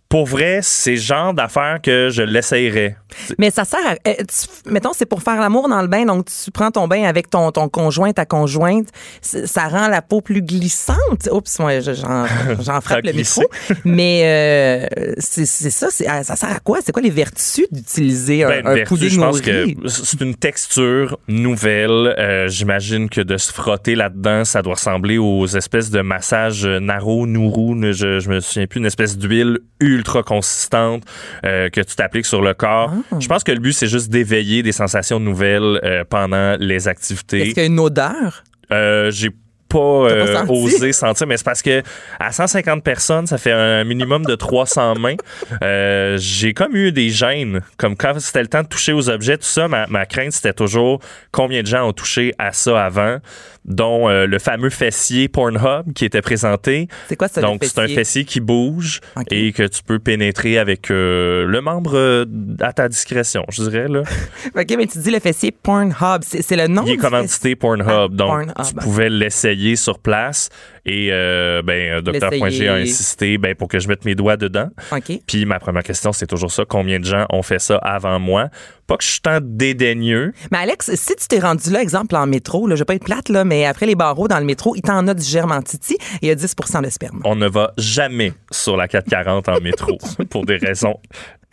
Pour 0.07 0.27
vrai, 0.27 0.59
c'est 0.61 0.91
le 0.91 0.97
genre 0.97 1.33
d'affaires 1.33 1.79
que 1.81 2.09
je 2.11 2.21
l'essayerais. 2.21 2.95
Mais 3.39 3.49
ça 3.49 3.65
sert 3.65 3.79
à. 3.85 3.93
euh, 4.07 4.13
tu- 4.19 4.71
mettons, 4.71 4.91
c'est 4.93 5.05
pour 5.07 5.21
faire 5.23 5.39
l'amour 5.41 5.67
dans 5.67 5.81
le 5.81 5.87
bain. 5.87 6.05
Donc, 6.05 6.25
tu 6.27 6.51
prends 6.51 6.69
ton 6.71 6.87
bain 6.87 7.03
avec 7.03 7.29
ton, 7.29 7.51
ton 7.51 7.69
conjoint, 7.69 8.11
ta 8.13 8.25
conjointe. 8.25 8.87
Ça 9.21 9.67
rend 9.67 9.87
la 9.87 10.01
peau 10.01 10.21
plus 10.21 10.41
glissante. 10.41 11.27
Oups, 11.31 11.59
moi, 11.59 11.79
je- 11.79 11.93
j'en 11.93 12.25
j'en 12.61 12.81
frappe 12.81 13.03
le 13.03 13.11
glissé. 13.13 13.41
micro. 13.41 13.79
Mais 13.85 14.21
euh, 14.25 15.13
c'est 15.17 15.45
c'est 15.45 15.69
ça. 15.71 15.87
c'est- 15.89 16.05
ah, 16.07 16.23
Ça 16.23 16.35
sert 16.35 16.51
à 16.51 16.59
quoi? 16.59 16.79
C'est 16.85 16.91
quoi 16.91 17.01
les 17.01 17.09
vertus 17.09 17.65
d'utiliser 17.71 18.43
un, 18.43 18.49
Ben, 18.49 18.67
un 18.67 18.73
vertu, 18.75 19.09
je 19.09 19.19
pense 19.19 19.41
que 19.41 19.65
c'est 19.87 20.21
une 20.21 20.35
texture 20.35 21.17
nouvelle. 21.27 22.15
Euh, 22.19 22.47
J'imagine 22.47 23.09
que 23.09 23.21
de 23.21 23.37
se 23.37 23.51
frotter 23.51 23.95
là-dedans, 23.95 24.45
ça 24.45 24.61
doit 24.61 24.75
ressembler 24.75 25.17
aux 25.17 25.47
espèces 25.47 25.89
de 25.89 26.01
massages 26.01 26.65
Naro, 26.65 27.25
Nourou, 27.27 27.75
je, 27.91 28.19
je 28.19 28.29
me 28.29 28.39
souviens 28.39 28.67
plus, 28.67 28.79
une 28.79 28.85
espèce 28.85 29.17
d'huile 29.17 29.59
ultra 29.79 30.04
consistante 30.21 31.03
euh, 31.45 31.69
que 31.69 31.81
tu 31.81 31.95
t'appliques 31.95 32.25
sur 32.25 32.41
le 32.41 32.53
corps. 32.53 32.91
Ah. 33.11 33.17
Je 33.19 33.27
pense 33.27 33.43
que 33.43 33.51
le 33.51 33.59
but, 33.59 33.73
c'est 33.73 33.87
juste 33.87 34.09
d'éveiller 34.09 34.63
des 34.63 34.71
sensations 34.71 35.19
nouvelles 35.19 35.79
euh, 35.83 36.03
pendant 36.07 36.55
les 36.59 36.87
activités. 36.87 37.41
Est-ce 37.41 37.49
qu'il 37.49 37.63
y 37.63 37.65
a 37.65 37.65
une 37.65 37.79
odeur? 37.79 38.43
Euh, 38.71 39.11
j'ai 39.11 39.29
pas, 39.69 39.79
euh, 39.79 40.45
osé 40.47 40.93
sentir, 40.93 41.27
mais 41.27 41.37
c'est 41.37 41.43
parce 41.43 41.61
que 41.61 41.81
à 42.19 42.31
150 42.31 42.83
personnes, 42.83 43.27
ça 43.27 43.37
fait 43.37 43.51
un 43.51 43.83
minimum 43.83 44.23
de 44.23 44.35
300 44.35 44.95
mains. 44.95 45.15
Euh, 45.63 46.17
j'ai 46.19 46.53
comme 46.53 46.75
eu 46.75 46.91
des 46.91 47.09
gênes, 47.09 47.61
comme 47.77 47.95
quand 47.95 48.19
c'était 48.19 48.41
le 48.41 48.47
temps 48.47 48.63
de 48.63 48.67
toucher 48.67 48.93
aux 48.93 49.09
objets, 49.09 49.37
tout 49.37 49.43
ça, 49.43 49.67
ma, 49.67 49.87
ma 49.87 50.05
crainte 50.05 50.31
c'était 50.31 50.53
toujours 50.53 50.99
combien 51.31 51.61
de 51.61 51.67
gens 51.67 51.87
ont 51.87 51.93
touché 51.93 52.33
à 52.37 52.51
ça 52.51 52.85
avant, 52.85 53.17
dont 53.65 54.07
euh, 54.09 54.25
le 54.27 54.39
fameux 54.39 54.69
fessier 54.69 55.27
Pornhub 55.27 55.91
qui 55.93 56.05
était 56.05 56.21
présenté. 56.21 56.87
C'est 57.09 57.15
quoi 57.15 57.27
ça, 57.27 57.41
Donc 57.41 57.63
c'est 57.63 57.79
un 57.79 57.87
fessier? 57.87 58.23
qui 58.25 58.39
bouge 58.39 59.01
et 59.31 59.51
que 59.51 59.63
tu 59.63 59.81
peux 59.83 59.99
pénétrer 59.99 60.57
avec 60.57 60.89
euh, 60.91 61.45
le 61.45 61.61
membre 61.61 61.95
euh, 61.97 62.25
à 62.61 62.71
ta 62.73 62.87
discrétion, 62.87 63.43
je 63.49 63.63
dirais 63.63 63.87
là. 63.87 64.01
OK, 64.55 64.75
mais 64.77 64.85
tu 64.87 64.99
dis 64.99 65.11
le 65.11 65.19
fessier 65.19 65.51
Pornhub. 65.51 66.21
C'est 66.21 66.41
c'est 66.41 66.55
le 66.55 66.67
nom 66.67 66.83
Il 66.85 66.93
est 66.93 66.97
commandité 66.97 67.55
Pornhub, 67.55 67.87
Ah, 67.89 68.07
donc 68.09 68.27
Pornhub. 68.27 68.53
tu 68.67 68.73
pouvais 68.75 69.09
l'essayer 69.09 69.75
sur 69.75 69.99
place 69.99 70.49
et 70.85 71.09
euh, 71.11 71.61
ben 71.63 72.01
Dr. 72.01 72.49
G 72.49 72.67
a 72.67 72.75
insisté 72.75 73.37
ben, 73.37 73.55
pour 73.55 73.67
que 73.67 73.79
je 73.79 73.87
mette 73.87 74.05
mes 74.05 74.15
doigts 74.15 74.37
dedans. 74.37 74.69
fessier? 74.91 75.15
OK. 75.15 75.23
Puis 75.27 75.45
ma 75.45 75.59
première 75.59 75.83
question 75.83 76.13
c'est 76.13 76.27
toujours 76.27 76.51
ça, 76.51 76.63
combien 76.67 76.99
de 76.99 77.05
gens 77.05 77.25
ont 77.29 77.41
fait 77.41 77.59
ça 77.59 77.77
avant 77.77 78.19
moi? 78.19 78.49
Pas 78.87 78.97
que 78.97 79.03
je 79.03 79.09
suis 79.09 79.21
tant 79.21 79.39
dédaigneux, 79.41 80.31
Mais 80.51 80.59
Alex, 80.59 80.93
si 80.93 81.15
tu 81.15 81.27
t'es 81.27 81.39
rendu 81.39 81.71
là, 81.71 81.81
exemple 81.81 82.15
en 82.15 82.27
métro, 82.27 82.67
là, 82.67 82.75
je 82.75 82.81
vais 82.81 82.85
pas 82.85 82.93
être 82.93 83.05
plate, 83.05 83.29
là, 83.29 83.43
mais 83.43 83.65
après 83.65 83.87
les 83.87 83.95
barreaux 83.95 84.27
dans 84.27 84.37
le 84.37 84.45
métro, 84.45 84.75
il 84.75 84.83
t'en 84.83 85.07
a 85.07 85.15
du 85.15 85.23
germe 85.23 85.51
en 85.51 85.63
titi 85.63 85.95
et 85.95 85.97
il 86.21 86.27
y 86.27 86.31
a 86.31 86.35
10% 86.35 86.83
de 86.83 86.89
sperme. 86.91 87.19
on 87.23 87.35
ne 87.35 87.47
va 87.47 87.73
jamais 87.79 88.33
sur 88.51 88.77
la 88.77 88.87
440 88.87 89.49
en 89.49 89.59
métro 89.61 89.97
pour 90.29 90.45
des 90.45 90.57
raisons 90.57 90.99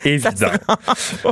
évidentes. 0.05 0.61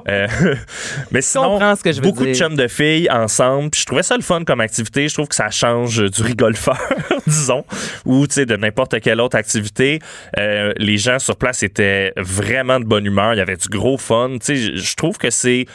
Euh, 0.09 0.27
mais 1.11 1.21
sinon, 1.23 1.59
ce 1.77 1.83
que 1.83 1.93
je 1.93 2.01
beaucoup 2.01 2.25
de 2.25 2.35
chums 2.35 2.57
de 2.57 2.68
filles 2.68 3.09
ensemble. 3.11 3.71
Puis 3.71 3.81
je 3.83 3.87
trouvais 3.87 4.03
ça 4.03 4.16
le 4.16 4.23
fun 4.23 4.45
comme 4.45 4.61
activité. 4.61 5.09
Je 5.09 5.14
trouve 5.14 5.29
que 5.29 5.35
ça 5.35 5.51
change 5.51 6.03
du 6.11 6.23
rigolfeur, 6.23 6.79
disons, 7.27 7.64
ou 8.05 8.27
tu 8.27 8.35
sais 8.35 8.47
de 8.47 8.57
n'importe 8.57 9.01
quelle 9.01 9.21
autre 9.21 9.37
activité. 9.37 9.99
Euh, 10.39 10.73
les 10.77 10.99
gens 10.99 11.18
sur 11.18 11.37
place 11.37 11.62
étaient 11.62 12.12
vraiment 12.16 12.81
de 12.81 12.85
bonne 12.85 13.07
humeur. 13.07 13.35
Il 13.35 13.39
y 13.39 13.43
avait 13.43 13.57
du 13.57 13.68
gros 13.68 13.99
fun. 13.99 14.31
Tu 14.41 14.47
sais, 14.47 14.57
je- 14.57 14.77
je 14.77 14.95
trouve 14.97 15.18
que 15.18 15.31
c'est 15.31 15.66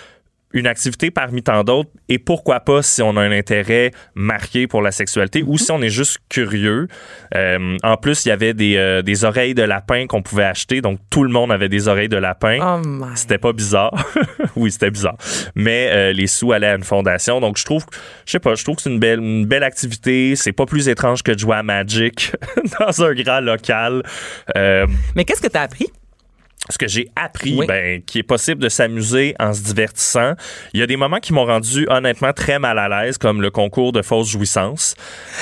une 0.55 0.67
activité 0.67 1.11
parmi 1.11 1.43
tant 1.43 1.63
d'autres 1.63 1.89
et 2.07 2.17
pourquoi 2.17 2.61
pas 2.61 2.81
si 2.81 3.01
on 3.01 3.17
a 3.17 3.21
un 3.21 3.31
intérêt 3.31 3.91
marqué 4.15 4.67
pour 4.67 4.81
la 4.81 4.91
sexualité 4.91 5.43
ou 5.45 5.57
si 5.57 5.69
on 5.71 5.81
est 5.81 5.89
juste 5.89 6.19
curieux. 6.29 6.87
Euh, 7.35 7.77
en 7.83 7.97
plus, 7.97 8.25
il 8.25 8.29
y 8.29 8.31
avait 8.31 8.53
des, 8.53 8.77
euh, 8.77 9.01
des 9.01 9.25
oreilles 9.25 9.53
de 9.53 9.63
lapin 9.63 10.07
qu'on 10.07 10.21
pouvait 10.21 10.45
acheter, 10.45 10.81
donc 10.81 10.99
tout 11.09 11.23
le 11.23 11.29
monde 11.29 11.51
avait 11.51 11.67
des 11.67 11.89
oreilles 11.89 12.09
de 12.09 12.17
lapin. 12.17 12.59
Oh. 12.61 13.05
C'était 13.15 13.37
pas 13.37 13.51
bizarre. 13.51 13.93
oui, 14.55 14.71
c'était 14.71 14.91
bizarre. 14.91 15.17
Mais 15.55 15.89
euh, 15.91 16.13
les 16.13 16.27
sous 16.27 16.53
allaient 16.53 16.67
à 16.67 16.75
une 16.75 16.83
fondation. 16.83 17.41
Donc, 17.41 17.57
je 17.57 17.65
trouve, 17.65 17.85
je 18.25 18.31
sais 18.31 18.39
pas, 18.39 18.55
je 18.55 18.63
trouve 18.63 18.77
que 18.77 18.81
c'est 18.81 18.89
une 18.89 18.99
belle, 18.99 19.19
une 19.19 19.45
belle 19.45 19.63
activité. 19.63 20.37
C'est 20.37 20.53
pas 20.53 20.65
plus 20.65 20.87
étrange 20.87 21.21
que 21.21 21.33
de 21.33 21.39
jouer 21.39 21.57
à 21.57 21.63
Magic 21.63 22.31
dans 22.79 23.03
un 23.03 23.13
grand 23.13 23.41
local. 23.41 24.03
Mais 24.55 25.25
qu'est-ce 25.25 25.41
que 25.41 25.49
tu 25.49 25.57
as 25.57 25.63
appris? 25.63 25.91
Ce 26.69 26.77
que 26.77 26.87
j'ai 26.87 27.09
appris, 27.15 27.55
Oui. 27.57 27.67
ben, 27.67 28.01
qu'il 28.01 28.19
est 28.19 28.23
possible 28.23 28.61
de 28.61 28.69
s'amuser 28.69 29.35
en 29.39 29.53
se 29.53 29.61
divertissant. 29.61 30.33
Il 30.73 30.79
y 30.79 30.83
a 30.83 30.87
des 30.87 30.97
moments 30.97 31.19
qui 31.19 31.31
m'ont 31.33 31.45
rendu 31.45 31.85
honnêtement 31.89 32.33
très 32.33 32.57
mal 32.59 32.79
à 32.79 32.89
l'aise, 32.89 33.17
comme 33.17 33.41
le 33.41 33.51
concours 33.51 33.91
de 33.91 34.01
fausse 34.01 34.29
jouissance. 34.29 34.95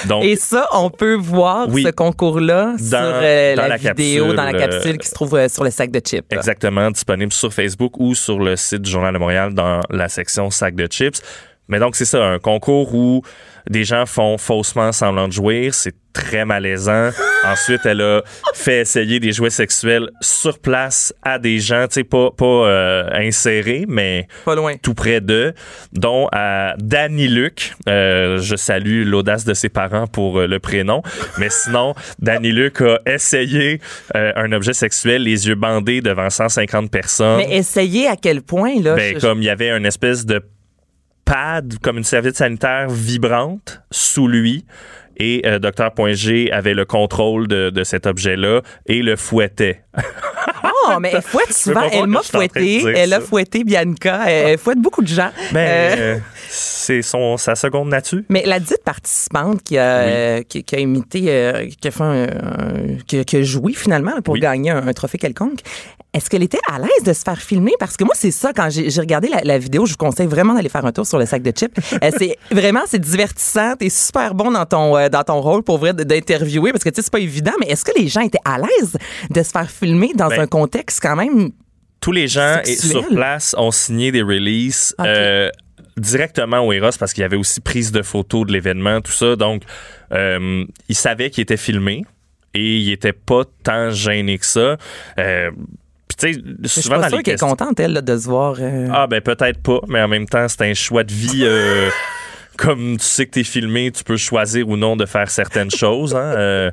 Donc, 0.07 0.23
Et 0.25 0.35
ça, 0.35 0.67
on 0.73 0.89
peut 0.89 1.15
voir 1.15 1.67
Oui. 1.69 1.83
ce 1.83 1.89
concours-là 1.91 2.75
sur 2.77 2.97
euh, 3.01 3.55
dans 3.55 3.61
la, 3.63 3.67
la 3.69 3.77
vidéo, 3.77 4.25
capsule, 4.25 4.35
dans 4.35 4.43
la 4.43 4.53
capsule 4.53 4.95
euh, 4.95 4.97
qui 4.97 5.07
se 5.07 5.13
trouve 5.13 5.35
euh, 5.35 5.47
sur 5.47 5.63
le 5.63 5.71
sac 5.71 5.91
de 5.91 5.99
chips. 5.99 6.25
Exactement, 6.31 6.91
disponible 6.91 7.31
sur 7.31 7.53
Facebook 7.53 7.97
ou 7.99 8.15
sur 8.15 8.39
le 8.39 8.55
site 8.55 8.81
du 8.81 8.91
Journal 8.91 9.13
de 9.13 9.19
Montréal 9.19 9.53
dans 9.53 9.79
la 9.89 10.09
section 10.09 10.49
sac 10.49 10.75
de 10.75 10.87
chips. 10.87 11.21
Mais 11.69 11.79
donc, 11.79 11.95
c'est 11.95 12.05
ça, 12.05 12.21
un 12.21 12.39
concours 12.39 12.93
où 12.93 13.21
des 13.69 13.83
gens 13.83 14.05
font 14.05 14.37
faussement 14.37 14.91
semblant 14.91 15.27
de 15.27 15.33
jouir. 15.33 15.73
C'est 15.73 15.95
très 16.13 16.45
malaisant. 16.45 17.09
Ensuite, 17.45 17.81
elle 17.85 18.01
a 18.01 18.21
fait 18.53 18.81
essayer 18.81 19.19
des 19.19 19.31
jouets 19.33 19.49
sexuels 19.49 20.09
sur 20.21 20.59
place 20.59 21.13
à 21.23 21.39
des 21.39 21.59
gens, 21.59 21.87
tu 21.87 21.95
sais, 21.95 22.03
pas, 22.03 22.29
pas 22.31 22.45
euh, 22.45 23.09
insérés, 23.13 23.85
mais 23.87 24.27
Pas 24.45 24.53
loin. 24.55 24.75
tout 24.81 24.93
près 24.93 25.21
d'eux, 25.21 25.53
dont 25.91 26.29
à 26.31 26.75
Danny 26.77 27.27
Luc. 27.27 27.73
Euh, 27.89 28.37
je 28.39 28.55
salue 28.55 29.03
l'audace 29.05 29.43
de 29.43 29.53
ses 29.55 29.69
parents 29.69 30.05
pour 30.07 30.39
euh, 30.39 30.47
le 30.47 30.59
prénom. 30.59 31.01
Mais 31.39 31.49
sinon, 31.49 31.95
Danny 32.19 32.51
Luc 32.51 32.79
a 32.81 32.99
essayé 33.07 33.81
euh, 34.15 34.31
un 34.35 34.51
objet 34.51 34.73
sexuel, 34.73 35.23
les 35.23 35.47
yeux 35.47 35.55
bandés 35.55 36.01
devant 36.01 36.29
150 36.29 36.91
personnes. 36.91 37.37
Mais 37.37 37.57
essayez 37.57 38.07
à 38.07 38.15
quel 38.15 38.41
point, 38.43 38.79
là? 38.81 38.95
Ben, 38.95 39.15
je- 39.15 39.19
comme 39.19 39.41
il 39.41 39.45
y 39.45 39.49
avait 39.49 39.71
une 39.71 39.85
espèce 39.87 40.25
de 40.27 40.41
pad, 41.25 41.75
comme 41.81 41.97
une 41.97 42.03
serviette 42.03 42.37
sanitaire 42.37 42.87
vibrante 42.89 43.81
sous 43.91 44.27
lui. 44.27 44.65
Et 45.17 45.43
euh, 45.45 45.59
Dr. 45.59 45.91
Point 45.95 46.13
G 46.13 46.51
avait 46.51 46.73
le 46.73 46.85
contrôle 46.85 47.47
de, 47.47 47.69
de 47.69 47.83
cet 47.83 48.07
objet-là 48.07 48.61
et 48.87 49.01
le 49.01 49.15
fouettait. 49.15 49.83
Oh, 50.85 50.99
mais 50.99 51.11
elle 51.13 51.21
fouette 51.21 51.53
souvent. 51.53 51.87
Elle 51.89 52.07
m'a 52.07 52.21
fouetté. 52.21 52.83
Elle 52.93 53.13
a 53.13 53.21
fouetté 53.21 53.63
Bianca. 53.63 54.29
Elle 54.29 54.57
fouette 54.57 54.79
beaucoup 54.79 55.01
de 55.01 55.07
gens. 55.07 55.29
Ben, 55.53 55.59
Euh, 55.59 55.95
euh, 56.15 56.19
c'est 56.49 57.01
son 57.01 57.37
sa 57.37 57.55
seconde 57.55 57.87
nature. 57.87 58.19
Mais 58.27 58.43
la 58.45 58.59
dite 58.59 58.83
participante 58.83 59.63
qui 59.63 59.77
a, 59.77 59.83
euh, 59.99 60.41
qui, 60.43 60.61
qui 60.65 60.75
a 60.75 60.79
imité, 60.79 61.23
euh, 61.29 61.69
qui 61.79 61.87
a 61.87 61.91
fait 61.91 62.03
un, 62.03 62.23
un- 62.23 62.97
qui, 63.07 63.19
a- 63.19 63.23
qui 63.23 63.37
a 63.37 63.41
joué 63.43 63.71
finalement 63.73 64.21
pour 64.21 64.33
Oui. 64.33 64.41
gagner 64.41 64.71
un, 64.71 64.85
un 64.85 64.93
trophée 64.93 65.17
quelconque, 65.17 65.59
est-ce 66.13 66.29
qu'elle 66.29 66.43
était 66.43 66.59
à 66.71 66.77
l'aise 66.79 67.03
de 67.05 67.13
se 67.13 67.21
faire 67.23 67.41
filmer? 67.41 67.73
Parce 67.79 67.97
que 67.97 68.03
moi, 68.03 68.13
c'est 68.15 68.31
ça, 68.31 68.53
quand 68.53 68.69
j'ai 68.69 68.87
regardé 68.99 69.29
la, 69.29 69.41
la 69.43 69.57
vidéo, 69.57 69.85
je 69.85 69.91
vous 69.93 69.97
conseille 69.97 70.27
vraiment 70.27 70.53
d'aller 70.53 70.69
faire 70.69 70.85
un 70.85 70.91
tour 70.91 71.07
sur 71.07 71.17
le 71.17 71.25
sac 71.25 71.41
de 71.41 71.51
chips. 71.51 71.73
Euh, 72.03 72.11
c'est 72.17 72.37
vraiment, 72.51 72.81
c'est 72.85 72.99
divertissant. 72.99 73.75
T'es 73.77 73.89
super 73.89 74.35
bon 74.35 74.51
dans 74.51 74.65
ton, 74.65 74.95
euh, 74.95 75.09
dans 75.09 75.23
ton 75.23 75.41
rôle 75.41 75.63
pour 75.63 75.79
vrai 75.79 75.93
d'interviewer 75.93 76.71
parce 76.71 76.83
que 76.83 76.89
tu 76.89 76.97
sais, 76.97 77.01
c'est 77.01 77.11
pas 77.11 77.19
évident, 77.19 77.53
mais 77.59 77.67
est-ce 77.67 77.83
que 77.83 77.91
les 77.99 78.07
gens 78.07 78.21
étaient 78.21 78.37
à 78.45 78.59
l'aise 78.59 78.95
de 79.29 79.43
se 79.43 79.49
faire 79.49 79.69
filmer 79.71 80.11
dans 80.15 80.27
Ben, 80.27 80.41
un 80.41 80.47
contexte 80.47 80.99
quand 81.01 81.15
même 81.15 81.49
tous 81.99 82.11
les 82.11 82.27
gens 82.27 82.57
et- 82.65 82.75
sur 82.75 83.07
place 83.07 83.55
ont 83.57 83.71
signé 83.71 84.11
des 84.11 84.21
releases 84.21 84.93
euh, 84.99 85.49
directement 85.97 86.59
au 86.59 86.73
Eros 86.73 86.89
parce 86.99 87.13
qu'il 87.13 87.21
y 87.21 87.25
avait 87.25 87.37
aussi 87.37 87.61
prise 87.61 87.91
de 87.91 88.01
photos 88.01 88.45
de 88.45 88.51
l'événement, 88.51 89.01
tout 89.01 89.11
ça. 89.11 89.35
Donc, 89.35 89.63
euh, 90.11 90.65
ils 90.89 90.95
savaient 90.95 91.29
qu'il 91.29 91.41
était 91.43 91.57
filmé 91.57 92.03
et 92.53 92.77
il 92.77 92.91
était 92.91 93.13
pas 93.13 93.43
tant 93.63 93.89
gêné 93.89 94.37
que 94.37 94.45
ça. 94.45 94.77
Euh, 95.17 95.51
puis 96.17 96.33
tu 96.33 96.33
sais, 96.33 96.41
Je 96.63 96.67
suis 96.67 96.81
souvent 96.83 96.95
pas 97.01 97.09
dans 97.09 97.17
les 97.17 97.23
qu'elle 97.23 97.35
est 97.35 97.39
contente, 97.39 97.79
elle, 97.79 97.93
là, 97.93 98.01
de 98.01 98.17
se 98.17 98.25
voir. 98.27 98.55
euh, 98.59 98.87
Ah 98.93 99.07
ben 99.07 99.21
peut-être 99.21 99.61
pas, 99.61 99.79
mais 99.87 100.01
en 100.01 100.07
même 100.07 100.25
temps, 100.27 100.47
c'est 100.47 100.61
un 100.63 100.73
choix 100.73 101.03
de 101.03 101.13
vie. 101.13 101.41
euh, 101.43 101.89
comme 102.57 102.97
tu 102.97 103.05
sais 103.05 103.25
que 103.25 103.31
t'es 103.31 103.43
filmé, 103.43 103.91
tu 103.91 104.03
peux 104.03 104.17
choisir 104.17 104.67
ou 104.69 104.77
non 104.77 104.95
de 104.95 105.05
faire 105.05 105.29
certaines 105.29 105.71
choses. 105.75 106.15
Hein. 106.15 106.33
Euh, 106.37 106.71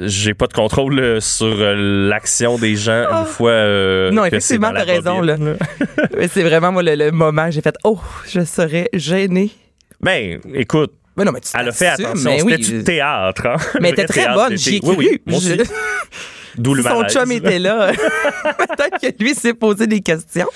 j'ai 0.00 0.34
pas 0.34 0.46
de 0.48 0.52
contrôle 0.52 1.20
sur 1.22 1.54
l'action 1.56 2.58
des 2.58 2.74
gens 2.76 3.04
une 3.20 3.26
fois. 3.26 3.50
euh, 3.50 4.10
Non, 4.10 4.24
effectivement, 4.24 4.72
t'as 4.72 4.84
raison, 4.84 5.20
bobine, 5.20 5.56
Mais 6.18 6.28
c'est 6.28 6.42
vraiment 6.42 6.72
moi 6.72 6.82
le, 6.82 6.94
le 6.96 7.10
moment 7.12 7.50
j'ai 7.50 7.60
fait 7.60 7.74
Oh, 7.84 7.98
je 8.28 8.44
serais 8.44 8.88
gênée. 8.92 9.50
Ben, 10.00 10.40
écoute, 10.54 10.92
Mais 11.16 11.24
non, 11.24 11.30
mais 11.32 11.40
tu 11.40 11.50
elle 11.56 11.68
a 11.68 11.72
fait 11.72 11.86
attention. 11.88 12.30
mais 12.30 12.38
C'était 12.40 12.54
oui, 12.54 12.58
du 12.58 12.84
théâtre. 12.84 13.46
Hein? 13.46 13.56
Mais 13.80 13.92
t'es 13.92 14.04
très 14.06 14.32
bonne, 14.34 14.56
j'y 14.58 14.76
ai 14.76 14.80
Oui, 14.82 14.94
oui, 14.98 15.20
moi 15.26 15.38
aussi. 15.38 15.56
D'où 16.58 16.74
le 16.74 16.82
son 16.82 16.98
malaise. 17.00 17.12
chum 17.12 17.32
était 17.32 17.58
là, 17.58 17.92
peut-être 18.58 19.00
que 19.00 19.22
lui 19.22 19.34
s'est 19.34 19.54
posé 19.54 19.86
des 19.86 20.00
questions. 20.00 20.48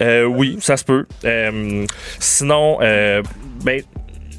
Euh, 0.00 0.24
oui, 0.24 0.58
ça 0.60 0.76
se 0.76 0.84
peut. 0.84 1.06
Euh, 1.24 1.84
sinon, 2.18 2.78
euh, 2.80 3.22
ben, 3.64 3.82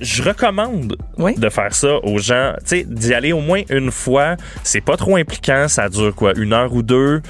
je 0.02 0.22
recommande 0.24 0.98
Oui. 1.18 1.36
de 1.36 1.50
faire 1.50 1.74
ça 1.74 1.96
aux 2.04 2.18
gens. 2.18 2.54
Tu 2.60 2.68
sais, 2.80 2.86
d'y 2.88 3.14
aller 3.14 3.32
au 3.32 3.40
moins 3.40 3.62
une 3.70 3.92
fois. 3.92 4.36
C'est 4.64 4.82
pas 4.82 4.98
trop 4.98 5.16
impliquant. 5.16 5.68
Ça 5.70 5.88
dure 5.88 6.14
quoi, 6.14 6.34
une 6.38 6.52
heure 6.54 6.74
ou 6.74 6.82
deux? 6.84 7.22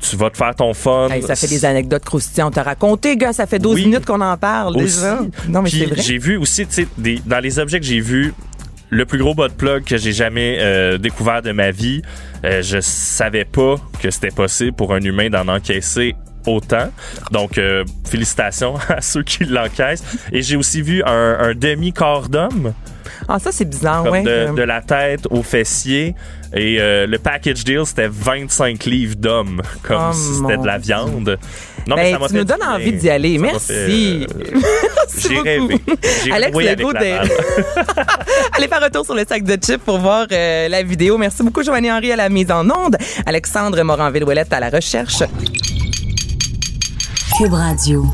Tu 0.00 0.16
vas 0.16 0.30
te 0.30 0.36
faire 0.38 0.54
ton 0.54 0.72
fun. 0.72 1.08
Hey, 1.10 1.22
ça 1.22 1.36
fait 1.36 1.46
des 1.46 1.64
anecdotes 1.64 2.04
croustillantes. 2.04 2.54
T'as 2.54 2.62
raconté, 2.62 3.16
gars, 3.16 3.32
ça 3.34 3.46
fait 3.46 3.58
12 3.58 3.74
Oui. 3.74 3.84
minutes 3.86 4.06
qu'on 4.06 4.20
en 4.22 4.36
parle 4.38 4.76
Aussi. 4.76 4.96
déjà. 4.96 5.20
Non, 5.48 5.60
mais 5.62 5.68
c'est 5.70 5.84
vrai. 5.86 6.00
J'ai 6.00 6.16
vu 6.18 6.36
aussi, 6.38 6.66
tu 6.66 6.86
sais, 6.86 7.18
dans 7.26 7.40
les 7.40 7.58
objets 7.58 7.80
que 7.80 7.86
j'ai 7.86 8.00
vus, 8.00 8.32
le 8.90 9.04
plus 9.06 9.18
gros 9.18 9.34
bot 9.34 9.48
plug 9.56 9.84
que 9.84 9.96
j'ai 9.96 10.12
jamais 10.12 10.58
euh, 10.60 10.98
découvert 10.98 11.42
de 11.42 11.52
ma 11.52 11.70
vie. 11.70 12.02
Euh, 12.44 12.62
je 12.62 12.78
savais 12.80 13.44
pas 13.44 13.76
que 14.02 14.10
c'était 14.10 14.30
possible 14.30 14.72
pour 14.72 14.92
un 14.94 15.00
humain 15.00 15.30
d'en 15.30 15.46
encaisser 15.48 16.14
autant. 16.46 16.90
Donc, 17.32 17.58
euh, 17.58 17.84
félicitations 18.08 18.74
à 18.88 19.00
ceux 19.00 19.22
qui 19.22 19.44
l'encaissent. 19.44 20.02
Et 20.32 20.42
j'ai 20.42 20.56
aussi 20.56 20.82
vu 20.82 21.02
un, 21.04 21.36
un 21.38 21.54
demi-corps 21.54 22.28
d'homme, 22.28 22.72
Ah, 23.28 23.38
ça, 23.38 23.52
c'est 23.52 23.66
bizarre, 23.66 24.02
comme 24.04 24.12
ouais. 24.12 24.22
de, 24.22 24.54
de 24.54 24.62
la 24.62 24.80
tête 24.80 25.26
au 25.30 25.42
fessier. 25.42 26.14
Et 26.54 26.80
euh, 26.80 27.06
le 27.06 27.18
package 27.18 27.62
deal, 27.62 27.82
c'était 27.84 28.08
25 28.10 28.84
livres 28.86 29.14
d'homme, 29.16 29.60
comme 29.82 30.08
Oh, 30.10 30.12
si 30.12 30.34
c'était 30.40 30.56
de 30.56 30.66
la 30.66 30.78
viande. 30.78 31.38
Non, 31.86 31.96
Ben, 31.96 32.12
ça 32.12 32.18
m'a 32.18 32.28
tu 32.28 32.34
nous 32.34 32.44
donnes 32.44 32.62
envie 32.62 32.92
d'y 32.92 33.10
aller. 33.10 33.34
Ça 33.36 33.40
m'a 33.42 33.52
Merci. 33.52 33.66
fait, 33.68 34.26
euh, 34.26 34.60
Merci 34.96 35.28
J'ai 35.28 35.28
beaucoup. 35.34 35.44
rêvé. 35.44 35.80
J'ai 36.24 36.32
Alex 36.32 36.56
Legault. 36.58 36.92
Allez 38.56 38.68
faire 38.68 38.82
un 38.84 38.90
tour 38.90 39.04
sur 39.04 39.14
le 39.14 39.24
sac 39.28 39.42
de 39.42 39.54
chips 39.54 39.82
pour 39.84 39.98
voir 39.98 40.26
euh, 40.30 40.68
la 40.68 40.82
vidéo. 40.82 41.18
Merci 41.18 41.42
beaucoup, 41.42 41.62
Joanny 41.62 41.90
Henry, 41.90 42.12
à 42.12 42.16
la 42.16 42.28
mise 42.28 42.50
en 42.50 42.68
onde. 42.70 42.96
Alexandre 43.26 43.82
Moranville-Ouellette 43.82 44.52
à 44.52 44.60
la 44.60 44.70
recherche. 44.70 45.22
Cube 47.38 47.52
Radio. 47.54 48.04